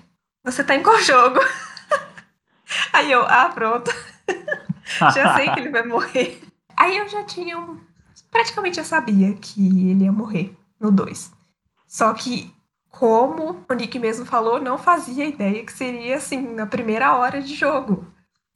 você 0.43 0.63
tá 0.63 0.75
em 0.75 0.83
qual 0.83 1.01
jogo? 1.01 1.39
Aí 2.93 3.11
eu, 3.11 3.23
ah, 3.23 3.49
pronto. 3.49 3.91
já 4.85 5.35
sei 5.35 5.49
que 5.49 5.59
ele 5.59 5.71
vai 5.71 5.83
morrer. 5.83 6.39
Aí 6.77 6.95
eu 6.95 7.09
já 7.09 7.23
tinha. 7.23 7.57
Um... 7.57 7.79
Praticamente 8.29 8.77
eu 8.77 8.85
sabia 8.85 9.33
que 9.33 9.89
ele 9.89 10.03
ia 10.03 10.11
morrer 10.11 10.55
no 10.79 10.91
2. 10.91 11.31
Só 11.87 12.13
que, 12.13 12.53
como 12.89 13.65
o 13.67 13.73
Nick 13.73 13.97
mesmo 13.97 14.25
falou, 14.25 14.61
não 14.61 14.77
fazia 14.77 15.25
ideia 15.25 15.65
que 15.65 15.73
seria 15.73 16.17
assim, 16.17 16.53
na 16.53 16.67
primeira 16.67 17.15
hora 17.15 17.41
de 17.41 17.55
jogo. 17.55 18.05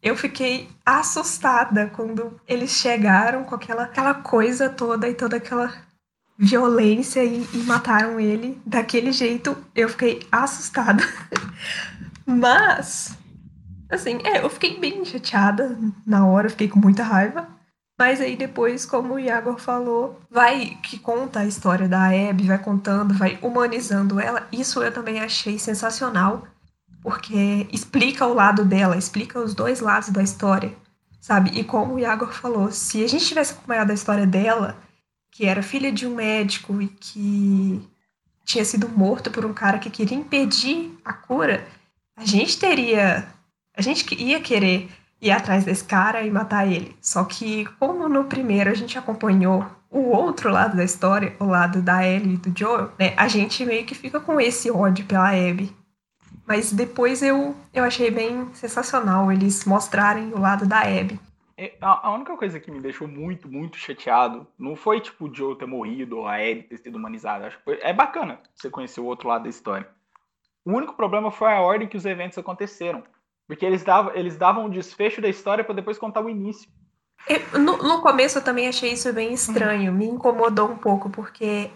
Eu 0.01 0.16
fiquei 0.16 0.70
assustada 0.86 1.91
quando 1.95 2.39
eles 2.47 2.72
chegaram 2.72 3.43
com 3.43 3.55
aquela, 3.55 3.84
aquela 3.84 4.14
coisa 4.14 4.70
toda 4.70 5.10
e 5.10 5.16
toda 5.16 5.38
aquela 5.38 5.74
violência 6.38 7.23
e, 7.23 7.47
e 7.53 7.57
mataram 7.63 8.19
ele 8.19 8.61
daquele 8.65 9.11
jeito, 9.11 9.57
eu 9.75 9.89
fiquei 9.89 10.21
assustada. 10.31 11.03
Mas, 12.25 13.17
assim, 13.89 14.19
é, 14.23 14.43
eu 14.43 14.49
fiquei 14.49 14.79
bem 14.79 15.03
chateada 15.03 15.77
na 16.05 16.25
hora, 16.25 16.49
fiquei 16.49 16.67
com 16.67 16.79
muita 16.79 17.03
raiva. 17.03 17.47
Mas 17.97 18.21
aí 18.21 18.35
depois, 18.35 18.85
como 18.85 19.15
o 19.15 19.19
Iago 19.19 19.57
falou, 19.57 20.21
vai 20.29 20.77
que 20.83 20.99
conta 20.99 21.39
a 21.39 21.45
história 21.45 21.88
da 21.88 22.09
Abby, 22.09 22.45
vai 22.45 22.59
contando, 22.59 23.13
vai 23.15 23.39
humanizando 23.41 24.19
ela. 24.19 24.47
Isso 24.51 24.83
eu 24.83 24.91
também 24.91 25.19
achei 25.19 25.57
sensacional, 25.57 26.45
porque 27.01 27.67
explica 27.71 28.27
o 28.27 28.35
lado 28.35 28.63
dela, 28.63 28.95
explica 28.95 29.39
os 29.39 29.55
dois 29.55 29.79
lados 29.79 30.09
da 30.09 30.21
história, 30.21 30.71
sabe? 31.19 31.59
E 31.59 31.63
como 31.63 31.95
o 31.95 31.99
Iago 31.99 32.27
falou, 32.27 32.71
se 32.71 33.03
a 33.03 33.07
gente 33.07 33.25
tivesse 33.25 33.53
acompanhado 33.53 33.91
a 33.91 33.95
história 33.95 34.27
dela, 34.27 34.77
que 35.38 35.45
era 35.45 35.61
filha 35.61 35.91
de 35.91 36.07
um 36.07 36.15
médico 36.15 36.81
e 36.81 36.88
que 36.88 37.79
tinha 38.43 38.65
sido 38.65 38.89
morto 38.89 39.29
por 39.29 39.45
um 39.45 39.53
cara 39.53 39.77
que 39.77 39.88
queria 39.88 40.17
impedir 40.17 40.97
a 41.05 41.13
cura, 41.13 41.63
a 42.15 42.25
gente 42.25 42.57
teria. 42.57 43.27
A 43.75 43.81
gente 43.83 44.15
ia 44.15 44.39
querer 44.39 44.89
ir 45.21 45.29
atrás 45.29 45.63
desse 45.63 45.83
cara 45.83 46.23
e 46.23 46.31
matar 46.31 46.67
ele. 46.67 46.97
Só 46.99 47.23
que, 47.23 47.65
como 47.79 48.09
no 48.09 48.23
primeiro 48.23 48.71
a 48.71 48.73
gente 48.73 48.97
acompanhou 48.97 49.63
o 49.91 50.09
outro 50.09 50.49
lado 50.49 50.75
da 50.75 50.83
história, 50.83 51.35
o 51.39 51.45
lado 51.45 51.83
da 51.83 52.03
Ellie 52.03 52.33
e 52.33 52.38
do 52.38 52.59
Joel, 52.59 52.91
né, 52.97 53.13
a 53.15 53.27
gente 53.27 53.63
meio 53.63 53.85
que 53.85 53.93
fica 53.93 54.19
com 54.19 54.41
esse 54.41 54.71
ódio 54.71 55.05
pela 55.05 55.29
Abby. 55.29 55.71
Mas 56.47 56.71
depois 56.71 57.21
eu, 57.21 57.55
eu 57.71 57.83
achei 57.83 58.09
bem 58.09 58.49
sensacional 58.55 59.31
eles 59.31 59.65
mostrarem 59.65 60.33
o 60.33 60.39
lado 60.39 60.65
da 60.65 60.79
Abby. 60.79 61.19
É, 61.60 61.76
a 61.82 62.12
única 62.12 62.38
coisa 62.38 62.60
que 62.60 62.70
me 62.70 62.80
deixou 62.80 63.08
muito, 63.08 63.49
muito 63.49 63.78
chateado 63.78 64.45
não 64.60 64.76
foi 64.76 65.01
tipo 65.01 65.26
o 65.26 65.34
Joe 65.34 65.58
ter 65.58 65.66
morrido 65.66 66.20
ou 66.20 66.28
a 66.28 66.39
Ellie 66.39 66.62
ter 66.62 66.78
sido 66.78 66.95
humanizada. 66.97 67.47
Acho 67.47 67.58
que 67.58 67.64
foi, 67.64 67.80
é 67.82 67.91
bacana 67.91 68.39
você 68.55 68.70
conhecer 68.70 69.01
o 69.01 69.05
outro 69.05 69.28
lado 69.28 69.43
da 69.43 69.49
história. 69.49 69.89
O 70.64 70.72
único 70.72 70.93
problema 70.93 71.32
foi 71.32 71.51
a 71.51 71.60
ordem 71.60 71.88
que 71.88 71.97
os 71.97 72.05
eventos 72.05 72.38
aconteceram. 72.38 73.03
Porque 73.47 73.66
eles 73.66 73.84
davam, 73.84 74.14
eles 74.14 74.38
davam 74.38 74.66
um 74.66 74.70
desfecho 74.70 75.20
da 75.20 75.30
história 75.30 75.64
para 75.64 75.74
depois 75.74 75.97
contar 75.97 76.22
o 76.22 76.30
início. 76.30 76.70
No, 77.53 77.78
no, 77.78 78.01
começo 78.01 78.38
eu 78.38 78.43
também 78.43 78.68
achei 78.68 78.91
isso 78.93 79.12
bem 79.12 79.34
estranho, 79.34 79.91
me 79.91 80.05
incomodou 80.05 80.70
um 80.70 80.78
pouco, 80.78 81.10
porque 81.10 81.72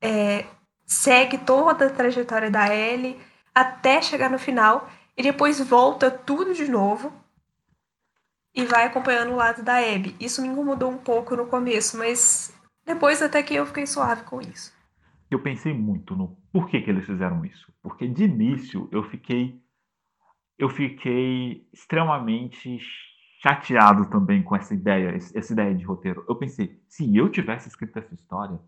é, 0.00 0.44
segue 0.86 1.38
toda 1.38 1.86
a 1.86 1.90
trajetória 1.90 2.50
da 2.50 2.74
Ellie 2.74 3.18
até 3.54 4.00
chegar 4.00 4.30
no 4.30 4.38
final 4.38 4.88
e 5.16 5.22
depois 5.22 5.60
volta 5.60 6.10
tudo 6.10 6.54
de 6.54 6.70
novo 6.70 7.12
e 8.54 8.64
vai 8.64 8.86
acompanhando 8.86 9.32
o 9.32 9.36
lado 9.36 9.62
da 9.62 9.78
Abby. 9.78 10.14
Isso 10.20 10.40
me 10.40 10.48
incomodou 10.48 10.90
um 10.90 10.98
pouco 10.98 11.34
no 11.34 11.46
começo, 11.46 11.98
mas 11.98 12.54
depois 12.86 13.20
até 13.20 13.42
que 13.42 13.54
eu 13.54 13.66
fiquei 13.66 13.86
suave 13.86 14.22
com 14.22 14.40
isso. 14.40 14.72
Eu 15.30 15.40
pensei 15.40 15.74
muito 15.74 16.14
no 16.14 16.36
porquê 16.52 16.80
que 16.80 16.90
eles 16.90 17.04
fizeram 17.04 17.44
isso. 17.44 17.72
Porque 17.82 18.06
de 18.06 18.24
início 18.24 18.88
eu 18.92 19.02
fiquei 19.02 19.60
eu 20.56 20.68
fiquei 20.68 21.66
extremamente 21.72 22.78
chateado 23.42 24.08
também 24.08 24.42
com 24.42 24.54
essa 24.54 24.72
ideia, 24.72 25.10
essa 25.10 25.52
ideia 25.52 25.74
de 25.74 25.84
roteiro. 25.84 26.24
Eu 26.28 26.36
pensei, 26.36 26.80
se 26.88 27.14
eu 27.14 27.28
tivesse 27.28 27.68
escrito 27.68 27.98
essa 27.98 28.14
história, 28.14 28.58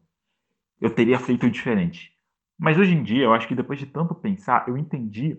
eu 0.80 0.90
teria 0.90 1.18
feito 1.18 1.48
diferente. 1.48 2.12
Mas 2.58 2.76
hoje 2.76 2.92
em 2.92 3.02
dia, 3.02 3.24
eu 3.24 3.32
acho 3.32 3.46
que 3.46 3.54
depois 3.54 3.78
de 3.78 3.86
tanto 3.86 4.14
pensar, 4.14 4.68
eu 4.68 4.76
entendi 4.76 5.38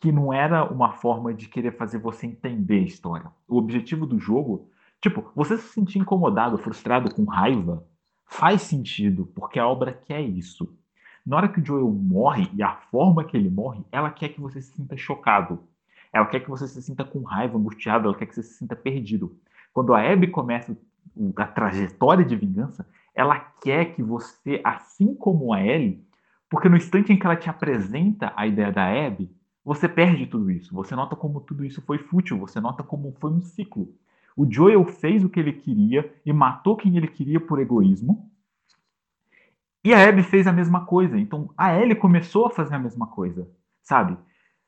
que 0.00 0.12
não 0.12 0.32
era 0.32 0.64
uma 0.64 0.92
forma 0.92 1.34
de 1.34 1.48
querer 1.48 1.76
fazer 1.76 1.98
você 1.98 2.26
entender 2.26 2.78
a 2.78 2.84
história. 2.84 3.30
O 3.48 3.56
objetivo 3.56 4.06
do 4.06 4.18
jogo, 4.18 4.68
tipo, 5.00 5.30
você 5.34 5.56
se 5.56 5.68
sentir 5.72 5.98
incomodado, 5.98 6.58
frustrado, 6.58 7.12
com 7.12 7.24
raiva, 7.24 7.84
faz 8.24 8.62
sentido, 8.62 9.26
porque 9.34 9.58
a 9.58 9.66
obra 9.66 9.92
quer 9.92 10.20
isso. 10.20 10.72
Na 11.26 11.36
hora 11.36 11.48
que 11.48 11.60
o 11.60 11.66
Joel 11.66 11.90
morre 11.90 12.48
e 12.54 12.62
a 12.62 12.74
forma 12.74 13.24
que 13.24 13.36
ele 13.36 13.50
morre, 13.50 13.84
ela 13.90 14.10
quer 14.10 14.28
que 14.30 14.40
você 14.40 14.60
se 14.60 14.72
sinta 14.72 14.96
chocado. 14.96 15.64
Ela 16.12 16.26
quer 16.26 16.40
que 16.40 16.48
você 16.48 16.66
se 16.66 16.80
sinta 16.80 17.04
com 17.04 17.22
raiva, 17.22 17.58
angustiado, 17.58 18.08
ela 18.08 18.16
quer 18.16 18.26
que 18.26 18.34
você 18.34 18.42
se 18.42 18.54
sinta 18.54 18.74
perdido. 18.74 19.36
Quando 19.72 19.94
a 19.94 20.00
Abby 20.00 20.28
começa 20.28 20.76
a 21.36 21.46
trajetória 21.46 22.24
de 22.24 22.36
vingança, 22.36 22.86
ela 23.14 23.38
quer 23.38 23.94
que 23.94 24.02
você, 24.02 24.60
assim 24.64 25.14
como 25.14 25.52
a 25.52 25.60
Ellie, 25.60 26.02
porque 26.48 26.68
no 26.68 26.76
instante 26.76 27.12
em 27.12 27.18
que 27.18 27.26
ela 27.26 27.36
te 27.36 27.50
apresenta 27.50 28.32
a 28.34 28.46
ideia 28.46 28.72
da 28.72 28.86
Abby, 28.86 29.30
você 29.68 29.86
perde 29.86 30.26
tudo 30.26 30.50
isso. 30.50 30.74
Você 30.74 30.96
nota 30.96 31.14
como 31.14 31.42
tudo 31.42 31.62
isso 31.62 31.82
foi 31.82 31.98
fútil, 31.98 32.38
você 32.38 32.58
nota 32.58 32.82
como 32.82 33.14
foi 33.20 33.30
um 33.30 33.42
ciclo. 33.42 33.94
O 34.34 34.50
Joel 34.50 34.82
fez 34.86 35.22
o 35.22 35.28
que 35.28 35.38
ele 35.38 35.52
queria 35.52 36.10
e 36.24 36.32
matou 36.32 36.74
quem 36.74 36.96
ele 36.96 37.06
queria 37.06 37.38
por 37.38 37.60
egoísmo. 37.60 38.30
E 39.84 39.92
a 39.92 40.08
Abby 40.08 40.22
fez 40.22 40.46
a 40.46 40.54
mesma 40.54 40.86
coisa. 40.86 41.18
Então 41.18 41.50
a 41.54 41.78
Ellie 41.78 41.94
começou 41.94 42.46
a 42.46 42.50
fazer 42.50 42.76
a 42.76 42.78
mesma 42.78 43.08
coisa, 43.08 43.46
sabe? 43.82 44.16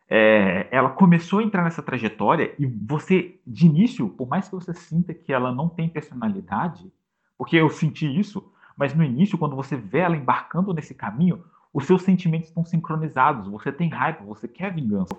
É, 0.07 0.69
ela 0.71 0.91
começou 0.91 1.39
a 1.39 1.45
entrar 1.45 1.65
nessa 1.65 1.83
trajetória 1.83 2.55
e 2.59 2.67
você, 2.67 3.41
de 3.47 3.65
início, 3.65 4.07
por 4.11 4.29
mais 4.29 4.49
que 4.49 4.55
você 4.55 4.75
sinta 4.75 5.15
que 5.15 5.33
ela 5.33 5.51
não 5.51 5.67
tem 5.67 5.89
personalidade, 5.89 6.93
porque 7.39 7.57
eu 7.57 7.71
senti 7.71 8.07
isso, 8.07 8.53
mas 8.77 8.95
no 8.95 9.03
início, 9.03 9.39
quando 9.39 9.57
você 9.57 9.79
vê 9.79 10.01
ela 10.01 10.17
embarcando 10.17 10.75
nesse 10.75 10.95
caminho, 10.95 11.43
os 11.73 11.87
seus 11.87 12.03
sentimentos 12.03 12.49
estão 12.49 12.65
sincronizados. 12.65 13.49
Você 13.49 13.73
tem 13.73 13.89
raiva, 13.89 14.25
você 14.25 14.49
quer 14.49 14.75
vingança. 14.75 15.15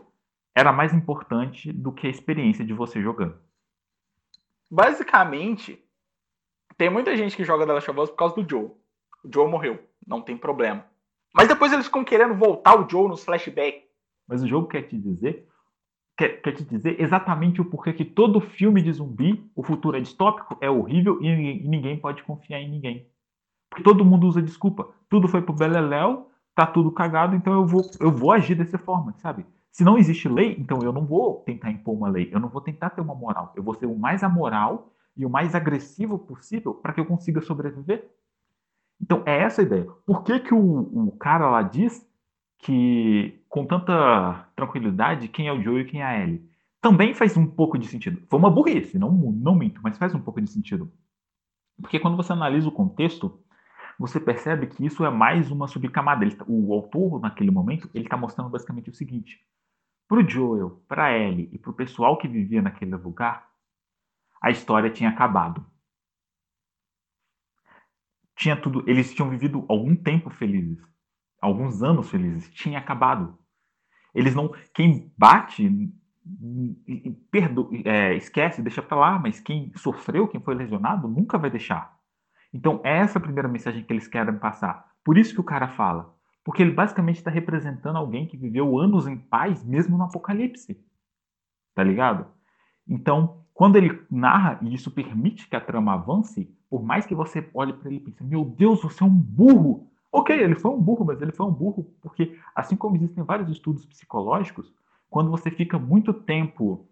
era 0.54 0.74
mais 0.74 0.94
importante 0.94 1.72
do 1.72 1.94
que 1.94 2.08
a 2.08 2.10
experiência 2.10 2.66
de 2.66 2.74
você 2.74 3.02
jogando. 3.02 3.40
Basicamente, 4.70 5.82
tem 6.78 6.90
muita 6.90 7.16
gente 7.16 7.36
que 7.36 7.44
joga 7.44 7.66
The 7.66 7.74
Last 7.74 7.92
of 7.92 8.00
Us 8.00 8.10
por 8.10 8.18
causa 8.18 8.36
do 8.36 8.50
Joe. 8.50 8.72
O 9.24 9.34
Joe 9.34 9.50
morreu, 9.50 9.80
não 10.06 10.22
tem 10.22 10.38
problema. 10.38 10.86
Mas 11.34 11.48
depois 11.48 11.72
eles 11.72 11.86
ficam 11.86 12.04
querendo 12.04 12.36
voltar 12.36 12.78
o 12.78 12.90
Joe 12.90 13.08
nos 13.08 13.24
flashbacks. 13.24 13.84
Mas 14.28 14.44
o 14.44 14.48
jogo 14.48 14.68
quer 14.68 14.84
te 14.84 14.98
dizer 14.98 15.48
quer, 16.22 16.42
quer 16.42 16.52
te 16.52 16.64
dizer 16.64 17.02
exatamente 17.02 17.62
o 17.62 17.66
porquê 17.66 17.94
que 17.94 18.06
todo 18.06 18.40
filme 18.40 18.82
de 18.82 18.94
zumbi, 18.94 19.44
o 19.56 19.64
futuro 19.64 19.98
é 19.98 20.02
distópico, 20.02 20.58
é 20.62 20.70
horrível 20.70 21.20
e, 21.22 21.28
e 21.28 21.68
ninguém 21.68 21.98
pode 21.98 22.24
confiar 22.24 22.62
em 22.62 22.70
ninguém. 22.70 23.08
Porque 23.70 23.84
todo 23.84 24.06
mundo 24.06 24.28
usa 24.28 24.42
desculpa. 24.42 24.90
Tudo 25.10 25.28
foi 25.28 25.42
pro 25.42 25.54
beleléu, 25.54 26.31
tá 26.56 26.66
tudo 26.66 26.92
cagado, 26.92 27.36
então 27.36 27.54
eu 27.54 27.66
vou, 27.66 27.82
eu 28.00 28.12
vou 28.12 28.32
agir 28.32 28.56
dessa 28.56 28.78
forma, 28.78 29.14
sabe? 29.18 29.46
Se 29.72 29.84
não 29.84 29.98
existe 29.98 30.28
lei, 30.28 30.56
então 30.60 30.80
eu 30.84 30.92
não 30.92 31.06
vou 31.06 31.42
tentar 31.46 31.72
impor 31.72 31.96
uma 31.96 32.10
lei, 32.10 32.30
eu 32.32 32.40
não 32.40 32.50
vou 32.50 32.62
tentar 32.62 32.90
ter 32.90 33.02
uma 33.02 33.16
moral. 33.16 33.54
Eu 33.56 33.64
vou 33.64 33.74
ser 33.74 33.86
o 33.86 33.98
mais 33.98 34.22
amoral 34.22 34.92
e 35.16 35.26
o 35.26 35.30
mais 35.30 35.56
agressivo 35.56 36.20
possível 36.20 36.74
para 36.74 36.94
que 36.94 37.00
eu 37.00 37.06
consiga 37.06 37.42
sobreviver. 37.42 38.10
Então 39.02 39.24
é 39.26 39.42
essa 39.42 39.62
a 39.62 39.66
ideia. 39.66 39.86
Por 40.06 40.24
que, 40.24 40.40
que 40.40 40.54
o, 40.54 41.08
o 41.08 41.12
cara 41.14 41.50
lá 41.50 41.62
diz 41.62 42.06
que, 42.60 43.42
com 43.50 43.66
tanta 43.66 44.46
tranquilidade, 44.56 45.30
quem 45.30 45.48
é 45.48 45.54
o 45.54 45.62
Joe 45.62 45.82
e 45.82 45.86
quem 45.86 46.02
é 46.02 46.06
a 46.06 46.20
Ellie? 46.22 46.50
Também 46.82 47.14
faz 47.14 47.38
um 47.38 47.48
pouco 47.48 47.78
de 47.78 47.88
sentido. 47.88 48.22
Foi 48.30 48.40
uma 48.40 48.50
burrice, 48.50 49.00
não, 49.00 49.12
não 49.12 49.56
minto, 49.56 49.82
mas 49.84 49.98
faz 49.98 50.14
um 50.14 50.20
pouco 50.20 50.42
de 50.42 50.50
sentido. 50.50 50.92
Porque 51.80 52.00
quando 52.00 52.18
você 52.18 52.34
analisa 52.34 52.68
o 52.68 52.72
contexto, 52.72 53.41
você 54.02 54.20
percebe 54.20 54.66
que 54.66 54.84
isso 54.84 55.06
é 55.06 55.12
mais 55.12 55.52
uma 55.52 55.68
subcamada. 55.68 56.26
Ele, 56.26 56.36
tá, 56.36 56.44
o 56.48 56.74
autor, 56.74 57.22
naquele 57.22 57.52
momento, 57.52 57.88
ele 57.94 58.06
está 58.06 58.18
mostrando 58.18 58.50
basicamente 58.50 58.90
o 58.90 58.94
seguinte. 58.94 59.40
Para 60.08 60.18
o 60.20 60.28
Joel, 60.28 60.84
para 60.88 61.16
Ellie 61.16 61.50
e 61.54 61.60
para 61.60 61.70
o 61.70 61.76
pessoal 61.76 62.18
que 62.18 62.28
vivia 62.28 62.64
naquele 62.64 62.96
lugar, 62.96 63.48
a 64.42 64.50
história 64.50 64.90
tinha 64.90 65.10
acabado. 65.10 65.64
Tinha 68.36 68.60
tudo, 68.60 68.84
eles 68.90 69.14
tinham 69.14 69.30
vivido 69.30 69.64
algum 69.70 69.96
tempo 69.96 70.32
felizes, 70.32 70.84
alguns 71.40 71.84
anos 71.84 72.10
felizes, 72.10 72.50
tinha 72.50 72.80
acabado. 72.80 73.38
Eles 74.16 74.34
não, 74.34 74.50
quem 74.74 75.14
bate, 75.16 75.94
perdo, 77.30 77.70
é, 77.86 78.16
esquece, 78.16 78.64
deixa 78.64 78.82
para 78.82 78.98
lá, 78.98 79.20
mas 79.20 79.40
quem 79.40 79.72
sofreu, 79.76 80.28
quem 80.28 80.42
foi 80.42 80.56
lesionado, 80.56 81.08
nunca 81.08 81.38
vai 81.38 81.52
deixar. 81.52 82.01
Então, 82.54 82.82
é 82.84 82.98
essa 82.98 83.18
a 83.18 83.22
primeira 83.22 83.48
mensagem 83.48 83.84
que 83.84 83.94
eles 83.94 84.08
querem 84.08 84.38
passar. 84.38 84.92
Por 85.04 85.18
isso 85.18 85.34
que 85.34 85.42
o 85.42 85.44
cara 85.44 85.68
fala. 85.70 86.14
Porque 86.44 86.62
ele 86.62 86.72
basicamente 86.72 87.18
está 87.18 87.32
representando 87.32 87.98
alguém 87.98 88.28
que 88.28 88.36
viveu 88.36 88.78
anos 88.80 89.08
em 89.08 89.18
paz, 89.18 89.64
mesmo 89.64 89.98
no 89.98 90.04
apocalipse. 90.04 90.84
Tá 91.74 91.84
ligado? 91.84 92.28
Então, 92.88 93.42
quando 93.54 93.76
ele 93.76 94.02
narra, 94.10 94.60
e 94.62 94.74
isso 94.74 94.92
permite 94.92 95.48
que 95.48 95.56
a 95.56 95.62
trama 95.62 95.94
avance, 95.94 96.54
por 96.70 96.84
mais 96.84 97.06
que 97.06 97.14
você 97.14 97.48
olhe 97.54 97.74
para 97.74 97.90
ele 97.90 97.98
e 97.98 98.00
pense, 98.00 98.24
meu 98.24 98.44
Deus, 98.44 98.82
você 98.82 99.04
é 99.04 99.06
um 99.06 99.10
burro. 99.10 99.88
Ok, 100.12 100.36
ele 100.36 100.56
foi 100.56 100.72
um 100.72 100.82
burro, 100.82 101.06
mas 101.06 101.22
ele 101.22 101.32
foi 101.32 101.46
um 101.46 101.54
burro 101.54 101.94
porque, 102.02 102.38
assim 102.56 102.76
como 102.76 102.96
existem 102.96 103.24
vários 103.24 103.50
estudos 103.50 103.86
psicológicos, 103.86 104.74
quando 105.10 105.30
você 105.30 105.52
fica 105.52 105.78
muito 105.78 106.14
tempo 106.14 106.88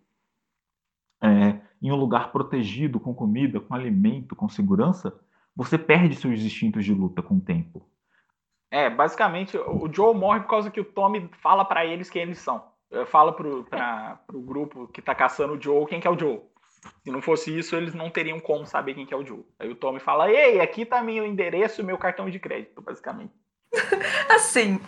é, 1.22 1.60
em 1.82 1.92
um 1.92 1.96
lugar 1.96 2.32
protegido, 2.32 3.00
com 3.00 3.14
comida, 3.14 3.60
com 3.60 3.74
alimento, 3.74 4.36
com 4.36 4.48
segurança, 4.48 5.18
você 5.60 5.78
perde 5.78 6.16
seus 6.16 6.40
instintos 6.40 6.86
de 6.86 6.94
luta 6.94 7.22
com 7.22 7.36
o 7.36 7.42
tempo. 7.42 7.86
É, 8.72 8.90
basicamente, 8.90 9.58
o 9.58 9.92
Joe 9.92 10.16
morre 10.16 10.40
por 10.40 10.48
causa 10.48 10.72
que 10.72 10.80
o 10.80 10.86
Tommy 10.86 11.30
fala 11.42 11.66
para 11.66 11.86
eles 11.86 12.10
quem 12.10 12.22
eles 12.22 12.38
são. 12.38 12.64
Fala 13.08 13.34
pro, 13.34 13.66
pra, 13.66 14.22
pro 14.26 14.40
grupo 14.40 14.88
que 14.88 15.02
tá 15.02 15.14
caçando 15.14 15.56
o 15.56 15.62
Joe 15.62 15.86
quem 15.86 16.00
que 16.00 16.08
é 16.08 16.10
o 16.10 16.18
Joe. 16.18 16.40
Se 17.04 17.12
não 17.12 17.22
fosse 17.22 17.56
isso, 17.60 17.76
eles 17.76 17.94
não 17.94 18.10
teriam 18.10 18.40
como 18.40 18.66
saber 18.66 18.94
quem 18.94 19.06
que 19.06 19.14
é 19.14 19.18
o 19.18 19.26
Joe. 19.26 19.46
Aí 19.60 19.70
o 19.70 19.76
Tommy 19.76 20.00
fala: 20.00 20.32
Ei, 20.32 20.62
aqui 20.62 20.86
tá 20.86 21.04
meu 21.04 21.26
endereço 21.26 21.82
e 21.82 21.84
meu 21.84 21.98
cartão 21.98 22.30
de 22.30 22.40
crédito, 22.40 22.82
basicamente. 22.82 23.34
assim, 24.34 24.80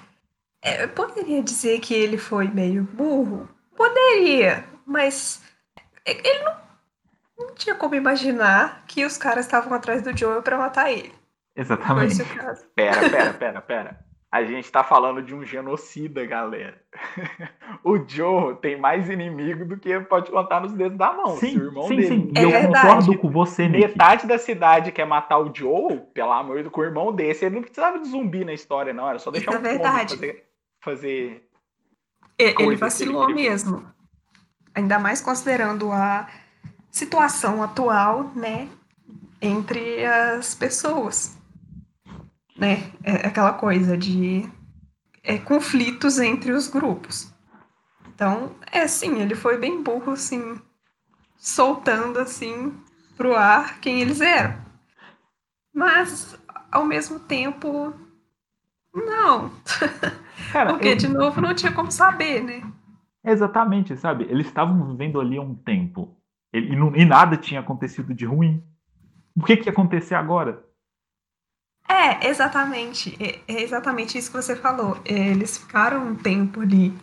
é, 0.63 0.85
eu 0.85 0.89
poderia 0.89 1.43
dizer 1.43 1.81
que 1.81 1.93
ele 1.93 2.17
foi 2.17 2.47
meio 2.47 2.83
burro? 2.83 3.49
Poderia, 3.75 4.63
mas 4.85 5.43
ele 6.05 6.43
não 6.43 6.60
não 7.47 7.55
tinha 7.55 7.75
como 7.75 7.95
imaginar 7.95 8.83
que 8.87 9.05
os 9.05 9.17
caras 9.17 9.45
estavam 9.45 9.73
atrás 9.73 10.01
do 10.01 10.15
Joel 10.17 10.41
para 10.41 10.57
matar 10.57 10.91
ele. 10.91 11.13
Exatamente. 11.55 12.23
Pera, 12.75 13.09
pera, 13.09 13.33
pera, 13.33 13.61
pera. 13.61 13.99
A 14.31 14.45
gente 14.45 14.71
tá 14.71 14.81
falando 14.81 15.21
de 15.21 15.35
um 15.35 15.43
genocida, 15.43 16.25
galera. 16.25 16.81
o 17.83 17.97
Joe 18.07 18.55
tem 18.61 18.79
mais 18.79 19.09
inimigo 19.09 19.65
do 19.65 19.77
que 19.77 19.99
pode 20.01 20.31
contar 20.31 20.61
nos 20.61 20.71
dedos 20.71 20.97
da 20.97 21.11
mão. 21.11 21.35
Sim, 21.35 21.57
o 21.57 21.65
irmão 21.65 21.83
sim, 21.89 21.95
dele. 21.97 22.07
sim. 22.07 22.31
É 22.37 22.39
E 22.39 22.43
eu 22.43 22.49
verdade. 22.51 22.87
concordo 22.87 23.17
com 23.17 23.29
você, 23.29 23.67
Nick. 23.67 23.87
Metade 23.87 24.25
da 24.27 24.37
cidade 24.37 24.93
quer 24.93 25.05
matar 25.05 25.37
o 25.39 25.53
Joe, 25.53 25.99
pelo 26.13 26.31
amor 26.31 26.55
de 26.57 26.63
Deus, 26.63 26.73
com 26.73 26.79
o 26.79 26.85
irmão 26.85 27.11
desse. 27.13 27.43
Ele 27.43 27.55
não 27.55 27.61
precisava 27.61 27.99
de 27.99 28.07
zumbi 28.07 28.45
na 28.45 28.53
história, 28.53 28.93
não. 28.93 29.09
Era 29.09 29.19
só 29.19 29.29
deixar 29.31 29.51
é 29.51 29.55
Tommy 29.57 29.67
verdade. 29.67 30.13
fazer, 30.15 30.45
fazer 30.79 31.49
E- 32.39 32.55
Ele 32.57 32.75
vacilou 32.77 33.27
mesmo. 33.29 33.85
Ainda 34.73 34.97
mais 34.97 35.19
considerando 35.19 35.91
a 35.91 36.25
situação 36.91 37.63
atual, 37.63 38.31
né, 38.35 38.69
entre 39.41 40.05
as 40.05 40.55
pessoas. 40.55 41.37
Né? 42.57 42.91
É 43.03 43.27
aquela 43.27 43.53
coisa 43.53 43.97
de 43.97 44.49
é, 45.23 45.37
conflitos 45.37 46.19
entre 46.19 46.51
os 46.51 46.67
grupos. 46.67 47.31
Então, 48.13 48.55
é 48.71 48.87
sim, 48.87 49.21
ele 49.21 49.35
foi 49.35 49.57
bem 49.57 49.81
burro, 49.83 50.11
assim, 50.13 50.59
soltando, 51.37 52.19
assim, 52.19 52.73
pro 53.17 53.35
ar 53.35 53.79
quem 53.79 54.01
eles 54.01 54.21
eram. 54.21 54.55
Mas, 55.73 56.37
ao 56.71 56.85
mesmo 56.85 57.19
tempo, 57.19 57.93
não. 58.93 59.51
Cara, 60.51 60.73
Porque, 60.73 60.89
eu- 60.89 60.95
de 60.95 61.07
novo, 61.07 61.41
não 61.41 61.53
tinha 61.55 61.71
como 61.73 61.91
saber, 61.91 62.43
né? 62.43 62.61
Exatamente, 63.23 63.95
sabe? 63.97 64.25
Eles 64.25 64.47
estavam 64.47 64.91
vivendo 64.91 65.19
ali 65.19 65.37
há 65.37 65.41
um 65.41 65.55
tempo. 65.55 66.15
E, 66.53 66.59
e 66.59 66.75
não- 66.75 66.95
e 66.95 67.05
nada 67.05 67.37
tinha 67.37 67.59
acontecido 67.59 68.13
de 68.13 68.25
ruim. 68.25 68.63
O 69.35 69.43
que, 69.43 69.55
que 69.57 69.67
ia 69.67 69.71
acontecer 69.71 70.15
agora? 70.15 70.63
É, 71.87 72.27
exatamente. 72.27 73.17
É, 73.21 73.39
é 73.53 73.61
exatamente 73.61 74.17
isso 74.17 74.29
que 74.31 74.37
você 74.37 74.55
falou. 74.55 74.97
Eles 75.05 75.57
ficaram 75.57 76.07
um 76.07 76.15
tempo 76.15 76.61
ali 76.61 76.93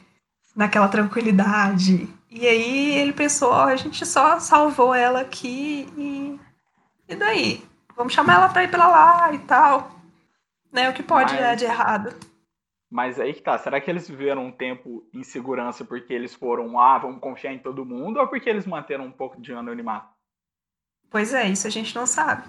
naquela 0.56 0.88
tranquilidade. 0.88 2.08
E 2.30 2.46
aí 2.46 2.94
ele 2.94 3.12
pensou, 3.12 3.50
ó, 3.50 3.64
a 3.64 3.76
gente 3.76 4.04
só 4.04 4.38
salvou 4.38 4.94
ela 4.94 5.20
aqui 5.20 5.88
e. 5.96 6.38
E 7.08 7.16
daí? 7.16 7.64
Vamos 7.96 8.12
chamar 8.12 8.34
ela 8.34 8.48
pra 8.50 8.64
ir 8.64 8.70
pra 8.70 8.86
lá 8.86 9.32
e 9.32 9.38
tal. 9.40 9.90
Né? 10.72 10.88
O 10.90 10.92
que 10.92 11.02
pode 11.02 11.32
Mas- 11.32 11.42
dar 11.42 11.54
de 11.54 11.64
errado? 11.64 12.14
Mas 12.90 13.20
aí 13.20 13.34
que 13.34 13.42
tá, 13.42 13.58
será 13.58 13.80
que 13.80 13.90
eles 13.90 14.08
viveram 14.08 14.46
um 14.46 14.52
tempo 14.52 15.06
em 15.12 15.22
segurança 15.22 15.84
porque 15.84 16.12
eles 16.12 16.34
foram, 16.34 16.80
ah, 16.80 16.98
vamos 16.98 17.20
confiar 17.20 17.52
em 17.52 17.58
todo 17.58 17.84
mundo, 17.84 18.18
ou 18.18 18.26
porque 18.28 18.48
eles 18.48 18.66
manteram 18.66 19.04
um 19.04 19.12
pouco 19.12 19.40
de 19.40 19.52
anonimato? 19.52 20.08
Pois 21.10 21.32
é, 21.32 21.48
isso 21.48 21.66
a 21.66 21.70
gente 21.70 21.94
não 21.94 22.06
sabe. 22.06 22.48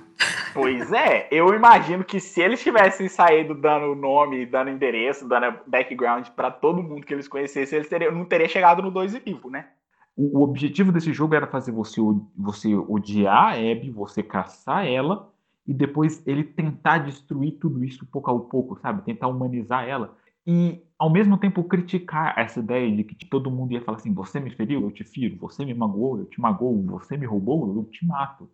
Pois 0.53 0.91
é, 0.91 1.27
eu 1.31 1.53
imagino 1.53 2.03
que 2.03 2.19
se 2.19 2.41
eles 2.41 2.61
tivessem 2.61 3.07
saído 3.07 3.53
dando 3.53 3.95
nome, 3.95 4.45
dando 4.45 4.69
endereço, 4.69 5.27
dando 5.27 5.59
background 5.65 6.27
pra 6.29 6.51
todo 6.51 6.83
mundo 6.83 7.05
que 7.05 7.13
eles 7.13 7.27
conhecessem, 7.27 7.77
eles 7.77 7.89
teriam, 7.89 8.11
não 8.11 8.25
teriam 8.25 8.49
chegado 8.49 8.81
no 8.81 8.91
2 8.91 9.15
e 9.15 9.19
vivo, 9.19 9.49
né? 9.49 9.67
O, 10.15 10.39
o 10.39 10.43
objetivo 10.43 10.91
desse 10.91 11.13
jogo 11.13 11.35
era 11.35 11.47
fazer 11.47 11.71
você, 11.71 12.01
você 12.35 12.75
odiar 12.75 13.53
a 13.53 13.53
Abby, 13.53 13.91
você 13.91 14.21
caçar 14.21 14.85
ela, 14.85 15.31
e 15.65 15.73
depois 15.73 16.25
ele 16.25 16.43
tentar 16.43 16.97
destruir 16.97 17.51
tudo 17.59 17.83
isso 17.85 18.05
pouco 18.07 18.31
a 18.31 18.39
pouco, 18.39 18.77
sabe? 18.79 19.03
Tentar 19.03 19.27
humanizar 19.27 19.87
ela. 19.87 20.17
E, 20.51 20.83
ao 20.97 21.11
mesmo 21.11 21.37
tempo, 21.37 21.63
criticar 21.63 22.33
essa 22.35 22.59
ideia 22.59 22.91
de 22.91 23.03
que 23.03 23.23
todo 23.23 23.51
mundo 23.51 23.71
ia 23.71 23.83
falar 23.83 23.99
assim: 23.99 24.11
você 24.11 24.39
me 24.39 24.49
feriu, 24.49 24.81
eu 24.81 24.89
te 24.89 25.03
firo, 25.03 25.37
você 25.37 25.63
me 25.63 25.75
magoou, 25.75 26.17
eu 26.17 26.25
te 26.25 26.41
magoo, 26.41 26.83
você 26.87 27.15
me 27.15 27.27
roubou, 27.27 27.67
eu 27.75 27.83
te 27.83 28.03
mato. 28.03 28.49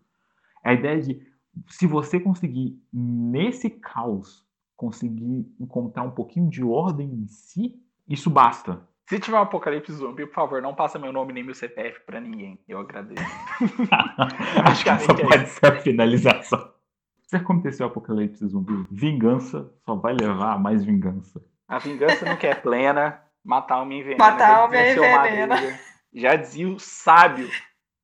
A 0.62 0.74
ideia 0.74 1.02
de, 1.02 1.22
se 1.70 1.88
você 1.88 2.20
conseguir, 2.20 2.78
nesse 2.92 3.70
caos, 3.70 4.46
conseguir 4.76 5.50
encontrar 5.58 6.04
um 6.04 6.12
pouquinho 6.12 6.50
de 6.50 6.62
ordem 6.62 7.08
em 7.08 7.28
si, 7.28 7.82
isso 8.10 8.30
basta. 8.30 8.86
Se 9.08 9.18
tiver 9.18 9.38
um 9.38 9.44
apocalipse 9.44 9.94
zumbi, 9.94 10.26
por 10.26 10.34
favor, 10.34 10.62
não 10.62 10.76
passa 10.76 11.00
meu 11.00 11.14
nome 11.14 11.32
nem 11.32 11.46
meu 11.46 11.56
CPF 11.56 12.02
pra 12.06 12.20
ninguém. 12.20 12.60
Eu 12.68 12.80
agradeço. 12.80 13.24
Acho 14.66 14.84
que 14.84 14.90
essa 14.90 15.14
é 15.14 15.16
pode 15.16 15.48
ser 15.48 15.66
a 15.68 15.80
finalização. 15.80 16.74
Se 17.22 17.38
acontecer 17.38 17.84
o 17.84 17.88
apocalipse 17.88 18.46
zumbi, 18.46 18.86
vingança 18.92 19.72
só 19.86 19.96
vai 19.96 20.14
levar 20.14 20.56
a 20.56 20.60
mais 20.60 20.84
vingança. 20.84 21.42
A 21.68 21.80
vingança 21.80 22.26
não 22.26 22.36
quer 22.38 22.62
plena, 22.62 23.22
matar 23.44 23.82
uma 23.82 23.94
envenena. 23.94 24.24
Matar 24.24 24.48
já 24.48 24.66
uma 24.66 25.28
envenena. 25.28 25.80
Já 26.14 26.36
dizia 26.36 26.68
o 26.70 26.80
sábio, 26.80 27.50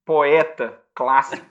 poeta, 0.05 0.79
clássico. 0.93 1.45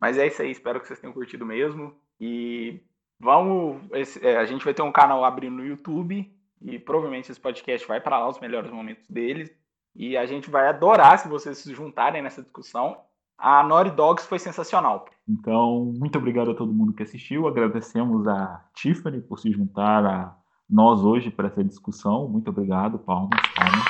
Mas 0.00 0.18
é 0.18 0.26
isso 0.26 0.42
aí, 0.42 0.50
espero 0.50 0.80
que 0.80 0.86
vocês 0.86 0.98
tenham 0.98 1.14
curtido 1.14 1.46
mesmo. 1.46 1.94
E 2.20 2.80
vamos. 3.18 3.80
esse- 3.92 4.24
é, 4.26 4.36
a 4.36 4.44
gente 4.44 4.64
vai 4.64 4.74
ter 4.74 4.82
um 4.82 4.92
canal 4.92 5.24
abrindo 5.24 5.56
no 5.56 5.64
YouTube. 5.66 6.30
E 6.60 6.78
provavelmente 6.78 7.30
esse 7.30 7.40
podcast 7.40 7.86
vai 7.86 8.00
para 8.00 8.18
lá 8.18 8.28
os 8.28 8.40
melhores 8.40 8.70
momentos 8.70 9.06
deles. 9.08 9.50
E 9.94 10.16
a 10.16 10.26
gente 10.26 10.50
vai 10.50 10.66
adorar 10.68 11.18
se 11.18 11.28
vocês 11.28 11.58
se 11.58 11.74
juntarem 11.74 12.22
nessa 12.22 12.42
discussão. 12.42 12.98
A 13.36 13.62
Naughty 13.62 13.90
Dogs 13.90 14.26
foi 14.26 14.38
sensacional. 14.38 15.04
Então, 15.28 15.92
muito 15.98 16.16
obrigado 16.18 16.50
a 16.50 16.54
todo 16.54 16.72
mundo 16.72 16.92
que 16.94 17.02
assistiu. 17.02 17.46
Agradecemos 17.46 18.26
a 18.26 18.64
Tiffany 18.74 19.20
por 19.20 19.38
se 19.38 19.50
juntar 19.50 20.04
a 20.06 20.36
nós 20.68 21.00
hoje 21.00 21.30
para 21.30 21.48
essa 21.48 21.62
discussão. 21.62 22.28
Muito 22.28 22.50
obrigado, 22.50 22.98
palmas, 22.98 23.40
palmas. 23.54 23.84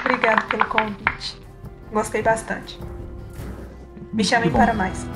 Obrigado 0.00 0.48
pelo 0.48 0.64
convite. 0.66 1.40
Gostei 1.92 2.22
bastante. 2.22 2.78
Me 4.12 4.24
chamem 4.24 4.50
para 4.50 4.74
mais. 4.74 5.06